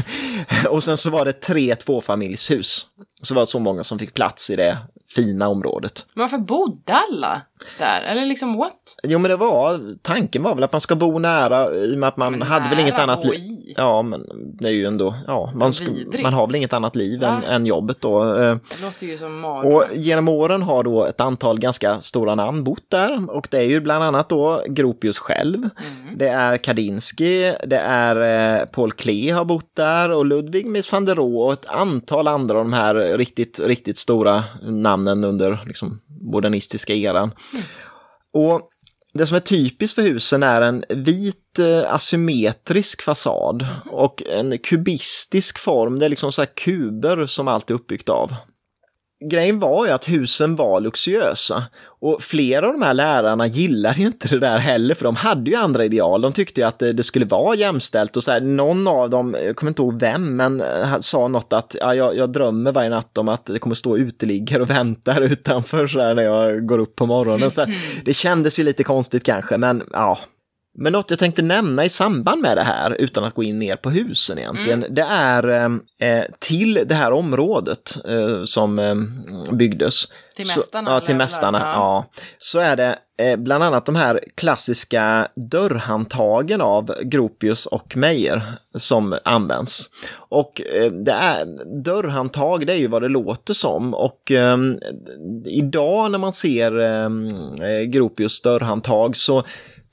och 0.69 0.85
sen 0.85 0.97
så 0.97 1.11
var 1.11 1.25
det 1.25 1.33
tre 1.33 1.77
tvåfamiljshus. 1.77 2.87
Så 3.23 3.35
var 3.35 3.43
det 3.43 3.47
så 3.47 3.59
många 3.59 3.85
som 3.85 3.99
fick 3.99 4.15
plats 4.15 4.51
i 4.51 4.57
det 4.57 4.79
fina 5.15 5.49
området. 5.49 6.07
Men 6.15 6.23
varför 6.23 6.39
bodde 6.39 6.93
alla 6.93 7.43
där? 7.79 8.03
Eller 8.03 8.27
liksom 8.27 8.57
what? 8.57 8.97
Jo 9.03 9.19
men 9.19 9.31
det 9.31 9.37
var, 9.37 9.81
tanken 10.03 10.43
var 10.43 10.55
väl 10.55 10.65
att 10.65 10.73
man 10.73 10.81
ska 10.81 10.95
bo 10.95 11.19
nära 11.19 11.75
i 11.75 11.95
och 11.95 11.99
med 11.99 12.09
att 12.09 12.17
man 12.17 12.33
Men 12.33 12.43
hade 12.43 12.71
väl 12.71 12.81
inget 12.81 12.99
annat 12.99 13.25
liv. 13.25 13.75
Ja 13.77 14.03
men 14.03 14.27
det 14.59 14.69
är 14.69 14.73
ju 14.73 14.87
ändå, 14.87 15.15
ja 15.27 15.53
man, 15.55 15.73
ska, 15.73 15.87
man 16.23 16.33
har 16.33 16.47
väl 16.47 16.57
inget 16.57 16.73
annat 16.73 16.97
liv 16.97 17.25
än, 17.25 17.45
än 17.45 17.67
jobbet 17.67 18.01
då. 18.01 18.23
Eh, 18.23 18.57
Det 18.77 18.83
låter 18.83 19.07
ju 19.07 19.19
som 19.19 19.41
mardröm. 19.41 19.75
Och 19.75 19.85
genom 19.95 20.29
åren 20.29 20.63
har 20.63 20.83
då 20.85 21.05
ett 21.05 21.21
antal 21.21 21.59
ganska 21.61 22.01
stora 22.01 22.35
namn 22.35 22.65
bott 22.65 22.91
där 22.91 23.31
och 23.31 23.49
det 23.51 23.59
är 23.59 23.65
ju 23.65 23.81
bland 23.81 24.05
annat 24.05 24.29
då 24.29 24.63
Gropius 24.67 25.19
själv. 25.19 25.55
Mm. 25.59 26.19
Det 26.19 26.29
är 26.29 26.57
Kandinsky, 26.57 27.53
det 27.67 27.79
är 27.79 28.61
eh, 28.61 28.65
Paul 28.65 28.93
Klee 28.93 29.33
har 29.33 29.45
bott 29.45 29.75
där 29.75 30.11
och 30.11 30.27
Ludwig 30.27 30.67
Mies 30.67 30.93
van 30.93 31.05
der 31.05 31.15
Rohe 31.15 31.47
och 31.47 31.53
ett 31.53 31.67
antal 31.67 32.29
andra 32.29 32.59
av 32.59 32.65
de 32.65 32.73
här 32.73 32.95
riktigt, 32.95 33.61
riktigt 33.61 33.99
stora 33.99 34.45
mannen 35.03 35.25
under 35.25 35.65
liksom, 35.67 36.01
modernistiska 36.21 36.95
eran. 36.95 37.31
Och 38.33 38.69
det 39.15 39.27
som 39.27 39.37
är 39.37 39.41
typiskt 39.41 39.95
för 39.95 40.03
husen 40.03 40.43
är 40.43 40.61
en 40.61 40.85
vit 40.89 41.59
eh, 41.59 41.95
asymmetrisk 41.95 43.03
fasad 43.03 43.67
och 43.91 44.23
en 44.23 44.59
kubistisk 44.59 45.59
form. 45.59 45.99
Det 45.99 46.05
är 46.05 46.11
liksom 46.11 46.33
så 46.33 46.43
här 46.43 46.51
kuber 46.55 47.27
som 47.27 47.49
allt 47.49 47.71
är 47.71 47.75
uppbyggt 47.75 48.09
av. 48.09 48.35
Grejen 49.29 49.59
var 49.59 49.87
ju 49.87 49.93
att 49.93 50.09
husen 50.09 50.57
var 50.57 50.81
luxuösa. 50.81 51.65
Och 52.01 52.23
flera 52.23 52.67
av 52.67 52.73
de 52.73 52.83
här 52.83 52.95
lärarna 52.95 53.47
gillade 53.47 54.01
ju 54.01 54.07
inte 54.07 54.29
det 54.29 54.39
där 54.39 54.59
heller 54.59 54.95
för 54.95 55.05
de 55.05 55.17
hade 55.17 55.51
ju 55.51 55.57
andra 55.57 55.85
ideal. 55.85 56.21
De 56.21 56.33
tyckte 56.33 56.61
ju 56.61 56.67
att 56.67 56.79
det, 56.79 56.93
det 56.93 57.03
skulle 57.03 57.25
vara 57.25 57.55
jämställt 57.55 58.17
och 58.17 58.23
så 58.23 58.31
här, 58.31 58.41
någon 58.41 58.89
av 58.89 59.11
dem, 59.11 59.37
jag 59.45 59.57
kommer 59.57 59.71
inte 59.71 59.83
ihåg 59.83 60.01
vem, 60.01 60.37
men 60.37 60.61
eh, 60.61 61.01
sa 61.01 61.29
något 61.29 61.53
att 61.53 61.77
ja, 61.81 61.95
jag, 61.95 62.17
jag 62.17 62.33
drömmer 62.33 62.73
varje 62.73 62.91
natt 62.91 63.19
om 63.19 63.29
att 63.29 63.47
det 63.47 63.59
kommer 63.59 63.75
stå 63.75 63.97
uteliggare 63.97 64.63
och 64.63 64.71
väntar 64.71 65.21
utanför 65.21 65.87
så 65.87 66.01
här 66.01 66.15
när 66.15 66.23
jag 66.23 66.67
går 66.67 66.79
upp 66.79 66.97
på 66.97 67.07
morgonen. 67.07 67.51
Så 67.51 67.61
här, 67.61 67.77
det 68.05 68.15
kändes 68.15 68.59
ju 68.59 68.63
lite 68.63 68.85
konstigt 68.85 69.25
kanske, 69.25 69.59
men 69.59 69.83
ja, 69.93 70.19
men 70.79 70.93
något 70.93 71.11
jag 71.11 71.19
tänkte 71.19 71.43
nämna 71.43 71.85
i 71.85 71.89
samband 71.89 72.43
med 72.43 72.57
det 72.57 72.63
här, 72.63 72.97
utan 72.99 73.25
att 73.25 73.35
gå 73.35 73.43
in 73.43 73.59
mer 73.59 73.77
på 73.77 73.91
husen 73.91 74.39
egentligen, 74.39 74.85
det 74.91 75.03
är 75.03 75.49
eh, 76.01 76.23
till 76.39 76.81
det 76.87 76.95
här 76.95 77.13
området 77.13 77.97
eh, 78.09 78.45
som 78.45 78.79
eh, 78.79 78.95
byggdes. 79.53 80.05
Till 80.37 80.49
så, 80.49 80.59
mästarna, 80.59 80.91
Ja, 80.91 81.01
till 81.01 81.09
eller? 81.11 81.19
mästarna, 81.19 81.59
Ja. 81.59 81.73
ja. 81.73 82.23
Så 82.39 82.59
är 82.59 82.77
det 82.77 82.99
eh, 83.19 83.37
bland 83.37 83.65
annat 83.65 83.87
de 83.87 83.97
här 83.97 84.21
klassiska 84.35 85.29
dörrhandtagen 85.51 86.61
av 86.61 86.95
Gropius 87.03 87.67
och 87.67 87.97
Meyer 87.97 88.43
som 88.75 89.19
används. 89.25 89.91
Och 90.15 90.61
eh, 90.75 90.93
det 90.93 91.13
är, 91.13 91.47
dörrhandtag, 91.85 92.67
det 92.67 92.73
är 92.73 92.77
ju 92.77 92.87
vad 92.87 93.03
det 93.03 93.09
låter 93.09 93.55
som. 93.55 93.95
Och 93.95 94.33
eh, 94.33 94.59
idag 95.47 96.11
när 96.11 96.19
man 96.19 96.33
ser 96.33 96.81
eh, 96.81 97.83
Gropius 97.87 98.43
dörrhandtag 98.43 99.17
så 99.17 99.43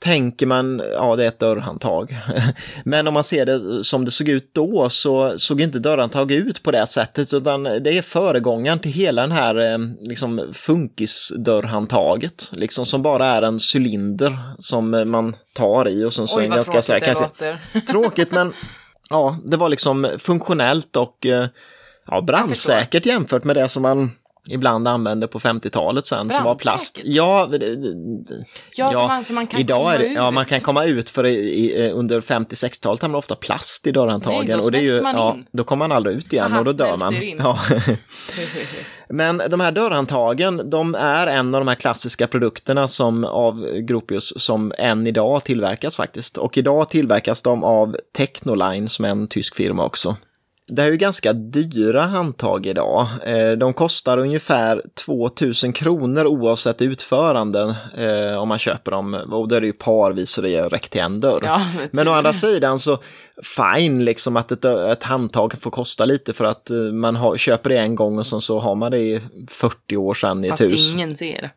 tänker 0.00 0.46
man, 0.46 0.82
ja 0.92 1.16
det 1.16 1.24
är 1.24 1.28
ett 1.28 1.38
dörrhandtag. 1.38 2.16
Men 2.84 3.06
om 3.06 3.14
man 3.14 3.24
ser 3.24 3.46
det 3.46 3.84
som 3.84 4.04
det 4.04 4.10
såg 4.10 4.28
ut 4.28 4.54
då 4.54 4.90
så 4.90 5.38
såg 5.38 5.60
inte 5.60 5.78
dörrhandtag 5.78 6.30
ut 6.30 6.62
på 6.62 6.70
det 6.70 6.86
sättet 6.86 7.34
utan 7.34 7.62
det 7.62 7.98
är 7.98 8.02
föregångaren 8.02 8.78
till 8.78 8.92
hela 8.92 9.22
den 9.22 9.32
här 9.32 9.72
eh, 9.72 9.78
liksom 10.00 10.50
funkisdörrhandtaget. 10.52 12.50
Liksom 12.52 12.86
som 12.86 13.02
bara 13.02 13.26
är 13.26 13.42
en 13.42 13.58
cylinder 13.74 14.38
som 14.58 15.10
man 15.10 15.34
tar 15.54 15.88
i 15.88 16.04
och 16.04 16.12
sen 16.12 16.26
så 16.26 16.38
Oj 16.38 16.48
vad 16.48 16.56
ganska 16.56 16.72
tråkigt 16.72 16.84
så 16.84 16.92
här, 16.92 17.00
det 17.00 17.06
kanske. 17.06 17.86
Tråkigt 17.92 18.32
men 18.32 18.52
ja, 19.10 19.38
det 19.44 19.56
var 19.56 19.68
liksom 19.68 20.10
funktionellt 20.18 20.96
och 20.96 21.26
eh, 21.26 21.46
ja, 22.06 22.20
brandsäkert 22.20 23.06
jämfört 23.06 23.44
med 23.44 23.56
det 23.56 23.68
som 23.68 23.82
man 23.82 24.10
ibland 24.50 24.88
använde 24.88 25.28
på 25.28 25.38
50-talet 25.40 26.06
sen 26.06 26.30
som 26.30 26.44
var 26.44 26.54
plast. 26.54 26.94
Brandsäkert? 26.94 27.14
Ja, 27.14 27.48
Ja, 28.76 28.90
för 28.90 29.08
man, 29.08 29.24
så 29.24 29.32
man 29.32 29.46
kan 29.46 29.60
idag 29.60 29.94
är 29.94 29.98
det, 29.98 30.06
ja, 30.06 30.30
man 30.30 30.44
kan 30.44 30.60
komma 30.60 30.84
ut 30.84 31.10
för 31.10 31.26
i, 31.26 31.34
i, 31.34 31.86
eh, 31.86 31.98
under 31.98 32.20
50-60-talet 32.20 33.02
hade 33.02 33.12
man 33.12 33.18
ofta 33.18 33.34
plast 33.34 33.86
i 33.86 33.92
dörrhandtagen. 33.92 34.46
Nej, 34.46 34.56
då 34.56 34.62
och 34.64 34.72
det 34.72 34.78
är 34.78 34.82
ju, 34.82 34.96
ja, 34.96 35.36
då 35.52 35.64
kommer 35.64 35.88
man 35.88 35.96
aldrig 35.96 36.16
ut 36.16 36.32
igen 36.32 36.52
Aha, 36.52 36.58
och 36.58 36.64
då 36.64 36.72
dör 36.72 36.96
man. 36.96 37.14
Ja. 37.38 37.58
Men 39.08 39.42
de 39.48 39.60
här 39.60 39.72
dörrhandtagen, 39.72 40.70
de 40.70 40.94
är 40.94 41.26
en 41.26 41.54
av 41.54 41.60
de 41.60 41.68
här 41.68 41.74
klassiska 41.74 42.26
produkterna 42.26 42.88
som 42.88 43.24
av 43.24 43.78
Gropius 43.78 44.42
som 44.42 44.72
än 44.78 45.06
idag 45.06 45.44
tillverkas 45.44 45.96
faktiskt. 45.96 46.38
Och 46.38 46.58
idag 46.58 46.90
tillverkas 46.90 47.42
de 47.42 47.64
av 47.64 47.96
Technoline 48.16 48.88
som 48.88 49.04
är 49.04 49.08
en 49.08 49.28
tysk 49.28 49.54
firma 49.54 49.84
också. 49.84 50.16
Det 50.70 50.82
här 50.82 50.88
är 50.88 50.92
ju 50.92 50.98
ganska 50.98 51.32
dyra 51.32 52.02
handtag 52.02 52.66
idag. 52.66 53.06
Eh, 53.24 53.52
De 53.52 53.74
kostar 53.74 54.18
ungefär 54.18 54.82
2000 55.06 55.72
kronor 55.72 56.26
oavsett 56.26 56.82
utförande 56.82 57.76
eh, 57.96 58.36
om 58.38 58.48
man 58.48 58.58
köper 58.58 58.90
dem. 58.90 59.14
Och 59.14 59.48
då 59.48 59.54
är 59.54 59.60
det 59.60 59.66
ju 59.66 59.72
parvis 59.72 60.30
så 60.30 60.40
det 60.40 60.62
räcker 60.68 60.88
till 60.90 61.00
en 61.00 61.20
dörr. 61.20 61.40
Ja, 61.44 61.62
Men 61.90 62.08
å 62.08 62.10
tur. 62.10 62.18
andra 62.18 62.32
sidan 62.32 62.78
så 62.78 62.98
fine 63.56 64.04
liksom 64.04 64.36
att 64.36 64.52
ett, 64.52 64.64
ett 64.64 65.02
handtag 65.02 65.54
får 65.60 65.70
kosta 65.70 66.04
lite 66.04 66.32
för 66.32 66.44
att 66.44 66.70
eh, 66.70 66.76
man 66.76 67.16
har, 67.16 67.36
köper 67.36 67.70
det 67.70 67.78
en 67.78 67.94
gång 67.94 68.18
och 68.18 68.26
sen 68.26 68.40
så 68.40 68.58
har 68.58 68.74
man 68.74 68.90
det 68.90 68.98
i 68.98 69.20
40 69.48 69.96
år 69.96 70.14
sedan 70.14 70.44
i 70.44 70.48
ett 70.48 70.50
Fast 70.52 70.62
hus. 70.62 70.92
ingen 70.94 71.16
ser. 71.16 71.50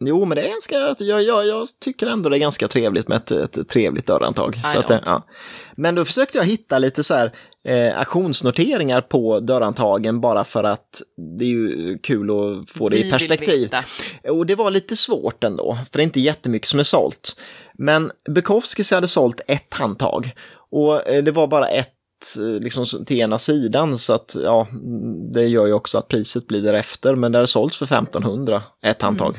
Jo, 0.00 0.24
men 0.24 0.36
det 0.36 0.42
är 0.42 0.48
ganska, 0.50 0.94
jag, 1.04 1.22
jag, 1.22 1.46
jag 1.46 1.66
tycker 1.80 2.06
ändå 2.06 2.28
det 2.28 2.36
är 2.36 2.40
ganska 2.40 2.68
trevligt 2.68 3.08
med 3.08 3.16
ett, 3.16 3.30
ett 3.30 3.68
trevligt 3.68 4.06
dörrhandtag. 4.06 4.56
Så 4.64 4.78
att, 4.78 4.90
ja. 5.06 5.22
Men 5.76 5.94
då 5.94 6.04
försökte 6.04 6.38
jag 6.38 6.44
hitta 6.44 6.78
lite 6.78 7.04
så 7.04 7.14
här 7.14 7.32
eh, 7.64 7.98
auktionsnoteringar 7.98 9.00
på 9.00 9.40
dörrhandtagen 9.40 10.20
bara 10.20 10.44
för 10.44 10.64
att 10.64 11.02
det 11.38 11.44
är 11.44 11.48
ju 11.48 11.98
kul 11.98 12.30
att 12.30 12.70
få 12.70 12.88
det 12.88 12.96
Vi 12.96 13.08
i 13.08 13.10
perspektiv. 13.10 13.70
Och 14.28 14.46
det 14.46 14.54
var 14.54 14.70
lite 14.70 14.96
svårt 14.96 15.44
ändå, 15.44 15.78
för 15.92 15.98
det 15.98 16.02
är 16.02 16.04
inte 16.04 16.20
jättemycket 16.20 16.68
som 16.68 16.78
är 16.78 16.84
sålt. 16.84 17.40
Men 17.74 18.12
Bukowskis 18.28 18.90
hade 18.90 19.08
sålt 19.08 19.40
ett 19.46 19.74
handtag 19.74 20.30
och 20.70 21.08
eh, 21.08 21.24
det 21.24 21.30
var 21.30 21.46
bara 21.46 21.68
ett 21.68 21.90
eh, 22.38 22.62
liksom 22.62 22.84
till 23.06 23.20
ena 23.20 23.38
sidan 23.38 23.98
så 23.98 24.12
att 24.12 24.36
ja, 24.44 24.68
det 25.32 25.46
gör 25.46 25.66
ju 25.66 25.72
också 25.72 25.98
att 25.98 26.08
priset 26.08 26.46
blir 26.46 26.62
därefter. 26.62 27.14
Men 27.14 27.32
det 27.32 27.38
hade 27.38 27.46
sålts 27.46 27.78
för 27.78 27.84
1500, 27.86 28.62
ett 28.82 29.02
handtag. 29.02 29.38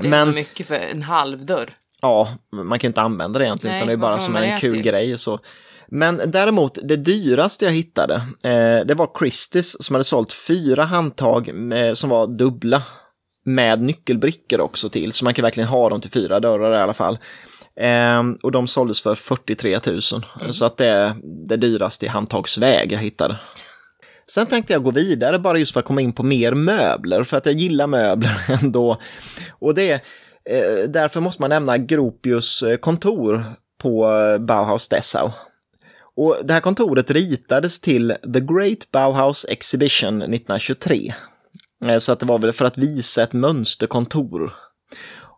Det 0.00 0.06
är 0.06 0.10
Men 0.10 0.34
mycket 0.34 0.66
för 0.66 0.74
en 0.74 1.02
halv 1.02 1.46
dörr. 1.46 1.70
ja, 2.00 2.34
man 2.52 2.78
kan 2.78 2.88
inte 2.88 3.00
använda 3.00 3.38
det 3.38 3.44
egentligen 3.44 3.72
Nej, 3.72 3.78
utan 3.78 3.88
det 3.88 3.92
är 3.92 4.10
bara 4.10 4.18
som 4.18 4.36
en 4.36 4.60
kul 4.60 4.74
till? 4.74 4.82
grej. 4.82 5.18
Så. 5.18 5.40
Men 5.88 6.20
däremot, 6.26 6.78
det 6.82 6.96
dyraste 6.96 7.64
jag 7.64 7.72
hittade, 7.72 8.14
eh, 8.42 8.86
det 8.86 8.94
var 8.94 9.10
Christies 9.18 9.84
som 9.84 9.94
hade 9.94 10.04
sålt 10.04 10.32
fyra 10.32 10.84
handtag 10.84 11.54
med, 11.54 11.98
som 11.98 12.10
var 12.10 12.26
dubbla. 12.26 12.82
Med 13.44 13.82
nyckelbrickor 13.82 14.60
också 14.60 14.88
till, 14.88 15.12
så 15.12 15.24
man 15.24 15.34
kan 15.34 15.42
verkligen 15.42 15.68
ha 15.68 15.88
dem 15.88 16.00
till 16.00 16.10
fyra 16.10 16.40
dörrar 16.40 16.78
i 16.78 16.82
alla 16.82 16.94
fall. 16.94 17.18
Ehm, 17.80 18.38
och 18.42 18.52
de 18.52 18.66
såldes 18.66 19.02
för 19.02 19.14
43 19.14 19.78
000, 19.86 20.00
Mm. 20.40 20.52
så 20.52 20.64
att 20.64 20.76
det 20.76 20.86
är 20.86 21.14
det 21.48 21.56
dyraste 21.56 22.06
i 22.06 22.08
handtagsväg 22.08 22.92
jag 22.92 22.98
hittade. 22.98 23.36
Sen 24.26 24.46
tänkte 24.46 24.72
jag 24.72 24.82
gå 24.82 24.90
vidare 24.90 25.38
bara 25.38 25.58
just 25.58 25.72
för 25.72 25.80
att 25.80 25.86
komma 25.86 26.00
in 26.00 26.12
på 26.12 26.22
mer 26.22 26.54
möbler, 26.54 27.22
för 27.22 27.36
att 27.36 27.46
jag 27.46 27.54
gillar 27.54 27.86
möbler 27.86 28.36
ändå. 28.62 28.96
Och 29.50 29.74
det 29.74 29.92
eh, 30.50 30.88
därför 30.88 31.20
måste 31.20 31.42
man 31.42 31.50
nämna 31.50 31.78
Gropius 31.78 32.62
eh, 32.62 32.76
kontor 32.76 33.44
på 33.82 34.10
eh, 34.10 34.38
Bauhaus 34.38 34.88
Dessau. 34.88 35.30
Och 36.16 36.36
det 36.44 36.52
här 36.52 36.60
kontoret 36.60 37.10
ritades 37.10 37.80
till 37.80 38.14
The 38.34 38.40
Great 38.40 38.90
Bauhaus 38.92 39.46
Exhibition 39.48 40.22
1923. 40.22 41.14
Eh, 41.84 41.98
så 41.98 42.12
att 42.12 42.20
det 42.20 42.26
var 42.26 42.38
väl 42.38 42.52
för 42.52 42.64
att 42.64 42.78
visa 42.78 43.22
ett 43.22 43.32
mönsterkontor. 43.32 44.52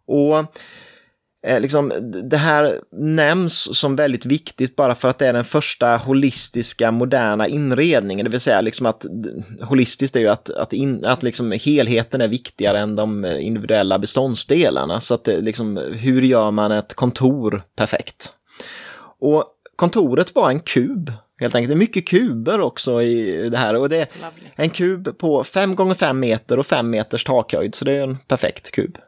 Och 0.07 0.39
eh, 1.47 1.61
liksom, 1.61 1.93
det 2.31 2.37
här 2.37 2.81
nämns 2.93 3.79
som 3.79 3.97
väldigt 3.97 4.27
viktigt 4.27 4.77
bara 4.77 4.95
för 4.95 5.09
att 5.09 5.19
det 5.19 5.27
är 5.27 5.33
den 5.33 5.45
första 5.45 5.97
holistiska 5.97 6.91
moderna 6.91 7.49
inredningen. 7.49 8.25
Det 8.25 8.31
vill 8.31 8.41
säga 8.41 8.61
liksom 8.61 8.87
att 8.87 9.07
holistiskt 9.63 10.17
är 10.17 10.21
ju 10.21 10.29
att, 10.29 10.51
att, 10.51 10.73
in, 10.73 11.05
att 11.05 11.23
liksom 11.23 11.53
helheten 11.53 12.21
är 12.21 12.29
viktigare 12.29 12.79
än 12.79 12.97
de 12.97 13.25
individuella 13.25 13.99
beståndsdelarna. 13.99 15.01
Så 15.01 15.15
att 15.15 15.25
det, 15.25 15.41
liksom, 15.41 15.77
hur 15.77 16.23
gör 16.23 16.51
man 16.51 16.73
ett 16.73 16.95
kontor 16.95 17.63
perfekt? 17.77 18.33
Och 19.21 19.54
kontoret 19.77 20.35
var 20.35 20.51
en 20.51 20.61
kub, 20.61 21.13
helt 21.41 21.55
enkelt. 21.55 21.71
Det 21.71 21.75
är 21.75 21.79
mycket 21.79 22.09
kuber 22.09 22.61
också 22.61 23.03
i 23.03 23.49
det 23.49 23.59
här. 23.59 23.77
Och 23.77 23.89
det 23.89 23.97
är 23.97 24.09
Lovely. 24.23 24.51
en 24.57 24.71
kub 24.71 25.19
på 25.19 25.45
5 25.45 25.75
gånger 25.75 25.95
5 25.95 26.21
meter 26.21 26.59
och 26.59 26.67
5 26.67 26.91
meters 26.91 27.25
takhöjd, 27.25 27.75
så 27.75 27.85
det 27.85 27.93
är 27.93 28.03
en 28.03 28.19
perfekt 28.29 28.71
kub. 28.71 28.99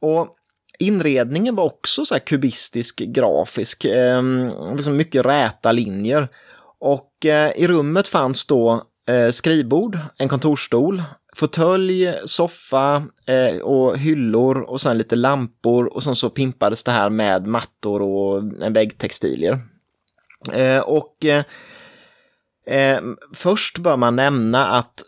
Och 0.00 0.36
inredningen 0.78 1.54
var 1.54 1.64
också 1.64 2.04
så 2.04 2.14
här 2.14 2.20
kubistisk, 2.20 2.98
grafisk, 2.98 3.84
eh, 3.84 4.22
liksom 4.76 4.96
mycket 4.96 5.26
räta 5.26 5.72
linjer. 5.72 6.28
Och 6.80 7.26
eh, 7.26 7.52
i 7.56 7.66
rummet 7.66 8.08
fanns 8.08 8.46
då 8.46 8.82
eh, 9.08 9.30
skrivbord, 9.30 9.98
en 10.18 10.28
kontorsstol, 10.28 11.02
fåtölj, 11.36 12.14
soffa 12.24 13.02
eh, 13.26 13.60
och 13.60 13.98
hyllor 13.98 14.60
och 14.60 14.80
sen 14.80 14.98
lite 14.98 15.16
lampor 15.16 15.86
och 15.86 16.02
sen 16.02 16.14
så 16.14 16.30
pimpades 16.30 16.84
det 16.84 16.92
här 16.92 17.10
med 17.10 17.46
mattor 17.46 18.02
och 18.02 18.38
en 18.62 18.72
väggtextilier. 18.72 19.60
Eh, 20.52 20.78
och 20.78 21.24
eh, 21.24 21.44
eh, 22.66 23.00
först 23.34 23.78
bör 23.78 23.96
man 23.96 24.16
nämna 24.16 24.66
att 24.66 25.02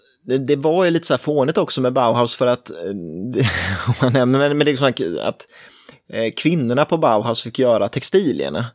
det, 0.47 0.57
var 0.57 0.85
ju 0.85 0.91
lite 0.91 1.07
så 1.07 1.13
här 1.13 1.19
fånigt 1.19 1.59
också 1.59 1.81
med 1.81 1.93
Bauhaus 1.93 2.35
för 2.35 2.47
att, 2.47 2.71
om 3.87 3.95
man 4.03 4.13
nämner, 4.13 4.39
men, 4.39 4.59
men 4.59 4.67
liksom 4.67 4.93
att, 5.23 5.47
kvinnorna 6.37 6.85
på 6.85 6.97
Bauhaus 6.97 7.43
fick 7.43 7.59
göra 7.59 7.89
textilierna. 7.89 8.67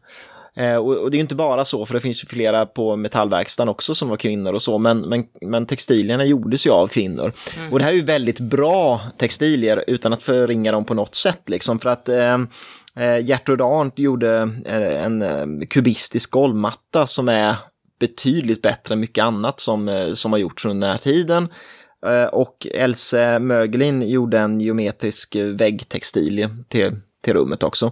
Och, 0.81 1.11
det 1.11 1.15
är 1.15 1.17
ju 1.17 1.21
inte 1.21 1.35
bara 1.35 1.65
så, 1.65 1.85
för 1.85 1.93
det 1.93 1.99
finns 1.99 2.23
ju 2.23 2.27
flera 2.27 2.65
på 2.65 2.95
metallverkstan 2.95 3.69
också 3.69 3.95
som 3.95 4.09
var 4.09 4.17
kvinnor 4.17 4.53
och 4.53 4.61
så, 4.61 4.77
men, 4.77 4.99
men, 4.99 5.23
men 5.41 5.65
textilierna 5.65 6.25
gjordes 6.25 6.67
ju 6.67 6.71
av 6.71 6.87
kvinnor. 6.87 7.33
Och 7.71 7.79
det 7.79 7.85
här 7.85 7.91
är 7.91 7.95
ju 7.95 8.03
väldigt 8.03 8.39
bra 8.39 9.01
textilier 9.17 9.83
utan 9.87 10.13
att 10.13 10.23
förringa 10.23 10.71
dem 10.71 10.85
på 10.85 10.93
något 10.93 11.15
sätt, 11.15 11.41
liksom, 11.45 11.79
för 11.79 11.89
att 11.89 12.09
eh, 12.09 12.37
Gertrud 13.21 13.61
Arndt 13.61 13.99
gjorde 13.99 14.51
eh, 14.65 15.03
en 15.05 15.21
eh, 15.21 15.67
kubistisk 15.69 16.31
golvmatta 16.31 17.07
som 17.07 17.29
är 17.29 17.55
betydligt 17.99 18.61
bättre 18.61 18.93
än 18.93 18.99
mycket 18.99 19.23
annat 19.23 19.59
som, 19.59 19.89
eh, 19.89 20.13
som 20.13 20.31
har 20.31 20.39
gjorts 20.39 20.65
under 20.65 20.87
den 20.87 20.91
här 20.91 21.03
tiden. 21.03 21.47
Eh, 22.05 22.23
Och 22.25 22.67
Else 22.73 23.39
Mögelin 23.39 24.09
gjorde 24.09 24.39
en 24.39 24.61
geometrisk 24.61 25.35
eh, 25.35 25.45
väggtextilie 25.47 26.49
till, 26.69 26.95
till 27.23 27.33
rummet 27.33 27.63
också. 27.63 27.91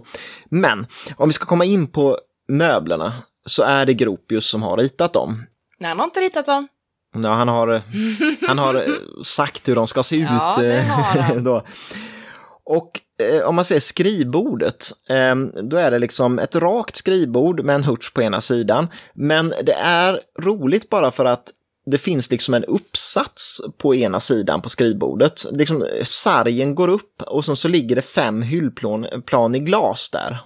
Men 0.50 0.86
om 1.16 1.28
vi 1.28 1.32
ska 1.32 1.46
komma 1.46 1.64
in 1.64 1.86
på 1.86 2.18
möblerna 2.48 3.12
så 3.46 3.62
är 3.62 3.86
det 3.86 3.94
Gropius 3.94 4.46
som 4.46 4.62
har 4.62 4.76
ritat 4.76 5.12
dem. 5.12 5.46
Nej, 5.80 5.88
han 5.88 5.98
har 5.98 6.04
inte 6.04 6.20
ritat 6.20 6.46
dem. 6.46 6.68
Ja, 7.22 7.28
han, 7.34 7.48
har, 7.48 7.68
eh, 7.68 7.80
han 8.48 8.58
har 8.58 8.74
eh, 8.74 8.82
sagt 9.24 9.68
hur 9.68 9.74
de 9.74 9.86
ska 9.86 10.02
se 10.02 10.16
Ja, 10.16 10.52
ut. 10.52 10.64
det 10.64 10.78
eh, 10.78 10.84
har 10.84 11.22
han. 11.22 11.44
då. 11.44 11.62
Och 12.64 12.90
eh, 12.94 13.02
Eh, 13.22 13.42
om 13.42 13.54
man 13.54 13.64
säger 13.64 13.80
skrivbordet, 13.80 14.92
ehm, 15.08 15.52
då 15.62 15.76
är 15.76 15.90
det 15.90 15.98
liksom 15.98 16.38
ett 16.38 16.56
rakt 16.56 16.96
skrivbord 16.96 17.64
med 17.64 17.74
en 17.74 17.84
hurts 17.84 18.14
på 18.14 18.22
ena 18.22 18.40
sidan. 18.40 18.88
Men 19.14 19.54
det 19.62 19.72
är 19.72 20.20
roligt 20.40 20.90
bara 20.90 21.10
för 21.10 21.24
att 21.24 21.52
det 21.86 21.98
finns 21.98 22.30
liksom 22.30 22.54
en 22.54 22.64
uppsats 22.64 23.60
på 23.78 23.94
ena 23.94 24.20
sidan 24.20 24.62
på 24.62 24.68
skrivbordet. 24.68 25.46
Liksom, 25.52 25.82
eh, 25.82 26.04
sargen 26.04 26.74
går 26.74 26.88
upp 26.88 27.22
och 27.22 27.44
sen 27.44 27.56
så 27.56 27.68
ligger 27.68 27.96
det 27.96 28.02
fem 28.02 28.42
hyllplan 28.42 29.54
i 29.54 29.58
glas 29.58 30.10
där. 30.10 30.38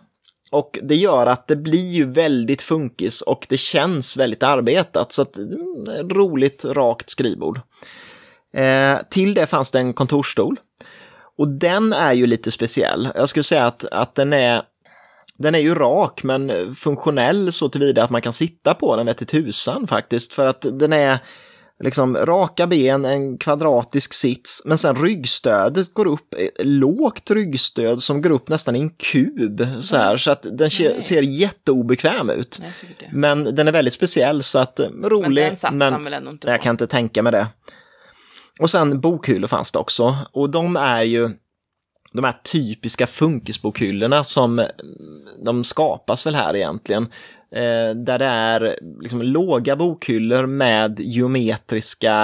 Och 0.50 0.78
det 0.82 0.96
gör 0.96 1.26
att 1.26 1.46
det 1.46 1.56
blir 1.56 1.90
ju 1.90 2.04
väldigt 2.04 2.62
funkis 2.62 3.20
och 3.20 3.46
det 3.48 3.56
känns 3.56 4.16
väldigt 4.16 4.42
arbetat. 4.42 5.12
Så 5.12 5.22
att, 5.22 5.36
mm, 5.36 6.08
roligt, 6.08 6.64
rakt 6.64 7.10
skrivbord. 7.10 7.60
Eh, 8.54 8.98
till 9.10 9.34
det 9.34 9.46
fanns 9.46 9.70
det 9.70 9.78
en 9.78 9.94
kontorsstol. 9.94 10.56
Och 11.38 11.48
den 11.48 11.92
är 11.92 12.12
ju 12.12 12.26
lite 12.26 12.50
speciell. 12.50 13.08
Jag 13.14 13.28
skulle 13.28 13.42
säga 13.44 13.66
att, 13.66 13.84
att 13.84 14.14
den 14.14 14.32
är 14.32 14.62
den 15.38 15.54
är 15.54 15.58
ju 15.58 15.74
rak 15.74 16.22
men 16.22 16.74
funktionell 16.74 17.52
så 17.52 17.68
tillvida 17.68 18.04
att 18.04 18.10
man 18.10 18.22
kan 18.22 18.32
sitta 18.32 18.74
på 18.74 18.96
den 18.96 19.06
vet 19.06 19.28
tusan 19.28 19.86
faktiskt. 19.86 20.32
För 20.32 20.46
att 20.46 20.66
den 20.72 20.92
är 20.92 21.18
liksom 21.82 22.16
raka 22.16 22.66
ben, 22.66 23.04
en 23.04 23.38
kvadratisk 23.38 24.14
sits, 24.14 24.62
men 24.64 24.78
sen 24.78 24.96
ryggstödet 24.96 25.94
går 25.94 26.06
upp, 26.06 26.34
eh, 26.34 26.64
lågt 26.64 27.30
ryggstöd 27.30 28.02
som 28.02 28.22
går 28.22 28.30
upp 28.30 28.48
nästan 28.48 28.76
i 28.76 28.80
en 28.80 28.90
kub 28.90 29.66
så 29.80 29.96
här, 29.96 30.16
så 30.16 30.30
att 30.30 30.46
den 30.52 30.70
se- 30.70 30.88
Nej. 30.88 31.02
ser 31.02 31.22
jätteobekväm 31.22 32.30
ut. 32.30 32.60
Men 33.12 33.44
den 33.44 33.68
är 33.68 33.72
väldigt 33.72 33.94
speciell 33.94 34.42
så 34.42 34.58
att 34.58 34.80
eh, 34.80 34.86
rolig. 35.02 35.22
Men 35.22 35.34
den 35.34 35.56
satt 35.56 35.72
han 35.92 36.04
väl 36.04 36.12
ändå 36.12 36.30
inte 36.30 36.48
jag 36.48 36.58
på. 36.60 36.64
kan 36.64 36.74
inte 36.74 36.86
tänka 36.86 37.22
mig 37.22 37.32
det. 37.32 37.46
Och 38.60 38.70
sen 38.70 39.00
bokhyllor 39.00 39.48
fanns 39.48 39.72
det 39.72 39.78
också 39.78 40.16
och 40.32 40.50
de 40.50 40.76
är 40.76 41.02
ju 41.02 41.30
de 42.12 42.24
här 42.24 42.40
typiska 42.52 43.06
funkisbokhyllorna 43.06 44.24
som 44.24 44.66
de 45.44 45.64
skapas 45.64 46.26
väl 46.26 46.34
här 46.34 46.56
egentligen. 46.56 47.02
Eh, 47.54 47.94
där 47.96 48.18
det 48.18 48.24
är 48.24 48.76
liksom 49.00 49.22
låga 49.22 49.76
bokhyllor 49.76 50.46
med 50.46 51.00
geometriska 51.00 52.14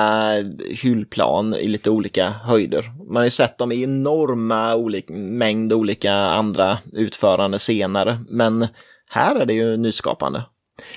hyllplan 0.82 1.54
i 1.54 1.68
lite 1.68 1.90
olika 1.90 2.30
höjder. 2.30 2.92
Man 3.06 3.16
har 3.16 3.24
ju 3.24 3.30
sett 3.30 3.58
dem 3.58 3.72
i 3.72 3.82
enorma 3.82 4.74
olika, 4.74 5.12
mängd 5.12 5.72
olika 5.72 6.12
andra 6.12 6.78
utförande 6.92 7.58
senare, 7.58 8.18
men 8.28 8.66
här 9.10 9.36
är 9.36 9.46
det 9.46 9.54
ju 9.54 9.76
nyskapande. 9.76 10.42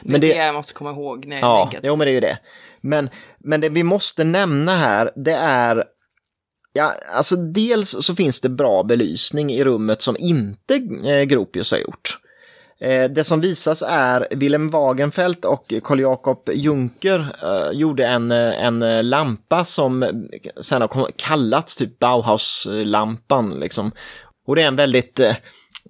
Men 0.02 0.22
det, 0.22 0.28
det 0.28 0.36
jag 0.36 0.56
måste 0.56 0.74
komma 0.74 0.92
ihåg 0.92 1.26
när 1.26 1.36
jag 1.36 1.44
Ja, 1.44 1.72
jo, 1.84 1.96
men 1.96 2.06
det 2.06 2.12
är 2.12 2.14
ju 2.14 2.20
det. 2.20 2.38
Men, 2.82 3.10
men 3.40 3.62
det 3.62 3.70
vi 3.70 3.84
måste 3.84 4.24
nämna 4.24 4.76
här, 4.76 5.12
det 5.16 5.34
är 5.34 5.84
Ja, 6.74 6.94
alltså 7.14 7.36
dels 7.36 7.96
så 8.06 8.16
finns 8.16 8.42
det 8.42 8.50
bra 8.50 8.84
belysning 8.84 9.52
i 9.52 9.64
rummet 9.64 10.02
som 10.02 10.16
inte 10.20 10.76
eh, 11.06 11.24
Gropius 11.24 11.72
har 11.72 11.80
gjort. 11.80 12.18
Eh, 12.82 13.12
det 13.12 13.24
som 13.24 13.42
visas 13.42 13.84
är 13.88 14.28
Willem 14.32 14.70
Wagenfeldt 14.70 15.46
och 15.46 15.74
Carl 15.84 16.00
Jakob 16.00 16.50
Juncker 16.54 17.20
eh, 17.44 17.72
gjorde 17.78 18.08
en, 18.08 18.32
eh, 18.32 18.66
en 18.66 19.10
lampa 19.10 19.66
som 19.66 20.22
sen 20.62 20.82
har 20.82 21.12
kallats 21.16 21.76
typ 21.76 22.00
Bauhaus-lampan. 22.00 23.60
Liksom. 23.60 23.92
Och 24.48 24.56
det 24.56 24.62
är 24.62 24.68
en 24.68 24.76
väldigt 24.76 25.20
eh, 25.20 25.36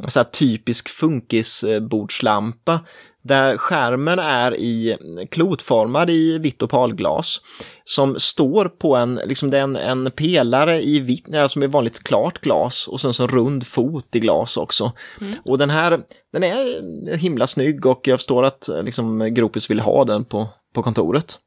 så 0.07 0.23
typisk 0.23 0.89
funkisbordslampa 0.89 2.79
där 3.21 3.57
skärmen 3.57 4.19
är 4.19 4.55
i 4.55 4.97
klotformad 5.31 6.09
i 6.09 6.37
vitt 6.37 6.63
opalglas 6.63 7.41
som 7.83 8.19
står 8.19 8.65
på 8.65 8.95
en, 8.95 9.19
liksom 9.25 9.49
det 9.49 9.57
är 9.57 9.61
en, 9.61 9.75
en 9.75 10.11
pelare 10.11 10.81
i 10.81 10.99
vitt, 10.99 11.25
som 11.49 11.63
är 11.63 11.67
vanligt 11.67 12.03
klart 12.03 12.41
glas 12.41 12.87
och 12.87 13.01
sen 13.01 13.13
så 13.13 13.27
rund 13.27 13.67
fot 13.67 14.15
i 14.15 14.19
glas 14.19 14.57
också. 14.57 14.91
Mm. 15.21 15.35
Och 15.45 15.57
den 15.57 15.69
här, 15.69 15.99
den 16.33 16.43
är 16.43 17.17
himla 17.17 17.47
snygg 17.47 17.85
och 17.85 18.07
jag 18.07 18.19
förstår 18.19 18.43
att 18.43 18.69
liksom 18.83 19.33
Gropus 19.33 19.69
vill 19.69 19.79
ha 19.79 20.05
den 20.05 20.25
på, 20.25 20.47
på 20.73 20.83
kontoret. 20.83 21.39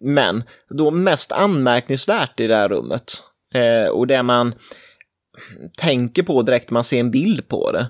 Men 0.00 0.44
då 0.70 0.90
mest 0.90 1.32
anmärkningsvärt 1.32 2.40
i 2.40 2.46
det 2.46 2.56
här 2.56 2.68
rummet 2.68 3.22
eh, 3.54 3.90
och 3.90 4.06
det 4.06 4.22
man 4.22 4.54
tänker 5.76 6.22
på 6.22 6.42
direkt 6.42 6.70
man 6.70 6.84
ser 6.84 7.00
en 7.00 7.10
bild 7.10 7.48
på 7.48 7.72
det, 7.72 7.86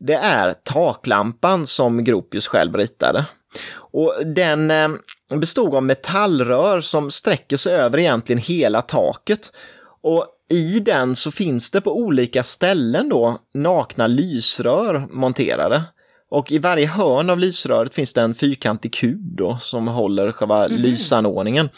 det 0.00 0.14
är 0.14 0.52
taklampan 0.52 1.66
som 1.66 2.04
Gropius 2.04 2.46
själv 2.46 2.76
ritade. 2.76 3.24
Och 3.74 4.14
den 4.26 4.70
eh, 4.70 4.88
bestod 5.38 5.74
av 5.74 5.82
metallrör 5.82 6.80
som 6.80 7.10
sträcker 7.10 7.56
sig 7.56 7.74
över 7.74 7.98
egentligen 7.98 8.42
hela 8.42 8.82
taket. 8.82 9.52
Och 10.02 10.26
i 10.50 10.80
den 10.80 11.16
så 11.16 11.30
finns 11.30 11.70
det 11.70 11.80
på 11.80 11.98
olika 11.98 12.42
ställen 12.42 13.08
då 13.08 13.38
nakna 13.54 14.06
lysrör 14.06 15.08
monterade. 15.10 15.82
Och 16.30 16.52
i 16.52 16.58
varje 16.58 16.86
hörn 16.86 17.30
av 17.30 17.38
lysröret 17.38 17.94
finns 17.94 18.12
det 18.12 18.20
en 18.20 18.34
fyrkantig 18.34 18.94
kub 18.94 19.36
då 19.36 19.58
som 19.60 19.88
håller 19.88 20.32
själva 20.32 20.66
mm. 20.66 20.82
lysanordningen. 20.82 21.68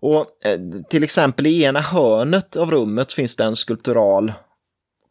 Och 0.00 0.26
eh, 0.44 0.60
till 0.90 1.04
exempel 1.04 1.46
i 1.46 1.62
ena 1.62 1.80
hörnet 1.80 2.56
av 2.56 2.70
rummet 2.70 3.12
finns 3.12 3.36
det 3.36 3.44
en 3.44 3.56
skulptural 3.56 4.32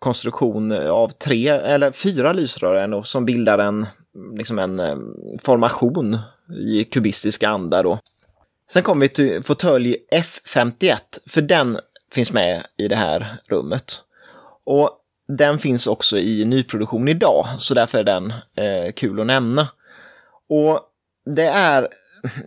konstruktion 0.01 0.71
av 0.71 1.09
tre 1.09 1.47
eller 1.47 1.91
fyra 1.91 2.33
lysrör 2.33 2.75
ändå, 2.75 3.03
som 3.03 3.25
bildar 3.25 3.59
en, 3.59 3.87
liksom 4.37 4.59
en 4.59 4.79
eh, 4.79 4.97
formation 5.43 6.17
i 6.67 6.83
kubistisk 6.83 7.43
anda 7.43 7.83
då. 7.83 7.99
Sen 8.71 8.83
kommer 8.83 9.01
vi 9.01 9.09
till 9.09 9.43
fåtölj 9.43 9.97
F51, 10.11 10.97
för 11.27 11.41
den 11.41 11.77
finns 12.11 12.33
med 12.33 12.63
i 12.77 12.87
det 12.87 12.95
här 12.95 13.37
rummet. 13.47 14.03
Och 14.63 14.89
den 15.37 15.59
finns 15.59 15.87
också 15.87 16.17
i 16.17 16.45
nyproduktion 16.45 17.07
idag, 17.07 17.47
så 17.57 17.73
därför 17.73 17.99
är 17.99 18.03
den 18.03 18.31
eh, 18.55 18.91
kul 18.95 19.19
att 19.19 19.27
nämna. 19.27 19.67
Och 20.49 20.79
det 21.25 21.47
är 21.47 21.87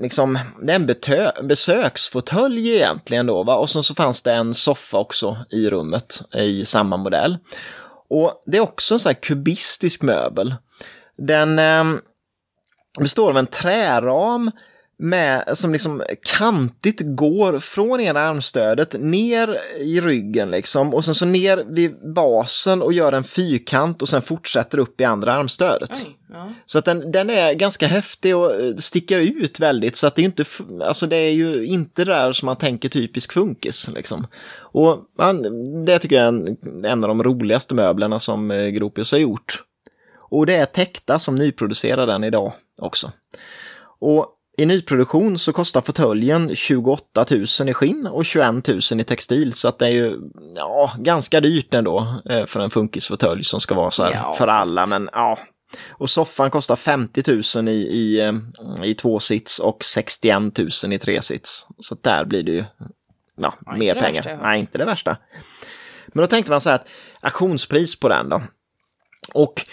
liksom, 0.00 0.38
det 0.62 0.72
är 0.72 0.76
en 0.76 1.48
besöksfåtölj 1.48 2.74
egentligen 2.74 3.26
då, 3.26 3.42
va? 3.42 3.56
och 3.56 3.70
sen 3.70 3.82
så 3.82 3.94
fanns 3.94 4.22
det 4.22 4.32
en 4.32 4.54
soffa 4.54 4.98
också 4.98 5.36
i 5.50 5.70
rummet 5.70 6.22
i 6.34 6.64
samma 6.64 6.96
modell. 6.96 7.38
Och 8.10 8.42
det 8.46 8.56
är 8.56 8.60
också 8.60 8.94
en 8.94 8.98
sån 8.98 9.10
här 9.10 9.20
kubistisk 9.20 10.02
möbel. 10.02 10.54
Den 11.16 11.58
eh, 11.58 11.84
består 13.00 13.30
av 13.30 13.38
en 13.38 13.46
träram 13.46 14.50
med, 14.96 15.44
som 15.54 15.72
liksom 15.72 16.02
kantigt 16.22 17.00
går 17.04 17.58
från 17.58 18.00
ena 18.00 18.20
armstödet 18.20 19.00
ner 19.00 19.58
i 19.78 20.00
ryggen 20.00 20.50
liksom 20.50 20.94
och 20.94 21.04
sen 21.04 21.14
så 21.14 21.26
ner 21.26 21.64
vid 21.66 22.14
basen 22.14 22.82
och 22.82 22.92
gör 22.92 23.12
en 23.12 23.24
fyrkant 23.24 24.02
och 24.02 24.08
sen 24.08 24.22
fortsätter 24.22 24.78
upp 24.78 25.00
i 25.00 25.04
andra 25.04 25.34
armstödet. 25.34 25.90
Oj, 26.06 26.16
ja. 26.32 26.52
Så 26.66 26.78
att 26.78 26.84
den, 26.84 27.12
den 27.12 27.30
är 27.30 27.52
ganska 27.52 27.86
häftig 27.86 28.36
och 28.36 28.54
eh, 28.54 28.74
sticker 28.76 29.20
ut 29.20 29.60
väldigt 29.60 29.96
så 29.96 30.06
att 30.06 30.14
det 30.14 30.22
är 30.22 30.24
inte, 30.24 30.44
alltså 30.82 31.06
det 31.06 31.16
är 31.16 31.32
ju 31.32 31.66
inte 31.66 32.04
där 32.04 32.32
som 32.32 32.46
man 32.46 32.56
tänker 32.56 32.88
typisk 32.88 33.32
funkis 33.32 33.90
liksom. 33.94 34.26
Och 34.56 34.98
man, 35.18 35.42
det 35.84 35.98
tycker 35.98 36.16
jag 36.16 36.24
är 36.24 36.28
en, 36.28 36.56
en 36.84 37.04
av 37.04 37.08
de 37.08 37.22
roligaste 37.22 37.74
möblerna 37.74 38.20
som 38.20 38.50
eh, 38.50 38.66
Gropius 38.66 39.12
har 39.12 39.18
gjort. 39.18 39.62
Och 40.30 40.46
det 40.46 40.54
är 40.54 40.64
Tekta 40.64 41.18
som 41.18 41.34
nyproducerar 41.34 42.06
den 42.06 42.24
idag 42.24 42.52
också. 42.80 43.12
Och 43.98 44.33
i 44.56 44.66
nyproduktion 44.66 45.38
så 45.38 45.52
kostar 45.52 45.80
fåtöljen 45.80 46.56
28 46.56 47.26
000 47.30 47.68
i 47.68 47.74
skinn 47.74 48.06
och 48.06 48.24
21 48.24 48.68
000 48.68 49.00
i 49.00 49.04
textil 49.04 49.52
så 49.52 49.68
att 49.68 49.78
det 49.78 49.86
är 49.86 49.90
ju 49.90 50.20
ja, 50.54 50.92
ganska 50.98 51.40
dyrt 51.40 51.74
ändå 51.74 52.22
eh, 52.30 52.46
för 52.46 52.60
en 52.60 52.70
funkisfåtölj 52.70 53.44
som 53.44 53.60
ska 53.60 53.74
vara 53.74 53.90
så 53.90 54.04
här 54.04 54.12
ja, 54.12 54.34
för 54.38 54.48
alla. 54.48 54.86
Men 54.86 55.10
ja, 55.12 55.38
och 55.88 56.10
soffan 56.10 56.50
kostar 56.50 56.76
50 56.76 57.22
000 57.56 57.68
i, 57.68 57.72
i, 57.72 58.20
eh, 58.20 58.34
i 58.82 58.94
tvåsits 58.94 59.58
och 59.58 59.84
61 59.84 60.58
000 60.84 60.92
i 60.92 60.98
tresits. 60.98 61.66
Så 61.78 61.96
där 62.00 62.24
blir 62.24 62.42
det 62.42 62.52
ju 62.52 62.64
ja, 63.36 63.54
mer 63.76 63.94
pengar. 63.94 64.22
Värsta, 64.22 64.36
Nej, 64.42 64.60
inte 64.60 64.78
det 64.78 64.84
värsta. 64.84 65.16
Men 66.06 66.22
då 66.22 66.26
tänkte 66.26 66.50
man 66.50 66.60
så 66.60 66.70
här 66.70 66.76
att 66.76 66.88
auktionspris 67.20 68.00
på 68.00 68.08
den 68.08 68.28
då. 68.28 68.42
Och 69.34 69.66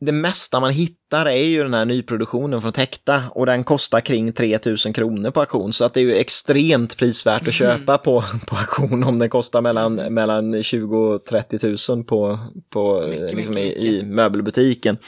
det 0.00 0.12
mesta 0.12 0.60
man 0.60 0.70
hittar 0.70 1.26
är 1.26 1.44
ju 1.44 1.62
den 1.62 1.74
här 1.74 1.84
nyproduktionen 1.84 2.62
från 2.62 2.72
Tekta 2.72 3.22
och 3.30 3.46
den 3.46 3.64
kostar 3.64 4.00
kring 4.00 4.32
3000 4.32 4.92
kronor 4.92 5.30
på 5.30 5.40
auktion 5.40 5.72
så 5.72 5.84
att 5.84 5.94
det 5.94 6.00
är 6.00 6.04
ju 6.04 6.14
extremt 6.14 6.96
prisvärt 6.96 7.48
att 7.48 7.60
mm. 7.60 7.78
köpa 7.78 7.98
på, 7.98 8.24
på 8.46 8.56
auktion 8.56 9.04
om 9.04 9.18
den 9.18 9.28
kostar 9.28 9.60
mellan, 9.60 9.94
mellan 9.94 10.62
20 10.62 10.98
och 10.98 11.24
30 11.24 11.92
000 11.92 12.04
på, 12.04 12.38
på 12.70 13.06
mycket, 13.08 13.36
liksom 13.36 13.54
mycket, 13.54 13.82
i, 13.82 13.98
i 13.98 14.02
möbelbutiken. 14.04 14.98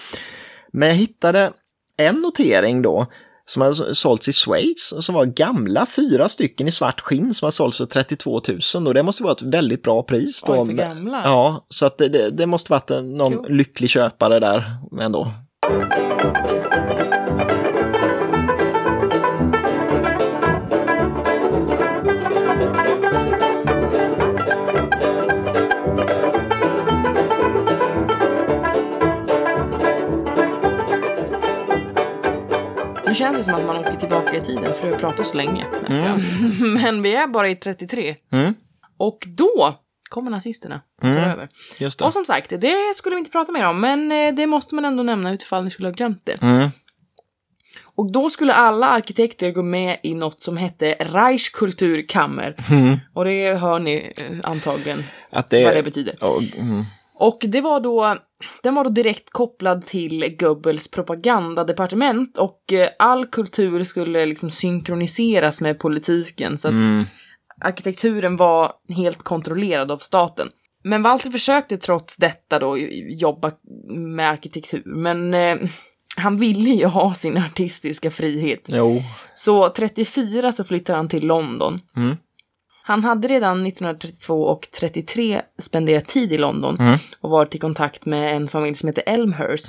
Men 0.73 0.89
jag 0.89 0.97
hittade 0.97 1.53
en 1.97 2.17
notering 2.17 2.83
då 2.83 3.07
som 3.53 3.63
hade 3.63 3.95
sålts 3.95 4.29
i 4.29 4.33
Schweiz 4.33 4.95
som 5.01 5.15
var 5.15 5.25
gamla, 5.25 5.87
fyra 5.87 6.29
stycken 6.29 6.69
i 6.69 6.73
svart 6.73 7.01
skinn 7.01 7.35
som 7.35 7.47
har 7.47 7.51
sålts 7.51 7.79
för 7.79 7.87
32 7.87 8.41
000 8.75 8.87
och 8.87 8.95
det 8.95 9.03
måste 9.03 9.23
vara 9.23 9.33
ett 9.33 9.43
väldigt 9.43 9.83
bra 9.83 10.03
pris. 10.03 10.43
Då. 10.43 10.53
Oj, 10.53 10.67
för 10.67 10.73
gamla. 10.73 11.23
Ja, 11.25 11.67
så 11.69 11.87
att 11.87 11.99
det, 11.99 12.31
det 12.31 12.47
måste 12.47 12.73
varit 12.73 12.91
någon 12.91 13.37
cool. 13.37 13.53
lycklig 13.53 13.91
köpare 13.91 14.41
där 14.41 14.77
ändå. 15.01 15.33
Nu 33.13 33.17
känns 33.17 33.37
det 33.39 33.45
som 33.45 33.55
att 33.55 33.67
man 33.67 33.77
åker 33.77 33.97
tillbaka 33.97 34.37
i 34.37 34.41
tiden 34.41 34.75
för 34.75 34.87
det 34.87 34.93
har 34.93 34.99
pratat 34.99 35.27
så 35.27 35.37
länge. 35.37 35.67
Mm. 35.89 36.21
Men 36.83 37.03
vi 37.03 37.15
är 37.15 37.27
bara 37.27 37.49
i 37.49 37.57
33. 37.57 38.17
Mm. 38.33 38.55
Och 38.97 39.25
då 39.27 39.75
kommer 40.11 40.31
nazisterna 40.31 40.81
och 40.97 41.03
tar 41.03 41.09
mm. 41.09 41.31
över. 41.31 41.49
Och 42.03 42.13
som 42.13 42.25
sagt, 42.25 42.51
det 42.51 42.95
skulle 42.97 43.17
vi 43.17 43.19
inte 43.19 43.31
prata 43.31 43.53
mer 43.53 43.69
om, 43.69 43.81
men 43.81 44.13
eh, 44.13 44.35
det 44.35 44.47
måste 44.47 44.75
man 44.75 44.85
ändå 44.85 45.03
nämna 45.03 45.33
utifall 45.33 45.65
ni 45.65 45.71
skulle 45.71 45.89
ha 45.89 45.95
glömt 45.95 46.27
det. 46.27 46.43
Mm. 46.43 46.69
Och 47.83 48.13
då 48.13 48.31
skulle 48.31 48.53
alla 48.53 48.89
arkitekter 48.89 49.51
gå 49.51 49.63
med 49.63 49.99
i 50.03 50.15
något 50.15 50.43
som 50.43 50.57
hette 50.57 50.95
Reichskulturkammer. 51.01 52.57
Mm. 52.71 52.99
Och 53.15 53.25
det 53.25 53.55
hör 53.55 53.79
ni 53.79 54.13
eh, 54.17 54.51
antagligen 54.51 55.05
Att 55.31 55.51
det... 55.51 55.65
vad 55.65 55.75
det 55.75 55.83
betyder. 55.83 56.17
Oh, 56.21 56.45
mm. 56.57 56.85
Och 57.23 57.39
det 57.49 57.61
var 57.61 57.81
då, 57.81 58.19
den 58.63 58.75
var 58.75 58.85
då 58.85 58.91
direkt 58.91 59.31
kopplad 59.31 59.87
till 59.87 60.37
Goebbels 60.39 60.91
propagandadepartement 60.91 62.39
och 62.39 62.73
eh, 62.73 62.89
all 62.99 63.27
kultur 63.27 63.85
skulle 63.85 64.27
liksom 64.27 64.51
synkroniseras 64.51 65.61
med 65.61 65.79
politiken 65.79 66.59
så 66.59 66.69
att 66.69 66.81
mm. 66.81 67.05
arkitekturen 67.61 68.37
var 68.37 68.73
helt 68.89 69.23
kontrollerad 69.23 69.91
av 69.91 69.99
staten. 69.99 70.49
Men 70.85 71.03
Walter 71.03 71.31
försökte 71.31 71.77
trots 71.77 72.17
detta 72.17 72.59
då 72.59 72.79
jobba 73.09 73.53
med 73.89 74.31
arkitektur, 74.31 74.83
men 74.85 75.35
eh, 75.35 75.57
han 76.17 76.37
ville 76.37 76.71
ju 76.71 76.87
ha 76.87 77.15
sin 77.15 77.37
artistiska 77.37 78.11
frihet. 78.11 78.63
Jo. 78.67 79.03
Så 79.35 79.69
34 79.69 80.53
så 80.53 80.65
flyttade 80.65 80.97
han 80.97 81.09
till 81.09 81.27
London. 81.27 81.81
Mm. 81.97 82.17
Han 82.85 83.05
hade 83.05 83.29
redan 83.29 83.67
1932 83.67 84.43
och 84.45 84.69
33 84.81 85.43
spenderat 85.59 86.07
tid 86.09 86.33
i 86.33 86.39
London 86.39 86.79
och 87.21 87.31
varit 87.31 87.55
i 87.55 87.59
kontakt 87.59 88.07
med 88.07 88.37
en 88.37 88.49
familj 88.49 88.75
som 88.77 88.87
heter 88.87 89.03
Elmhurst. 89.07 89.69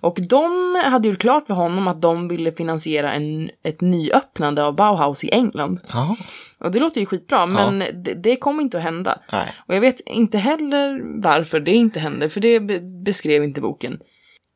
Och 0.00 0.18
de 0.28 0.74
hade 0.84 1.08
gjort 1.08 1.18
klart 1.18 1.46
för 1.46 1.54
honom 1.54 1.88
att 1.88 2.02
de 2.02 2.28
ville 2.28 2.52
finansiera 2.52 3.12
en, 3.12 3.50
ett 3.62 3.80
nyöppnande 3.80 4.64
av 4.64 4.74
Bauhaus 4.76 5.24
i 5.24 5.30
England. 5.30 5.80
Jaha. 5.92 6.16
Och 6.58 6.70
det 6.72 6.78
låter 6.80 7.00
ju 7.00 7.06
skitbra, 7.06 7.46
men 7.46 7.78
det, 7.78 8.14
det 8.14 8.36
kommer 8.36 8.62
inte 8.62 8.78
att 8.78 8.84
hända. 8.84 9.18
Nej. 9.32 9.54
Och 9.66 9.74
jag 9.74 9.80
vet 9.80 10.00
inte 10.00 10.38
heller 10.38 11.02
varför 11.22 11.60
det 11.60 11.72
inte 11.72 12.00
hände, 12.00 12.28
för 12.28 12.40
det 12.40 12.60
be- 12.60 12.80
beskrev 12.80 13.44
inte 13.44 13.60
boken. 13.60 13.98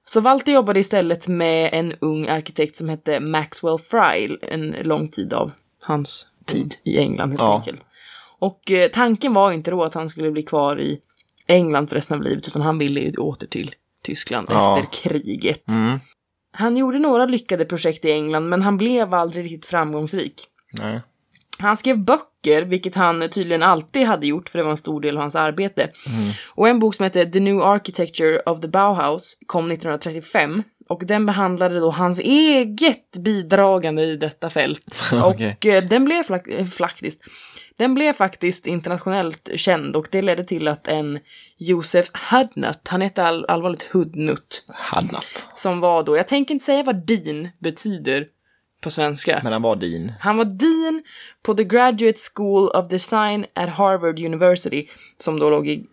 Så 0.06 0.20
Walter 0.20 0.52
jobbade 0.52 0.80
istället 0.80 1.28
med 1.28 1.70
en 1.72 1.92
ung 2.00 2.26
arkitekt 2.28 2.76
som 2.76 2.88
hette 2.88 3.20
Maxwell 3.20 3.78
Fry 3.78 4.36
en 4.42 4.70
lång 4.82 5.08
tid 5.08 5.32
av 5.32 5.52
hans 5.86 6.28
tid 6.46 6.74
i 6.84 6.98
England 6.98 7.28
helt 7.30 7.40
Ja. 7.40 7.56
enkelt. 7.56 7.84
Och 8.38 8.70
eh, 8.70 8.88
tanken 8.90 9.32
var 9.34 9.52
inte 9.52 9.70
då 9.70 9.84
att 9.84 9.94
han 9.94 10.08
skulle 10.08 10.30
bli 10.30 10.42
kvar 10.42 10.80
i 10.80 11.00
England 11.46 11.88
för 11.88 11.96
resten 11.96 12.16
av 12.16 12.22
livet, 12.22 12.48
utan 12.48 12.62
han 12.62 12.78
ville 12.78 13.00
ju 13.00 13.12
åter 13.16 13.46
till 13.46 13.74
Tyskland 14.02 14.46
Ja. 14.50 14.78
efter 14.78 14.92
kriget. 14.92 15.68
Mm. 15.68 15.98
Han 16.52 16.76
gjorde 16.76 16.98
några 16.98 17.26
lyckade 17.26 17.64
projekt 17.64 18.04
i 18.04 18.10
England, 18.12 18.48
men 18.48 18.62
han 18.62 18.76
blev 18.76 19.14
aldrig 19.14 19.44
riktigt 19.44 19.66
framgångsrik. 19.66 20.46
Nej. 20.80 21.00
Han 21.58 21.76
skrev 21.76 21.98
böcker, 21.98 22.62
vilket 22.62 22.94
han 22.94 23.28
tydligen 23.28 23.62
alltid 23.62 24.06
hade 24.06 24.26
gjort, 24.26 24.48
för 24.48 24.58
det 24.58 24.62
var 24.64 24.70
en 24.70 24.76
stor 24.76 25.00
del 25.00 25.16
av 25.16 25.20
hans 25.22 25.36
arbete. 25.36 25.90
Och 26.48 26.68
en 26.68 26.78
bok 26.78 26.94
som 26.94 27.04
heter 27.04 27.24
The 27.26 27.40
New 27.40 27.62
Architecture 27.62 28.38
of 28.40 28.60
the 28.60 28.68
Bauhaus 28.68 29.36
kom 29.46 29.70
1935. 29.70 30.62
Och 30.88 31.06
den 31.06 31.26
behandlade 31.26 31.78
då 31.80 31.90
hans 31.90 32.18
eget 32.18 33.16
bidragande 33.18 34.02
i 34.02 34.16
detta 34.16 34.50
fält. 34.50 35.00
Okej. 35.22 35.56
Och 35.58 35.66
eh, 35.66 35.84
den 35.84 36.04
blev 36.04 36.24
eh, 36.48 36.66
faktiskt, 36.66 37.22
den 37.78 37.94
blev 37.94 38.12
faktiskt 38.12 38.66
internationellt 38.66 39.48
känd 39.56 39.96
och 39.96 40.08
det 40.10 40.22
ledde 40.22 40.44
till 40.44 40.68
att 40.68 40.88
en 40.88 41.18
Josef 41.58 42.10
Hudnut, 42.30 42.80
han 42.88 43.00
hette 43.00 43.22
all- 43.24 43.44
allvarligt 43.48 43.82
Hudnut, 43.92 44.64
Hadnat. 44.68 45.46
som 45.54 45.80
var 45.80 46.02
då, 46.02 46.16
jag 46.16 46.28
tänker 46.28 46.54
inte 46.54 46.64
säga 46.64 46.82
vad 46.82 47.06
din 47.06 47.48
betyder 47.58 48.26
på 48.82 48.90
svenska. 48.90 49.40
Men 49.42 49.52
han 49.52 49.62
var 49.62 49.76
din. 49.76 50.12
Han 50.20 50.36
var 50.36 50.44
dean 50.44 51.02
på 51.42 51.54
The 51.54 51.64
Graduate 51.64 52.18
School 52.34 52.68
of 52.68 52.88
Design 52.90 53.46
at 53.54 53.68
Harvard 53.68 54.18
University, 54.20 54.88
som 55.18 55.38
då 55.38 55.50
låg 55.50 55.68
i, 55.68 55.86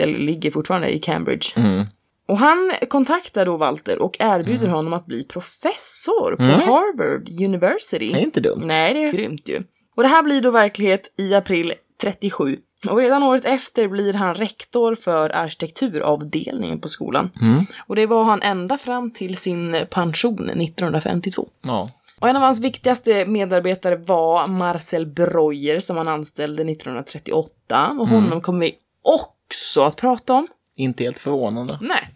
eller 0.00 0.18
ligger 0.18 0.50
fortfarande 0.50 0.94
i 0.94 0.98
Cambridge. 0.98 1.46
Mm. 1.56 1.86
Och 2.26 2.38
han 2.38 2.70
kontaktar 2.88 3.46
då 3.46 3.56
Walter 3.56 4.02
och 4.02 4.16
erbjuder 4.18 4.68
honom 4.68 4.92
att 4.92 5.06
bli 5.06 5.24
professor 5.24 6.36
på 6.36 6.42
Harvard 6.42 7.28
University. 7.44 8.12
Det 8.12 8.18
är 8.18 8.22
inte 8.22 8.40
dumt. 8.40 8.62
Nej, 8.64 8.94
det 8.94 9.04
är 9.04 9.12
grymt 9.12 9.48
ju. 9.48 9.62
Och 9.96 10.02
det 10.02 10.08
här 10.08 10.22
blir 10.22 10.40
då 10.40 10.50
verklighet 10.50 11.14
i 11.16 11.34
april 11.34 11.72
37. 12.02 12.58
Och 12.88 12.98
redan 12.98 13.22
året 13.22 13.44
efter 13.44 13.88
blir 13.88 14.14
han 14.14 14.34
rektor 14.34 14.94
för 14.94 15.36
arkitekturavdelningen 15.36 16.80
på 16.80 16.88
skolan. 16.88 17.30
Mm. 17.40 17.66
Och 17.86 17.96
det 17.96 18.06
var 18.06 18.24
han 18.24 18.42
ända 18.42 18.78
fram 18.78 19.10
till 19.10 19.36
sin 19.36 19.76
pension 19.90 20.50
1952. 20.50 21.48
Ja. 21.62 21.90
Och 22.20 22.28
en 22.28 22.36
av 22.36 22.42
hans 22.42 22.60
viktigaste 22.60 23.26
medarbetare 23.26 23.96
var 23.96 24.46
Marcel 24.46 25.06
Breuer 25.06 25.80
som 25.80 25.96
han 25.96 26.08
anställde 26.08 26.62
1938. 26.62 27.96
Och 28.00 28.08
honom 28.08 28.40
kommer 28.40 28.60
vi 28.60 28.74
också 29.02 29.82
att 29.82 29.96
prata 29.96 30.32
om. 30.32 30.48
Inte 30.76 31.04
helt 31.04 31.18
förvånande. 31.18 31.78
Nej. 31.80 32.10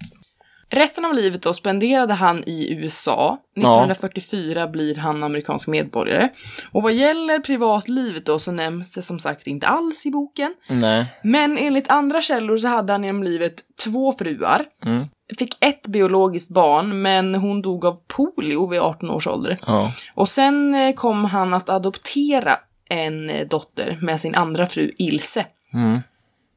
Resten 0.71 1.05
av 1.05 1.15
livet 1.15 1.43
då 1.43 1.55
spenderade 1.55 2.15
han 2.15 2.45
i 2.47 2.73
USA. 2.73 3.39
1944 3.57 4.69
blir 4.69 4.95
han 4.95 5.23
amerikansk 5.25 5.69
medborgare. 5.69 6.29
Och 6.73 6.83
vad 6.83 6.93
gäller 6.93 7.39
privatlivet 7.39 8.27
då 8.27 8.39
så 8.39 8.53
nämns 8.53 8.91
det 8.91 9.03
som 9.03 9.19
sagt 9.19 9.47
inte 9.47 9.67
alls 9.67 10.07
i 10.07 10.11
boken. 10.11 10.55
Nej. 10.69 11.07
Men 11.23 11.59
enligt 11.59 11.91
andra 11.91 12.23
källor 12.23 12.57
så 12.57 12.69
hade 12.69 12.93
han 12.93 13.05
genom 13.05 13.23
livet 13.23 13.55
två 13.85 14.13
fruar. 14.13 14.65
Mm. 14.85 15.07
Fick 15.39 15.57
ett 15.61 15.87
biologiskt 15.87 16.51
barn 16.51 17.03
men 17.03 17.35
hon 17.35 17.63
dog 17.63 17.85
av 17.85 17.99
polio 18.07 18.67
vid 18.67 18.81
18 18.81 19.11
års 19.11 19.27
ålder. 19.27 19.59
Ja. 19.67 19.93
Och 20.15 20.29
sen 20.29 20.75
eh, 20.75 20.95
kom 20.95 21.25
han 21.25 21.55
att 21.55 21.69
adoptera 21.69 22.57
en 22.89 23.31
eh, 23.31 23.49
dotter 23.49 23.99
med 24.03 24.21
sin 24.21 24.35
andra 24.35 24.67
fru 24.67 24.93
Ilse. 24.99 25.47
Mm. 25.75 26.01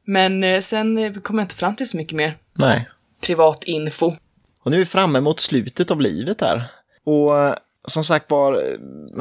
Men 0.04 0.44
eh, 0.44 0.60
sen 0.60 0.98
eh, 0.98 1.12
kom 1.12 1.38
jag 1.38 1.44
inte 1.44 1.54
fram 1.54 1.76
till 1.76 1.88
så 1.88 1.96
mycket 1.96 2.16
mer 2.16 2.36
Nej. 2.54 2.88
privat 3.20 3.64
info. 3.64 4.16
Och 4.62 4.70
nu 4.70 4.76
är 4.76 4.80
vi 4.80 4.86
framme 4.86 5.20
mot 5.20 5.40
slutet 5.40 5.90
av 5.90 6.00
livet 6.00 6.40
här. 6.40 6.64
Och 7.04 7.38
eh, 7.38 7.54
som 7.88 8.04
sagt 8.04 8.30
var, 8.30 8.62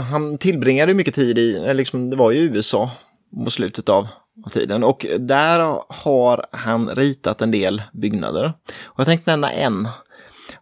han 0.01 0.37
tillbringade 0.37 0.93
mycket 0.93 1.15
tid 1.15 1.37
i, 1.37 1.73
liksom, 1.73 2.09
det 2.09 2.15
var 2.15 2.31
ju 2.31 2.39
USA 2.39 2.91
mot 3.31 3.53
slutet 3.53 3.89
av 3.89 4.07
tiden. 4.51 4.83
Och 4.83 5.05
där 5.19 5.59
har 5.89 6.45
han 6.51 6.89
ritat 6.89 7.41
en 7.41 7.51
del 7.51 7.81
byggnader. 7.93 8.53
Och 8.83 8.99
jag 8.99 9.05
tänkte 9.07 9.31
nämna 9.31 9.51
en. 9.51 9.87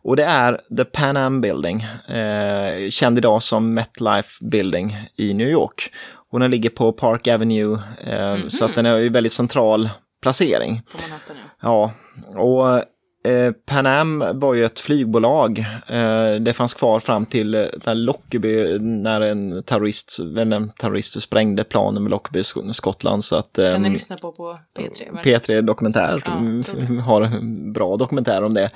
Och 0.01 0.15
det 0.15 0.23
är 0.23 0.61
The 0.77 0.85
Pan 0.85 1.17
Am 1.17 1.41
Building, 1.41 1.85
eh, 2.07 2.89
känd 2.89 3.17
idag 3.17 3.43
som 3.43 3.73
MetLife 3.73 4.45
Building 4.45 4.97
i 5.15 5.33
New 5.33 5.47
York. 5.47 5.91
Och 6.31 6.39
den 6.39 6.51
ligger 6.51 6.69
på 6.69 6.91
Park 6.93 7.27
Avenue, 7.27 7.79
eh, 8.03 8.47
så 8.47 8.65
att 8.65 8.75
den 8.75 8.85
är 8.85 8.97
ju 8.97 9.09
väldigt 9.09 9.33
central 9.33 9.89
placering. 10.21 10.81
På 10.91 10.97
Manhattan 11.01 11.35
ja. 11.61 11.91
Ja, 12.33 12.39
och 12.41 12.83
eh, 13.31 13.51
Pan 13.65 13.85
Am 13.85 14.23
var 14.33 14.53
ju 14.53 14.65
ett 14.65 14.79
flygbolag. 14.79 15.59
Eh, 15.87 16.31
det 16.41 16.53
fanns 16.53 16.73
kvar 16.73 16.99
fram 16.99 17.25
till 17.25 17.55
eh, 17.55 17.63
där 17.83 17.95
Lockerbie 17.95 18.79
när 18.79 19.21
en 19.21 19.63
terrorist, 19.63 20.19
en 20.37 20.69
terrorist 20.69 21.21
sprängde 21.21 21.63
planen 21.63 22.03
med 22.03 22.09
Lockerbie 22.09 22.39
i 22.69 22.73
Skottland. 22.73 23.23
Så 23.23 23.35
att, 23.35 23.53
Kan 23.55 23.81
ni 23.81 23.87
ehm, 23.87 23.93
lyssna 23.93 24.17
på 24.17 24.31
på 24.31 24.59
P3? 24.77 25.15
väl? 25.15 25.23
P3 25.23 25.61
Dokumentär 25.61 26.23
Ja, 26.25 27.01
har 27.03 27.21
en 27.21 27.73
bra 27.73 27.95
dokumentär 27.97 28.43
om 28.43 28.53
det. 28.53 28.69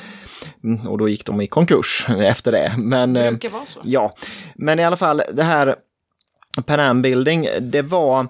Mm, 0.64 0.88
Och 0.88 0.98
då 0.98 1.10
gick 1.10 1.26
de 1.26 1.42
i 1.42 1.48
konkurs 1.48 2.06
efter 2.10 2.52
det. 2.52 2.74
Men, 2.78 3.14
Det 3.14 3.26
eh, 3.26 3.32
brukar 3.32 3.50
vara 3.50 3.66
så. 3.66 3.80
Ja, 3.84 4.14
men 4.56 4.80
i 4.80 4.84
alla 4.86 4.98
fall 4.98 5.22
det 5.34 5.44
här 5.44 5.76
Pan 6.66 6.80
Am 6.80 7.02
Building, 7.02 7.48
det 7.62 7.82
var 7.82 8.28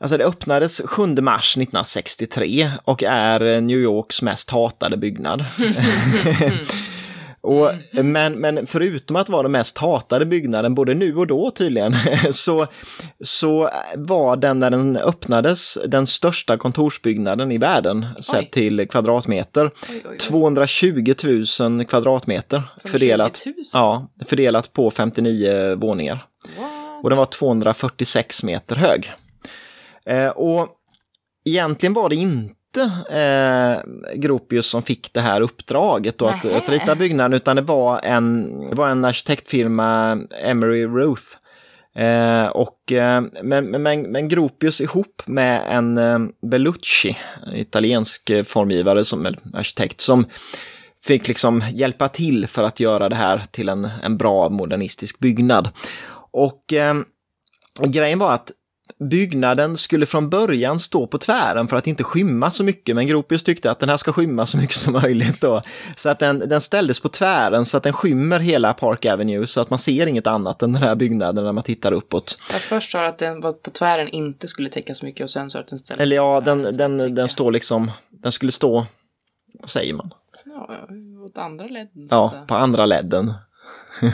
Alltså 0.00 0.16
det 0.16 0.24
öppnades 0.24 0.82
7 0.84 1.06
mars 1.06 1.56
1963 1.56 2.70
och 2.84 3.02
är 3.02 3.60
New 3.60 3.78
Yorks 3.78 4.22
mest 4.22 4.50
hatade 4.50 4.96
byggnad. 4.96 5.44
och, 7.40 7.70
men, 7.92 8.32
men 8.32 8.66
förutom 8.66 9.16
att 9.16 9.28
vara 9.28 9.42
den 9.42 9.52
mest 9.52 9.78
hatade 9.78 10.26
byggnaden, 10.26 10.74
både 10.74 10.94
nu 10.94 11.16
och 11.16 11.26
då 11.26 11.50
tydligen, 11.50 11.94
så, 12.32 12.66
så 13.24 13.70
var 13.96 14.36
den 14.36 14.58
när 14.58 14.70
den 14.70 14.96
öppnades 14.96 15.78
den 15.86 16.06
största 16.06 16.56
kontorsbyggnaden 16.56 17.52
i 17.52 17.58
världen 17.58 18.06
sett 18.20 18.50
till 18.50 18.88
kvadratmeter. 18.88 19.64
Oj, 19.64 19.72
oj, 19.88 20.02
oj. 20.10 20.18
220 20.18 21.14
000 21.60 21.84
kvadratmeter 21.84 22.62
fördelat, 22.84 23.36
20 23.44 23.50
000? 23.50 23.64
ja, 23.72 24.10
fördelat 24.26 24.72
på 24.72 24.90
59 24.90 25.74
våningar. 25.74 26.26
What? 26.58 27.04
Och 27.04 27.10
den 27.10 27.18
var 27.18 27.26
246 27.26 28.42
meter 28.42 28.76
hög. 28.76 29.12
Eh, 30.08 30.28
och 30.28 30.68
egentligen 31.44 31.92
var 31.92 32.08
det 32.08 32.16
inte 32.16 32.82
eh, 33.10 33.92
Gropius 34.14 34.66
som 34.66 34.82
fick 34.82 35.12
det 35.12 35.20
här 35.20 35.40
uppdraget 35.40 36.18
då, 36.18 36.26
att, 36.26 36.44
att 36.44 36.68
rita 36.68 36.94
byggnaden, 36.94 37.32
utan 37.32 37.56
det 37.56 37.62
var 37.62 38.00
en, 38.02 38.60
det 38.70 38.76
var 38.76 38.88
en 38.88 39.04
arkitektfirma, 39.04 40.18
Emery 40.42 40.86
Ruth. 40.86 41.22
Eh, 41.94 42.46
och, 42.46 42.92
eh, 42.92 43.22
men, 43.42 43.64
men, 43.64 44.02
men, 44.02 44.28
Gropius 44.28 44.80
ihop 44.80 45.22
med 45.26 45.62
en 45.68 45.98
eh, 45.98 46.18
Bellucci, 46.42 47.16
italiensk 47.54 48.30
eh, 48.30 48.44
formgivare 48.44 49.04
som 49.04 49.26
eller 49.26 49.40
arkitekt, 49.54 50.00
som 50.00 50.26
fick 51.02 51.28
liksom 51.28 51.62
hjälpa 51.72 52.08
till 52.08 52.46
för 52.46 52.64
att 52.64 52.80
göra 52.80 53.08
det 53.08 53.16
här 53.16 53.42
till 53.50 53.68
en, 53.68 53.88
en 54.02 54.16
bra 54.16 54.48
modernistisk 54.48 55.18
byggnad. 55.18 55.68
Och 56.30 56.72
eh, 56.72 56.94
grejen 57.86 58.18
var 58.18 58.32
att 58.32 58.50
byggnaden 58.98 59.76
skulle 59.76 60.06
från 60.06 60.30
början 60.30 60.78
stå 60.78 61.06
på 61.06 61.18
tvären 61.18 61.68
för 61.68 61.76
att 61.76 61.86
inte 61.86 62.04
skymma 62.04 62.50
så 62.50 62.64
mycket, 62.64 62.96
men 62.96 63.06
Gropius 63.06 63.44
tyckte 63.44 63.70
att 63.70 63.80
den 63.80 63.88
här 63.88 63.96
ska 63.96 64.12
skymma 64.12 64.46
så 64.46 64.56
mycket 64.56 64.76
som 64.76 64.92
möjligt 64.92 65.40
då. 65.40 65.62
Så 65.96 66.08
att 66.08 66.18
den, 66.18 66.38
den 66.38 66.60
ställdes 66.60 67.00
på 67.00 67.08
tvären 67.08 67.64
så 67.64 67.76
att 67.76 67.82
den 67.82 67.92
skymmer 67.92 68.38
hela 68.38 68.74
Park 68.74 69.06
Avenue 69.06 69.46
så 69.46 69.60
att 69.60 69.70
man 69.70 69.78
ser 69.78 70.06
inget 70.06 70.26
annat 70.26 70.62
än 70.62 70.72
den 70.72 70.82
här 70.82 70.94
byggnaden 70.94 71.44
när 71.44 71.52
man 71.52 71.64
tittar 71.64 71.92
uppåt. 71.92 72.38
Fast 72.50 72.64
först 72.64 72.92
sa 72.92 73.06
att 73.06 73.18
den 73.18 73.40
var 73.40 73.52
på 73.52 73.70
tvären 73.70 74.08
inte 74.08 74.48
skulle 74.48 74.68
täcka 74.68 74.94
så 74.94 75.06
mycket 75.06 75.24
och 75.24 75.30
sen 75.30 75.50
du 75.50 75.58
att 75.58 75.68
den 75.68 75.78
ställdes 75.78 76.02
Eller 76.02 76.16
ja, 76.16 76.40
den, 76.40 76.62
den, 76.62 76.98
täcka. 76.98 77.14
den 77.14 77.28
står 77.28 77.52
liksom, 77.52 77.90
den 78.10 78.32
skulle 78.32 78.52
stå, 78.52 78.86
vad 79.60 79.70
säger 79.70 79.94
man? 79.94 80.10
Ja, 80.44 80.88
åt 81.26 81.38
andra 81.38 81.66
ledden. 81.66 82.08
så 82.08 82.08
Ja, 82.10 82.44
på 82.46 82.54
andra 82.54 82.86
ledden. 82.86 83.32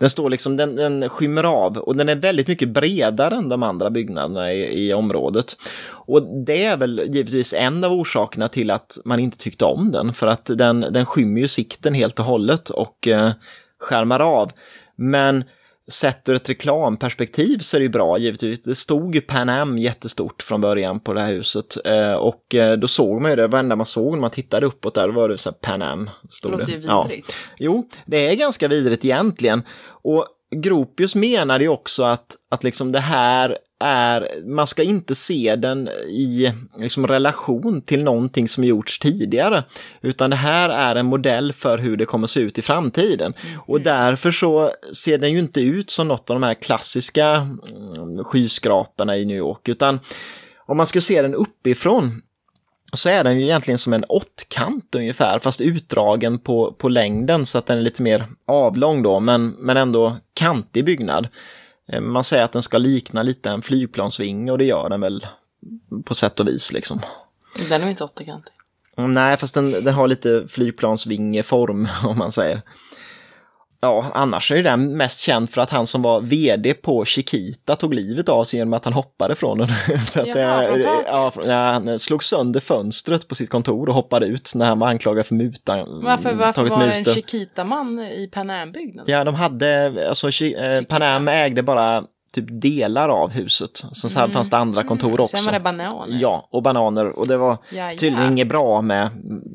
den 0.00 0.10
står 0.10 0.30
liksom, 0.30 0.56
den, 0.56 0.76
den 0.76 1.08
skymmer 1.08 1.44
av 1.44 1.76
och 1.76 1.96
den 1.96 2.08
är 2.08 2.16
väldigt 2.16 2.48
mycket 2.48 2.68
bredare 2.68 3.34
än 3.34 3.48
de 3.48 3.62
andra 3.62 3.90
byggnaderna 3.90 4.52
i, 4.52 4.86
i 4.86 4.94
området. 4.94 5.56
Och 5.90 6.22
det 6.22 6.64
är 6.64 6.76
väl 6.76 7.02
givetvis 7.06 7.54
en 7.54 7.84
av 7.84 7.92
orsakerna 7.92 8.48
till 8.48 8.70
att 8.70 8.98
man 9.04 9.20
inte 9.20 9.38
tyckte 9.38 9.64
om 9.64 9.92
den, 9.92 10.12
för 10.12 10.26
att 10.26 10.50
den, 10.54 10.80
den 10.80 11.06
skymmer 11.06 11.40
ju 11.40 11.48
sikten 11.48 11.94
helt 11.94 12.18
och 12.18 12.24
hållet 12.24 12.70
och 12.70 13.08
eh, 13.08 13.30
skärmar 13.80 14.20
av. 14.20 14.50
Men 14.96 15.44
sett 15.90 16.28
ur 16.28 16.34
ett 16.34 16.48
reklamperspektiv 16.48 17.58
så 17.58 17.76
är 17.76 17.78
det 17.78 17.82
ju 17.84 17.88
bra 17.90 18.18
givetvis. 18.18 18.60
Det 18.62 18.74
stod 18.74 19.14
ju 19.14 19.20
Pan 19.20 19.48
Am 19.48 19.78
jättestort 19.78 20.42
från 20.42 20.60
början 20.60 21.00
på 21.00 21.12
det 21.12 21.20
här 21.20 21.32
huset. 21.32 21.76
Eh, 21.84 22.12
och 22.12 22.54
eh, 22.54 22.76
då 22.78 22.88
såg 22.88 23.20
man 23.20 23.30
ju 23.30 23.36
det, 23.36 23.46
varenda 23.46 23.76
man 23.76 23.86
såg 23.86 24.12
när 24.12 24.20
man 24.20 24.30
tittade 24.30 24.66
uppåt 24.66 24.94
där, 24.94 25.08
var 25.08 25.28
det 25.28 25.38
så 25.38 25.50
här 25.50 25.56
Pan 25.56 25.82
Am. 25.82 26.10
Stod 26.30 26.52
Det 26.52 26.56
låter 26.58 26.72
ju 26.72 26.80
Ja. 26.86 27.02
vidrigt. 27.02 27.36
Jo, 27.58 27.88
det 28.06 28.28
är 28.28 28.34
ganska 28.34 28.68
vidrigt 28.68 29.04
egentligen. 29.04 29.62
Och 30.02 30.26
Gropius 30.56 31.14
menade 31.14 31.64
ju 31.64 31.70
också 31.70 32.02
att, 32.02 32.26
att 32.50 32.64
liksom 32.64 32.92
det 32.92 33.00
här 33.00 33.58
är, 33.80 34.28
man 34.44 34.66
ska 34.66 34.82
inte 34.82 35.14
se 35.14 35.56
den 35.56 35.88
i 36.08 36.52
liksom 36.78 37.06
relation 37.06 37.82
till 37.82 38.02
någonting 38.02 38.48
som 38.48 38.64
gjorts 38.64 38.98
tidigare, 38.98 39.64
utan 40.00 40.30
det 40.30 40.36
här 40.36 40.68
är 40.68 40.96
en 40.96 41.06
modell 41.06 41.52
för 41.52 41.78
hur 41.78 41.96
det 41.96 42.04
kommer 42.04 42.26
se 42.26 42.40
ut 42.40 42.58
i 42.58 42.62
framtiden. 42.62 43.34
Och 43.66 43.80
därför 43.80 44.30
så 44.30 44.70
ser 44.94 45.18
den 45.18 45.32
ju 45.32 45.38
inte 45.38 45.60
ut 45.60 45.90
som 45.90 46.08
något 46.08 46.30
av 46.30 46.40
de 46.40 46.46
här 46.46 46.54
klassiska 46.54 47.26
mm, 47.96 48.24
skyskraporna 48.24 49.16
i 49.16 49.24
New 49.24 49.36
York, 49.36 49.68
utan 49.68 50.00
om 50.66 50.76
man 50.76 50.86
skulle 50.86 51.02
se 51.02 51.22
den 51.22 51.34
uppifrån 51.34 52.22
så 52.92 53.08
är 53.08 53.24
den 53.24 53.38
ju 53.38 53.44
egentligen 53.44 53.78
som 53.78 53.92
en 53.92 54.04
åttkant 54.04 54.94
ungefär, 54.94 55.38
fast 55.38 55.60
utdragen 55.60 56.38
på, 56.38 56.72
på 56.72 56.88
längden 56.88 57.46
så 57.46 57.58
att 57.58 57.66
den 57.66 57.78
är 57.78 57.82
lite 57.82 58.02
mer 58.02 58.26
avlång 58.46 59.02
då, 59.02 59.20
men, 59.20 59.48
men 59.48 59.76
ändå 59.76 60.16
kantig 60.34 60.84
byggnad. 60.84 61.28
Eh, 61.92 62.00
Man 62.00 62.24
säger 62.24 62.44
att 62.44 62.52
den 62.52 62.62
ska 62.62 62.78
likna 62.78 63.22
lite 63.22 63.50
en 63.50 63.62
flygplansvinge 63.62 64.52
och 64.52 64.58
det 64.58 64.64
gör 64.64 64.88
den 64.88 65.00
väl 65.00 65.26
på 66.04 66.14
sätt 66.14 66.40
och 66.40 66.48
vis 66.48 66.72
liksom. 66.72 67.00
Den 67.68 67.82
är 67.82 67.88
inte 67.90 68.04
åttakantig. 68.04 68.52
Mm, 68.96 69.12
Nej, 69.12 69.36
fast 69.36 69.54
den, 69.54 69.70
den 69.70 69.94
har 69.94 70.08
lite 70.08 70.48
flygplansvingeform 70.48 71.88
om 72.04 72.18
man 72.18 72.32
säger. 72.32 72.62
Ja, 73.82 74.06
annars 74.14 74.52
är 74.52 74.62
den 74.62 74.96
mest 74.96 75.20
känd 75.20 75.50
för 75.50 75.60
att 75.60 75.70
han 75.70 75.86
som 75.86 76.02
var 76.02 76.20
vd 76.20 76.74
på 76.74 77.04
Chiquita 77.04 77.76
tog 77.76 77.94
livet 77.94 78.28
av 78.28 78.44
sig 78.44 78.58
genom 78.58 78.72
att 78.74 78.84
han 78.84 78.92
hoppade 78.94 79.34
från 79.34 79.58
den. 79.58 79.68
Så 80.04 80.20
att, 80.20 80.26
eh, 80.26 80.38
ja, 81.06 81.30
från- 81.30 81.44
ja, 81.48 81.54
han 81.72 81.98
slog 81.98 82.24
sönder 82.24 82.60
fönstret 82.60 83.28
på 83.28 83.34
sitt 83.34 83.50
kontor 83.50 83.88
och 83.88 83.94
hoppade 83.94 84.26
ut 84.26 84.52
när 84.54 84.66
han 84.66 84.78
var 84.78 84.88
anklagad 84.88 85.26
för 85.26 85.34
muta. 85.34 85.84
Varför, 86.02 86.34
varför 86.34 86.64
var 86.66 86.86
det 86.86 86.92
en. 86.92 87.04
Chiquita-man 87.04 87.98
i 88.00 88.28
Pan 88.32 88.50
Am-byggnaden? 88.50 89.14
Ja, 89.14 89.24
de 89.24 89.34
hade, 89.34 89.92
alltså 90.08 90.28
eh, 90.44 90.82
Pan 90.82 91.02
Am 91.02 91.28
ägde 91.28 91.62
bara 91.62 92.04
typ 92.32 92.44
delar 92.62 93.08
av 93.08 93.30
huset. 93.30 93.76
Sen 93.76 94.10
så 94.10 94.28
fanns 94.28 94.50
det 94.50 94.56
andra 94.56 94.82
kontor 94.82 95.20
också. 95.20 95.36
Mm. 95.36 95.44
Sen 95.44 95.52
var 95.52 95.58
det 95.58 95.64
bananer. 95.64 96.18
Ja, 96.20 96.48
och 96.52 96.62
bananer. 96.62 97.18
Och 97.18 97.26
det 97.28 97.36
var 97.36 97.50
Ja, 97.70 97.92
ja. 97.92 97.98
tydligen 97.98 98.32
inget 98.32 98.48
bra 98.48 98.82
med 98.82 99.08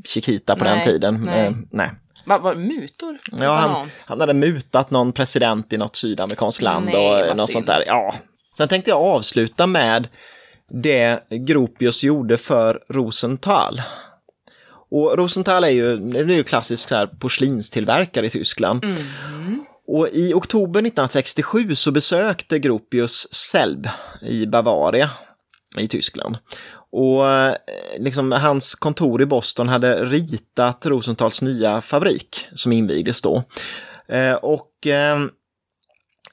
Chiquita 0.05 0.55
på 0.55 0.63
den 0.63 0.77
Nej, 0.77 0.85
tiden. 0.85 1.21
nej. 1.25 1.45
Eh, 1.47 1.53
nej. 1.71 1.91
Vad 2.25 2.41
var 2.41 2.55
mutor? 2.55 3.19
Ja, 3.31 3.55
han, 3.55 3.89
han 4.05 4.19
hade 4.19 4.33
mutat 4.33 4.91
någon 4.91 5.13
president 5.13 5.73
i 5.73 5.77
något 5.77 5.95
sydamerikanskt 5.95 6.61
land 6.61 6.85
Nej, 6.85 7.29
och 7.31 7.37
något 7.37 7.49
synd. 7.49 7.53
sånt 7.53 7.67
där. 7.67 7.83
Ja. 7.87 8.15
Sen 8.57 8.67
tänkte 8.67 8.89
jag 8.89 9.01
avsluta 9.01 9.67
med 9.67 10.07
det 10.69 11.29
Gropius 11.29 12.03
gjorde 12.03 12.37
för 12.37 12.79
Rosenthal. 12.89 13.81
Och 14.91 15.17
Rosenthal 15.17 15.63
är 15.63 15.69
ju, 15.69 15.97
det 15.97 16.19
är 16.19 16.25
ju 16.25 16.43
klassisk 16.43 16.89
så 16.89 16.95
här 16.95 17.07
porslinstillverkare 17.07 18.25
i 18.25 18.29
Tyskland. 18.29 18.85
Och 19.87 20.07
i 20.07 20.33
oktober 20.33 20.79
1967 20.79 21.75
så 21.75 21.91
besökte 21.91 22.59
Gropius 22.59 23.33
Selb 23.33 23.89
i 24.21 24.45
Bavaria 24.47 25.09
i 25.77 25.87
Tyskland. 25.87 26.37
Och 26.97 27.31
eh, 27.31 27.55
liksom, 27.97 28.31
hans 28.31 28.75
kontor 28.75 29.21
i 29.21 29.25
Boston 29.25 29.69
hade 29.69 30.05
ritat 30.05 30.85
Rosenthals 30.85 31.41
nya 31.41 31.81
fabrik 31.81 32.47
som 32.53 32.71
invigdes 32.71 33.21
då. 33.21 33.43
Eh, 34.07 34.33
och 34.33 34.71
ehm, 34.85 35.29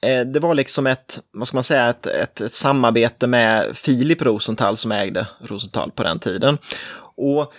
eh, 0.01 0.21
det 0.21 0.39
var 0.39 0.55
liksom 0.55 0.87
ett, 0.87 1.19
vad 1.31 1.47
ska 1.47 1.57
man 1.57 1.63
säga, 1.63 1.89
ett, 1.89 2.05
ett, 2.05 2.41
ett 2.41 2.53
samarbete 2.53 3.27
med 3.27 3.77
Filip 3.77 4.21
Rosenthal 4.21 4.77
som 4.77 4.91
ägde 4.91 5.27
Rosenthal 5.41 5.91
på 5.91 6.03
den 6.03 6.19
tiden. 6.19 6.57
Och 7.15 7.53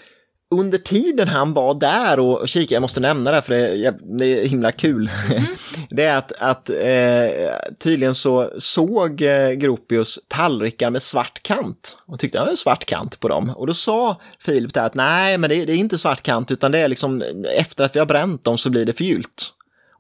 under 0.59 0.79
tiden 0.79 1.29
han 1.29 1.53
var 1.53 1.75
där 1.75 2.21
och, 2.21 2.49
kikade, 2.49 2.75
jag 2.75 2.81
måste 2.81 3.01
nämna 3.01 3.31
det 3.31 3.43
för 3.43 3.55
det 3.55 3.87
är, 3.87 3.95
det 4.19 4.27
är 4.27 4.47
himla 4.47 4.73
kul, 4.73 5.11
det 5.91 6.05
är 6.05 6.17
att, 6.17 6.33
att 6.33 6.71
eh, 6.71 7.77
tydligen 7.79 8.15
så 8.15 8.51
såg 8.59 9.23
eh, 9.23 9.51
Gropius 9.51 10.19
tallrikar 10.29 10.91
med 10.91 11.03
svart 11.03 11.43
kant 11.43 11.99
och 12.07 12.21
tyckte 12.21 12.41
att 12.41 12.47
det 12.47 12.51
var 12.51 12.57
svart 12.57 12.85
kant 12.85 13.21
på 13.21 13.29
dem. 13.29 13.51
Och 13.51 13.67
då 13.67 13.75
sa 13.75 14.21
Filip 14.39 14.75
där 14.75 14.87
att 14.87 14.95
nej, 14.95 15.39
men 15.39 15.51
det, 15.51 15.65
det 15.65 15.73
är 15.73 15.77
inte 15.77 15.99
svart 15.99 16.23
kant 16.23 16.51
utan 16.51 16.73
det 16.73 16.79
är 16.79 16.89
liksom 16.89 17.23
efter 17.57 17.85
att 17.85 17.97
vi 17.97 17.99
har 17.99 18.07
bränt 18.07 18.45
dem 18.45 18.59
så 18.59 18.71
blir 18.71 18.87
det 18.87 18.93
förgyllt. 18.93 19.55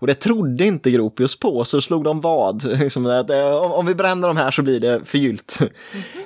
Och 0.04 0.08
det 0.08 0.14
trodde 0.14 0.66
inte 0.66 0.90
Gropius 0.90 1.38
på, 1.38 1.64
så 1.64 1.80
slog 1.80 2.04
de 2.04 2.20
vad. 2.20 2.64
Liksom 2.80 3.06
att, 3.06 3.30
eh, 3.30 3.54
om, 3.54 3.86
vi 3.86 3.94
bränner 3.94 4.28
de 4.28 4.36
här 4.36 4.50
så 4.50 4.62
blir 4.62 4.80
det 4.80 5.00
förgyllt. 5.04 5.58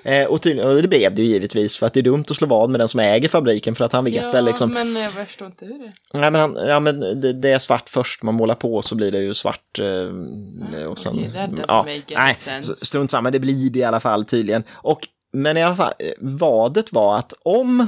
eh, 0.03 0.25
och, 0.25 0.43
tydligen, 0.43 0.71
och 0.71 0.83
det 0.83 0.89
blev 0.89 1.15
det 1.15 1.23
ju 1.23 1.29
givetvis, 1.29 1.79
för 1.79 1.87
att 1.87 1.95
det 1.95 2.01
är 2.01 2.03
dumt 2.03 2.25
att 2.31 2.37
slå 2.37 2.47
vad 2.47 2.71
med 2.71 2.81
den 2.81 2.89
som 2.89 3.01
äger 3.01 3.29
fabriken, 3.29 3.75
för 3.75 3.85
att 3.85 3.93
han 3.93 4.05
vet 4.05 4.15
Ja, 4.15 4.31
väl 4.31 4.45
liksom... 4.45 4.73
men 4.73 4.97
jag 4.97 5.13
förstår 5.13 5.47
inte 5.47 5.65
hur 5.65 5.79
det... 5.79 5.93
Nej, 6.15 6.31
men, 6.31 6.41
han, 6.41 6.57
ja, 6.67 6.81
men 6.81 7.01
det, 7.21 7.33
det 7.33 7.51
är 7.51 7.59
svart 7.59 7.89
först, 7.89 8.23
man 8.23 8.35
målar 8.35 8.55
på 8.55 8.83
så 8.83 8.95
blir 8.95 9.13
det 9.13 9.19
ju 9.19 9.35
svart. 9.35 9.79
Eh, 9.79 10.85
och 10.87 10.99
sen, 10.99 11.15
doesn't 11.15 11.65
ja, 11.69 11.87
nej, 12.11 12.65
strunt 12.75 13.11
samma, 13.11 13.31
det 13.31 13.41
blir 13.41 13.71
det 13.71 13.79
i 13.79 13.85
alla 13.85 14.01
fall 14.01 14.25
tydligen. 14.25 14.63
Och, 14.73 15.01
men 15.33 15.57
i 15.57 15.63
alla 15.63 15.77
fall, 15.77 15.93
eh, 15.99 16.13
vadet 16.19 16.93
var 16.93 17.19
att 17.19 17.33
om 17.43 17.87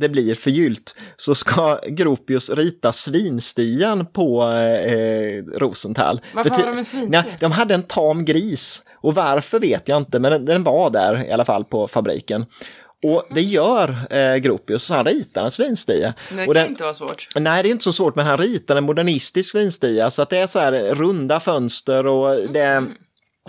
det 0.00 0.08
blir 0.08 0.34
förgyllt 0.34 0.96
så 1.16 1.34
ska 1.34 1.78
Gropius 1.86 2.50
rita 2.50 2.92
svinstian 2.92 4.06
på 4.06 4.42
eh, 4.42 5.44
Rosenthal. 5.58 6.20
Varför 6.34 6.50
har 6.50 6.66
de 6.66 6.78
en 6.78 6.84
svinstia? 6.84 7.24
Ja, 7.28 7.36
de 7.40 7.52
hade 7.52 7.74
en 7.74 7.82
tam 7.82 8.24
gris 8.24 8.82
och 8.94 9.14
varför 9.14 9.60
vet 9.60 9.88
jag 9.88 9.96
inte, 9.96 10.18
men 10.18 10.32
den, 10.32 10.44
den 10.44 10.62
var 10.62 10.90
där 10.90 11.24
i 11.24 11.32
alla 11.32 11.44
fall 11.44 11.64
på 11.64 11.88
fabriken. 11.88 12.46
Och 13.02 13.26
det 13.30 13.40
gör 13.40 13.96
eh, 14.10 14.36
Gropius, 14.36 14.84
så 14.84 14.94
han 14.94 15.04
ritar 15.04 15.44
en 15.44 15.50
svinstia. 15.50 16.14
Det 16.30 16.44
kan 16.44 16.54
den, 16.54 16.66
inte 16.66 16.82
vara 16.82 16.94
svårt. 16.94 17.28
Nej, 17.36 17.62
det 17.62 17.68
är 17.68 17.70
inte 17.70 17.84
så 17.84 17.92
svårt, 17.92 18.14
men 18.14 18.26
han 18.26 18.36
ritar 18.36 18.76
en 18.76 18.84
modernistisk 18.84 19.50
svinstia 19.50 20.10
så 20.10 20.22
att 20.22 20.30
det 20.30 20.38
är 20.38 20.46
så 20.46 20.58
här 20.58 20.94
runda 20.94 21.40
fönster 21.40 22.06
och 22.06 22.52
det 22.52 22.60
är 22.60 22.84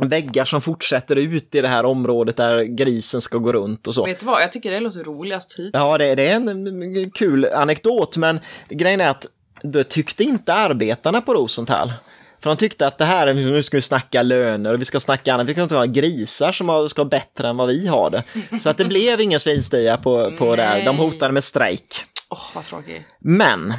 väggar 0.01 0.45
som 0.45 0.61
fortsätter 0.61 1.15
ut 1.15 1.55
i 1.55 1.61
det 1.61 1.67
här 1.67 1.85
området 1.85 2.37
där 2.37 2.63
grisen 2.63 3.21
ska 3.21 3.37
gå 3.37 3.53
runt 3.53 3.87
och 3.87 3.95
så. 3.95 4.05
Vet 4.05 4.19
du 4.19 4.25
vad, 4.25 4.41
jag 4.41 4.51
tycker 4.51 4.71
det 4.71 4.79
låter 4.79 5.03
roligast 5.03 5.59
hit. 5.59 5.69
Ja, 5.73 5.97
det, 5.97 6.15
det 6.15 6.27
är 6.27 6.35
en 6.35 6.49
mm, 6.49 7.11
kul 7.11 7.45
anekdot, 7.45 8.17
men 8.17 8.39
grejen 8.69 9.01
är 9.01 9.09
att 9.09 9.25
det 9.63 9.83
tyckte 9.83 10.23
inte 10.23 10.53
arbetarna 10.53 11.21
på 11.21 11.33
Rosenthal. 11.33 11.93
För 12.39 12.49
de 12.49 12.57
tyckte 12.57 12.87
att 12.87 12.97
det 12.97 13.05
här, 13.05 13.27
är- 13.27 13.33
nu 13.33 13.63
ska 13.63 13.77
vi 13.77 13.81
snacka 13.81 14.23
löner 14.23 14.73
och 14.73 14.81
vi 14.81 14.85
ska 14.85 14.99
snacka 14.99 15.33
annat, 15.33 15.49
vi 15.49 15.53
kan 15.53 15.63
inte 15.63 15.75
ha 15.75 15.85
grisar 15.85 16.51
som 16.51 16.89
ska 16.89 17.01
ha 17.01 17.09
bättre 17.09 17.47
än 17.49 17.57
vad 17.57 17.67
vi 17.67 17.87
har 17.87 18.09
det. 18.09 18.23
Så 18.59 18.69
att 18.69 18.77
det 18.77 18.85
blev 18.85 19.21
ingen 19.21 19.39
svinstia 19.39 19.97
på, 19.97 20.31
på 20.37 20.55
det 20.55 20.63
här, 20.63 20.85
de 20.85 20.97
hotade 20.97 21.33
med 21.33 21.43
strejk. 21.43 21.95
Åh, 22.29 22.39
vad 22.55 22.63
tråkigt. 22.63 23.01
Men 23.19 23.73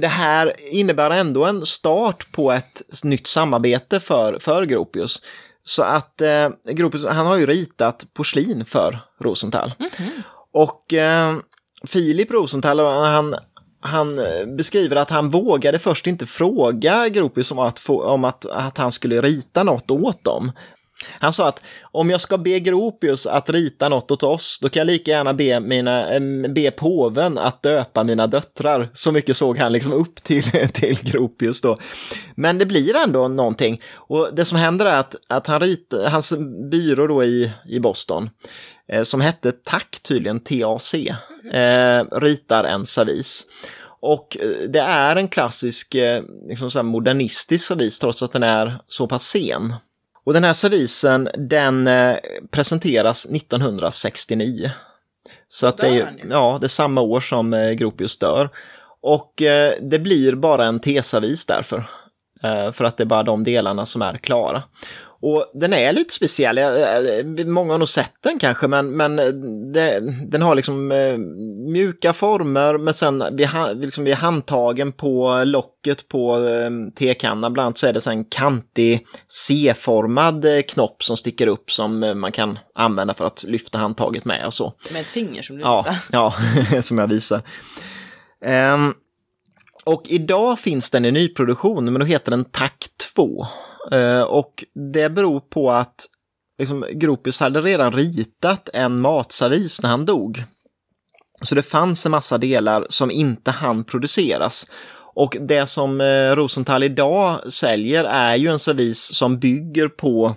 det 0.00 0.08
här 0.08 0.52
innebär 0.58 1.10
ändå 1.10 1.44
en 1.44 1.66
start 1.66 2.32
på 2.32 2.52
ett 2.52 2.82
nytt 3.04 3.26
samarbete 3.26 4.00
för, 4.00 4.38
för 4.38 4.62
Gropius. 4.62 5.22
Så 5.64 5.82
att 5.82 6.20
eh, 6.20 6.48
Gropius, 6.64 7.06
han 7.06 7.26
har 7.26 7.36
ju 7.36 7.46
ritat 7.46 8.06
porslin 8.14 8.64
för 8.64 8.98
Rosenthal. 9.20 9.72
Och 10.52 10.94
eh, 10.94 11.36
Filip 11.86 12.30
Rosenthal, 12.30 12.80
han, 12.80 13.34
han 13.80 14.18
eh, 14.18 14.46
beskriver 14.56 14.96
att 14.96 15.10
han 15.10 15.30
vågade 15.30 15.78
först 15.78 16.06
inte 16.06 16.26
fråga 16.26 17.08
Gropius 17.08 17.50
om, 17.50 17.58
att, 17.58 17.78
få, 17.78 18.02
om 18.04 18.24
att, 18.24 18.46
att 18.46 18.78
han 18.78 18.92
skulle 18.92 19.20
rita 19.20 19.62
något 19.62 19.90
åt 19.90 20.24
dem. 20.24 20.52
Han 21.08 21.32
sa 21.32 21.48
att 21.48 21.62
om 21.82 22.10
jag 22.10 22.20
ska 22.20 22.38
be 22.38 22.60
Gropius 22.60 23.26
att 23.26 23.50
rita 23.50 23.88
något 23.88 24.10
åt 24.10 24.22
oss, 24.22 24.58
då 24.62 24.68
kan 24.68 24.80
jag 24.80 24.86
lika 24.86 25.10
gärna 25.10 25.34
be, 25.34 25.60
mina, 25.60 26.06
be 26.48 26.70
påven 26.70 27.38
att 27.38 27.62
döpa 27.62 28.04
mina 28.04 28.26
döttrar. 28.26 28.88
Så 28.94 29.12
mycket 29.12 29.36
såg 29.36 29.58
han 29.58 29.72
liksom 29.72 29.92
upp 29.92 30.22
till, 30.22 30.42
till 30.72 30.98
Gropius 31.02 31.60
då. 31.60 31.76
Men 32.34 32.58
det 32.58 32.66
blir 32.66 32.96
ändå 32.96 33.28
någonting. 33.28 33.82
Och 33.94 34.28
det 34.32 34.44
som 34.44 34.58
händer 34.58 34.86
är 34.86 34.98
att, 34.98 35.16
att 35.28 35.46
han 35.46 35.60
rit, 35.60 35.94
hans 36.06 36.32
byrå 36.70 37.06
då 37.06 37.24
i, 37.24 37.52
i 37.66 37.80
Boston, 37.80 38.30
eh, 38.92 39.02
som 39.02 39.20
hette 39.20 39.52
TAC 39.52 39.82
tydligen, 40.02 40.40
TAC, 40.40 40.94
eh, 41.52 42.04
ritar 42.12 42.64
en 42.64 42.86
servis. 42.86 43.46
Och 44.00 44.36
eh, 44.40 44.68
det 44.68 44.80
är 44.80 45.16
en 45.16 45.28
klassisk 45.28 45.94
eh, 45.94 46.22
liksom 46.48 46.70
så 46.70 46.78
här 46.78 46.84
modernistisk 46.84 47.66
servis 47.66 47.98
trots 47.98 48.22
att 48.22 48.32
den 48.32 48.42
är 48.42 48.78
så 48.86 49.06
pass 49.06 49.24
sen. 49.24 49.74
Och 50.24 50.32
den 50.32 50.44
här 50.44 50.52
servisen 50.52 51.28
den 51.34 51.86
eh, 51.86 52.16
presenteras 52.50 53.26
1969. 53.26 54.70
Så 55.48 55.66
att 55.66 55.78
det 55.78 55.88
är, 55.88 56.26
ja, 56.30 56.58
det 56.60 56.66
är 56.66 56.68
samma 56.68 57.00
år 57.00 57.20
som 57.20 57.54
eh, 57.54 57.70
Gropius 57.70 58.18
dör. 58.18 58.50
Och 59.02 59.42
eh, 59.42 59.72
det 59.80 59.98
blir 59.98 60.34
bara 60.34 60.64
en 60.64 60.80
T-servis 60.80 61.46
därför. 61.46 61.84
För 62.72 62.84
att 62.84 62.96
det 62.96 63.02
är 63.02 63.06
bara 63.06 63.22
de 63.22 63.44
delarna 63.44 63.86
som 63.86 64.02
är 64.02 64.16
klara. 64.18 64.62
Och 65.22 65.50
den 65.54 65.72
är 65.72 65.92
lite 65.92 66.14
speciell, 66.14 66.58
eh, 66.58 67.46
många 67.46 67.72
har 67.72 67.78
nog 67.78 67.88
sett 67.88 68.12
den 68.22 68.38
kanske, 68.38 68.68
men, 68.68 68.96
men 68.96 69.16
det, 69.72 70.00
den 70.30 70.42
har 70.42 70.54
liksom 70.54 70.92
eh, 70.92 71.18
mjuka 71.72 72.12
former, 72.12 72.78
men 72.78 72.94
sen 72.94 73.24
vid, 73.36 73.48
liksom 73.74 74.04
vid 74.04 74.14
handtagen 74.14 74.92
på 74.92 75.42
locket 75.44 76.08
på 76.08 76.48
eh, 76.48 76.70
tekannan 76.96 77.52
bland 77.52 77.66
annat 77.66 77.78
så 77.78 77.86
är 77.86 77.92
det 77.92 78.06
en 78.06 78.24
kantig 78.24 79.06
C-formad 79.28 80.44
eh, 80.44 80.62
knopp 80.62 81.02
som 81.04 81.16
sticker 81.16 81.46
upp 81.46 81.70
som 81.72 82.02
eh, 82.02 82.14
man 82.14 82.32
kan 82.32 82.58
använda 82.74 83.14
för 83.14 83.24
att 83.24 83.42
lyfta 83.44 83.78
handtaget 83.78 84.24
med 84.24 84.46
och 84.46 84.54
så. 84.54 84.72
Med 84.92 85.00
ett 85.00 85.10
finger 85.10 85.42
som 85.42 85.56
du 85.56 85.62
Ja, 85.62 85.76
visar. 85.86 85.96
ja 86.12 86.34
som 86.82 86.98
jag 86.98 87.06
visar. 87.06 87.42
Ehm, 88.44 88.94
och 89.84 90.02
idag 90.08 90.58
finns 90.58 90.90
den 90.90 91.04
i 91.04 91.10
nyproduktion, 91.12 91.84
men 91.84 92.00
då 92.00 92.06
heter 92.06 92.30
den 92.30 92.44
TAC 92.44 92.70
2. 93.14 93.46
Eh, 93.92 94.22
och 94.22 94.64
det 94.92 95.10
beror 95.10 95.40
på 95.40 95.70
att 95.70 96.06
liksom, 96.58 96.86
Gropius 96.92 97.40
hade 97.40 97.60
redan 97.60 97.92
ritat 97.92 98.68
en 98.72 99.00
matservis 99.00 99.82
när 99.82 99.90
han 99.90 100.06
dog. 100.06 100.44
Så 101.42 101.54
det 101.54 101.62
fanns 101.62 102.06
en 102.06 102.12
massa 102.12 102.38
delar 102.38 102.86
som 102.88 103.10
inte 103.10 103.50
hann 103.50 103.84
produceras. 103.84 104.70
Och 105.14 105.36
det 105.40 105.66
som 105.66 106.00
eh, 106.00 106.36
Rosenthal 106.36 106.82
idag 106.82 107.52
säljer 107.52 108.04
är 108.04 108.36
ju 108.36 108.48
en 108.48 108.58
servis 108.58 109.14
som 109.14 109.38
bygger 109.38 109.88
på 109.88 110.36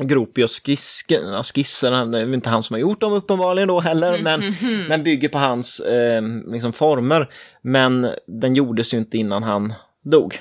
Gropius 0.00 0.60
skiss, 0.60 1.04
ja, 1.08 1.42
skisser, 1.42 2.06
det 2.06 2.18
är 2.18 2.34
inte 2.34 2.50
han 2.50 2.62
som 2.62 2.74
har 2.74 2.80
gjort 2.80 3.00
dem 3.00 3.12
uppenbarligen 3.12 3.68
då 3.68 3.80
heller, 3.80 4.22
men, 4.22 4.54
men 4.88 5.02
bygger 5.02 5.28
på 5.28 5.38
hans 5.38 5.80
eh, 5.80 6.22
liksom 6.52 6.72
former. 6.72 7.28
Men 7.62 8.08
den 8.26 8.54
gjordes 8.54 8.94
ju 8.94 8.98
inte 8.98 9.18
innan 9.18 9.42
han 9.42 9.74
dog. 10.04 10.40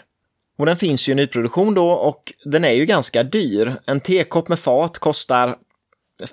Och 0.58 0.66
den 0.66 0.78
finns 0.78 1.08
ju 1.08 1.12
i 1.12 1.16
nyproduktion 1.16 1.74
då 1.74 1.90
och 1.90 2.34
den 2.46 2.66
är 2.66 2.72
ju 2.72 2.86
ganska 2.86 3.24
dyr. 3.24 3.76
En 3.86 4.00
tekopp 4.00 4.48
med 4.48 4.60
fat 4.60 4.98
kostar 5.00 5.56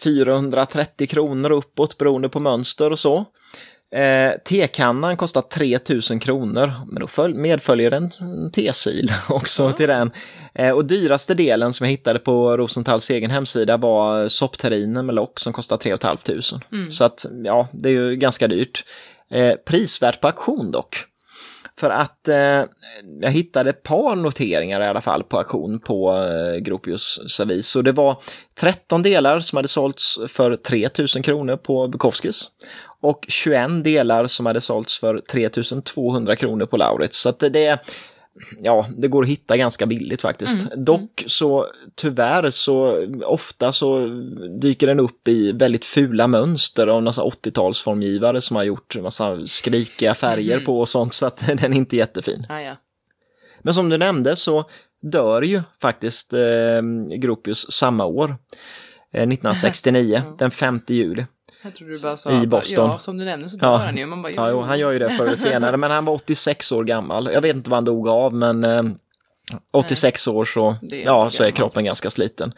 430 0.03 1.07
kronor 1.07 1.51
uppåt 1.53 1.99
beroende 1.99 2.29
på 2.29 2.41
mönster 2.41 2.91
och 2.93 2.99
så. 2.99 3.25
Eh, 3.95 4.33
tekannan 4.45 5.17
kostar 5.17 5.43
3000 5.43 6.21
kronor, 6.21 6.73
men 6.87 7.01
då 7.01 7.07
följ- 7.07 7.35
medföljer 7.39 7.91
en, 7.91 8.11
tesil 8.53 9.13
också 9.29 9.73
till 9.73 9.89
den. 9.89 10.11
Eh, 10.55 10.71
och 10.73 10.85
dyraste 10.85 11.35
delen 11.35 11.73
som 11.73 11.85
jag 11.87 11.91
hittade 11.91 12.19
på 12.19 12.57
Rosenthals 12.57 13.11
egen 13.11 13.31
hemsida 13.31 13.77
var 13.77 14.29
soppterrinen 14.29 15.07
med 15.07 15.15
lock 15.15 15.41
som 15.41 15.53
kostar 15.53 15.77
3 15.77 15.97
500. 15.97 16.43
Så 16.91 17.05
att 17.05 17.27
ja, 17.45 17.69
det 17.73 17.89
är 17.89 17.93
ju 17.93 18.17
ganska 18.17 18.49
dyrt. 18.49 18.85
Eh, 19.31 19.55
prisvärt 19.55 20.21
på 20.21 20.27
auktion 20.27 20.71
dock. 20.71 20.97
För 21.81 21.91
att 21.91 22.29
eh, 22.29 22.65
jag 23.21 23.31
hittade 23.31 23.71
ett 23.71 23.83
par 23.83 24.17
noteringar 24.17 24.81
i 24.81 24.87
alla 24.87 25.01
fall 25.01 25.23
på 25.23 25.39
auktion 25.39 25.81
på 25.81 26.13
eh, 26.13 26.61
Gropius 26.61 27.21
servis. 27.37 27.77
Och 27.77 27.85
det 27.85 27.93
var 27.93 28.17
13 28.61 29.03
delar 29.03 29.39
som 29.39 29.57
hade 29.57 29.69
sålts 29.69 30.19
för 30.29 30.57
3000 30.57 31.23
kronor 31.23 31.57
på 31.57 31.89
Bukowskis. 31.89 32.49
Och 33.01 33.27
21 33.29 33.85
delar 33.85 34.27
som 34.27 34.47
hade 34.47 34.61
sålts 34.61 35.01
för 35.01 35.19
3200 35.19 36.37
kronor 36.37 36.67
på 36.67 36.77
Lauritz. 36.77 37.21
Så 37.21 37.29
att 37.29 37.39
det, 37.39 37.49
det, 37.49 37.79
ja, 38.63 38.87
det 38.97 39.09
går 39.09 39.23
att 39.23 39.29
hitta 39.29 39.57
ganska 39.57 39.87
billigt 39.87 40.23
faktiskt. 40.23 40.75
Dock 40.77 41.25
så 41.27 41.67
tyvärr 41.95 42.51
så 42.51 43.07
ofta 43.25 43.73
så 43.73 44.07
dyker 44.61 44.87
den 44.87 45.01
upp 45.01 45.29
i 45.29 45.53
väldigt 45.53 45.85
fula 45.85 46.27
mönster 46.27 46.87
av 46.87 47.03
några 47.03 47.23
80-talsformgivare 47.23 48.41
som 48.41 48.57
har 48.57 48.65
gjort 48.65 48.97
massa 48.97 49.47
skrikiga 49.47 50.15
färger 50.15 50.61
på 50.61 50.81
och 50.81 50.89
sånt 50.89 51.15
så 51.15 51.27
att 51.27 51.47
den 51.47 51.59
är 51.59 51.77
inte 51.77 51.97
jättefin. 51.97 52.47
Ah, 52.49 52.61
ja. 52.61 52.77
Men 53.63 53.75
som 53.75 53.89
du 53.89 53.99
nämnde 53.99 54.37
så 54.37 54.65
dör 55.03 55.43
ju 55.43 55.63
faktiskt 55.81 56.33
eh, 56.33 56.83
Gropius 57.17 57.73
samma 57.73 58.05
år. 58.05 58.37
Eh, 59.13 59.23
1969, 59.23 60.23
den 60.39 60.51
5 60.51 60.81
juli. 60.87 61.27
Jag 61.63 61.75
trodde 61.75 61.93
du 61.93 62.03
bara 62.03 62.17
sa 62.17 62.43
I 62.43 62.47
Boston. 62.47 62.91
Ja, 62.91 62.99
som 62.99 63.19
du 63.19 63.25
nämnde 63.25 63.49
så 63.49 63.57
dör 63.57 63.69
Ja. 63.69 63.77
han 63.77 63.97
ju. 63.97 64.07
Man 64.07 64.23
bara, 64.23 64.33
Ja, 64.33 64.51
jo, 64.51 64.61
han 64.61 64.79
gör 64.79 64.93
ju 64.93 64.99
det 64.99 65.11
förr 65.11 65.27
eller 65.27 65.37
senare, 65.37 65.77
men 65.77 65.91
han 65.91 66.05
var 66.05 66.13
86 66.15 66.73
år 66.73 66.85
gammal. 66.85 67.31
Jag 67.33 67.41
vet 67.41 67.57
inte 67.57 67.71
vad 67.71 67.77
han 67.77 67.85
dog 67.85 68.09
av, 68.09 68.35
men 68.35 68.65
eh, 68.65 68.83
86 69.73 70.29
år 70.29 70.45
så, 70.45 70.77
ja, 71.05 71.31
så 71.31 71.45
är 71.45 71.51
kroppen 71.51 71.85
ganska 71.85 72.11
sliten. 72.11 72.53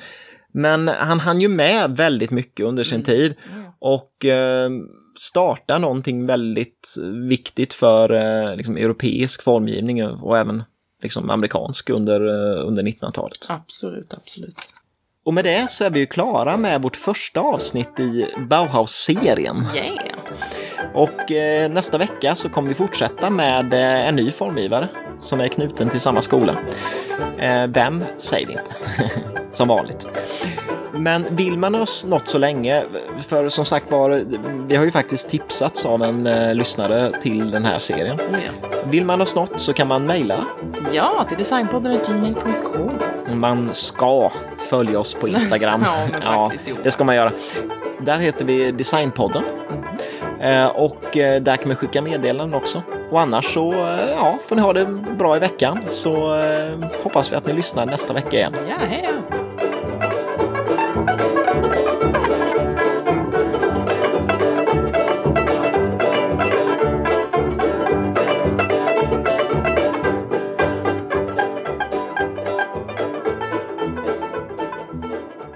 Men 0.53 0.89
han 0.89 1.21
hann 1.21 1.41
ju 1.41 1.49
med 1.49 1.97
väldigt 1.97 2.31
mycket 2.31 2.67
under 2.67 2.85
sin 2.85 3.03
tid 3.03 3.35
och 3.79 4.25
eh, 4.25 4.71
starta 5.19 5.79
någonting 5.79 6.27
väldigt 6.27 6.95
viktigt 7.29 7.73
för 7.75 8.13
eh, 8.13 8.57
liksom, 8.57 8.77
europeisk 8.77 9.43
formgivning 9.43 10.07
och 10.07 10.39
även 10.39 10.63
liksom, 11.03 11.31
amerikansk 11.31 11.91
under, 11.91 12.21
eh, 12.21 12.67
under 12.67 12.83
1900-talet. 12.83 13.47
Absolut, 13.49 14.15
absolut. 14.15 14.57
Och 15.25 15.35
med 15.35 15.45
det 15.45 15.71
så 15.71 15.85
är 15.85 15.91
vi 15.91 16.01
ju 16.01 16.07
klara 16.07 16.57
med 16.57 16.83
vårt 16.83 16.97
första 16.97 17.41
avsnitt 17.41 18.01
i 18.01 18.27
Bauhaus-serien. 18.39 19.67
Yeah! 19.75 19.97
Och 20.95 21.33
eh, 21.33 21.71
nästa 21.71 21.99
vecka 21.99 22.35
så 22.35 22.49
kommer 22.49 22.69
vi 22.69 22.75
fortsätta 22.75 23.31
med 23.31 23.75
eh, 23.75 24.09
en 24.09 24.17
ny 24.17 24.31
formgivare 24.31 24.89
som 25.21 25.41
är 25.41 25.49
knuten 25.49 25.89
till 25.89 26.01
samma 26.01 26.23
skola. 26.23 26.57
Eh, 27.39 27.67
vem 27.67 28.05
säger 28.19 28.47
vi 28.47 28.53
inte, 28.53 28.75
som 29.51 29.69
vanligt. 29.69 30.09
Men 30.93 31.27
vill 31.31 31.59
man 31.59 31.75
oss 31.75 32.05
något 32.05 32.29
så 32.29 32.39
länge, 32.39 32.85
för 33.19 33.49
som 33.49 33.65
sagt 33.65 33.91
var, 33.91 34.25
vi 34.67 34.77
har 34.77 34.85
ju 34.85 34.91
faktiskt 34.91 35.31
tipsats 35.31 35.87
av 35.87 36.03
en 36.03 36.27
eh, 36.27 36.55
lyssnare 36.55 37.13
till 37.21 37.51
den 37.51 37.65
här 37.65 37.79
serien. 37.79 38.19
Ja. 38.33 38.69
Vill 38.85 39.05
man 39.05 39.21
oss 39.21 39.35
något 39.35 39.61
så 39.61 39.73
kan 39.73 39.89
man 39.89 40.07
mejla. 40.07 40.47
ja, 40.93 41.27
till 41.29 41.39
designpodden.gmail.com. 41.39 43.22
Man 43.39 43.75
ska 43.75 44.31
följa 44.59 44.99
oss 44.99 45.15
på 45.15 45.29
Instagram. 45.29 45.85
Ja, 46.25 46.53
jo. 46.67 46.77
det 46.83 46.91
ska 46.91 47.05
man 47.05 47.15
göra. 47.17 47.33
Där 47.99 48.19
heter 48.19 48.45
vi 48.45 48.73
Designpodden. 48.73 49.43
Eh, 50.41 50.67
och 50.67 51.17
eh, 51.17 51.43
där 51.43 51.57
kan 51.57 51.69
man 51.69 51.77
skicka 51.77 52.03
meddelanden 52.03 52.55
också. 52.55 52.83
Och 53.11 53.21
annars 53.21 53.55
så 53.55 53.73
eh, 53.73 54.11
ja, 54.11 54.39
får 54.49 54.57
ni 54.57 54.63
ha 54.63 54.73
det 54.73 54.87
bra 55.19 55.37
i 55.37 55.39
veckan 55.39 55.79
så 55.89 56.43
hoppas 57.03 57.33
vi 57.33 57.37
att 57.37 57.47
ni 57.47 57.53
lyssnar 57.53 57.87
nästa 57.87 58.13
vecka 58.13 58.37
igen. 58.37 58.55
Ja, 58.69 58.77
hej 58.89 59.09
då! 59.31 59.52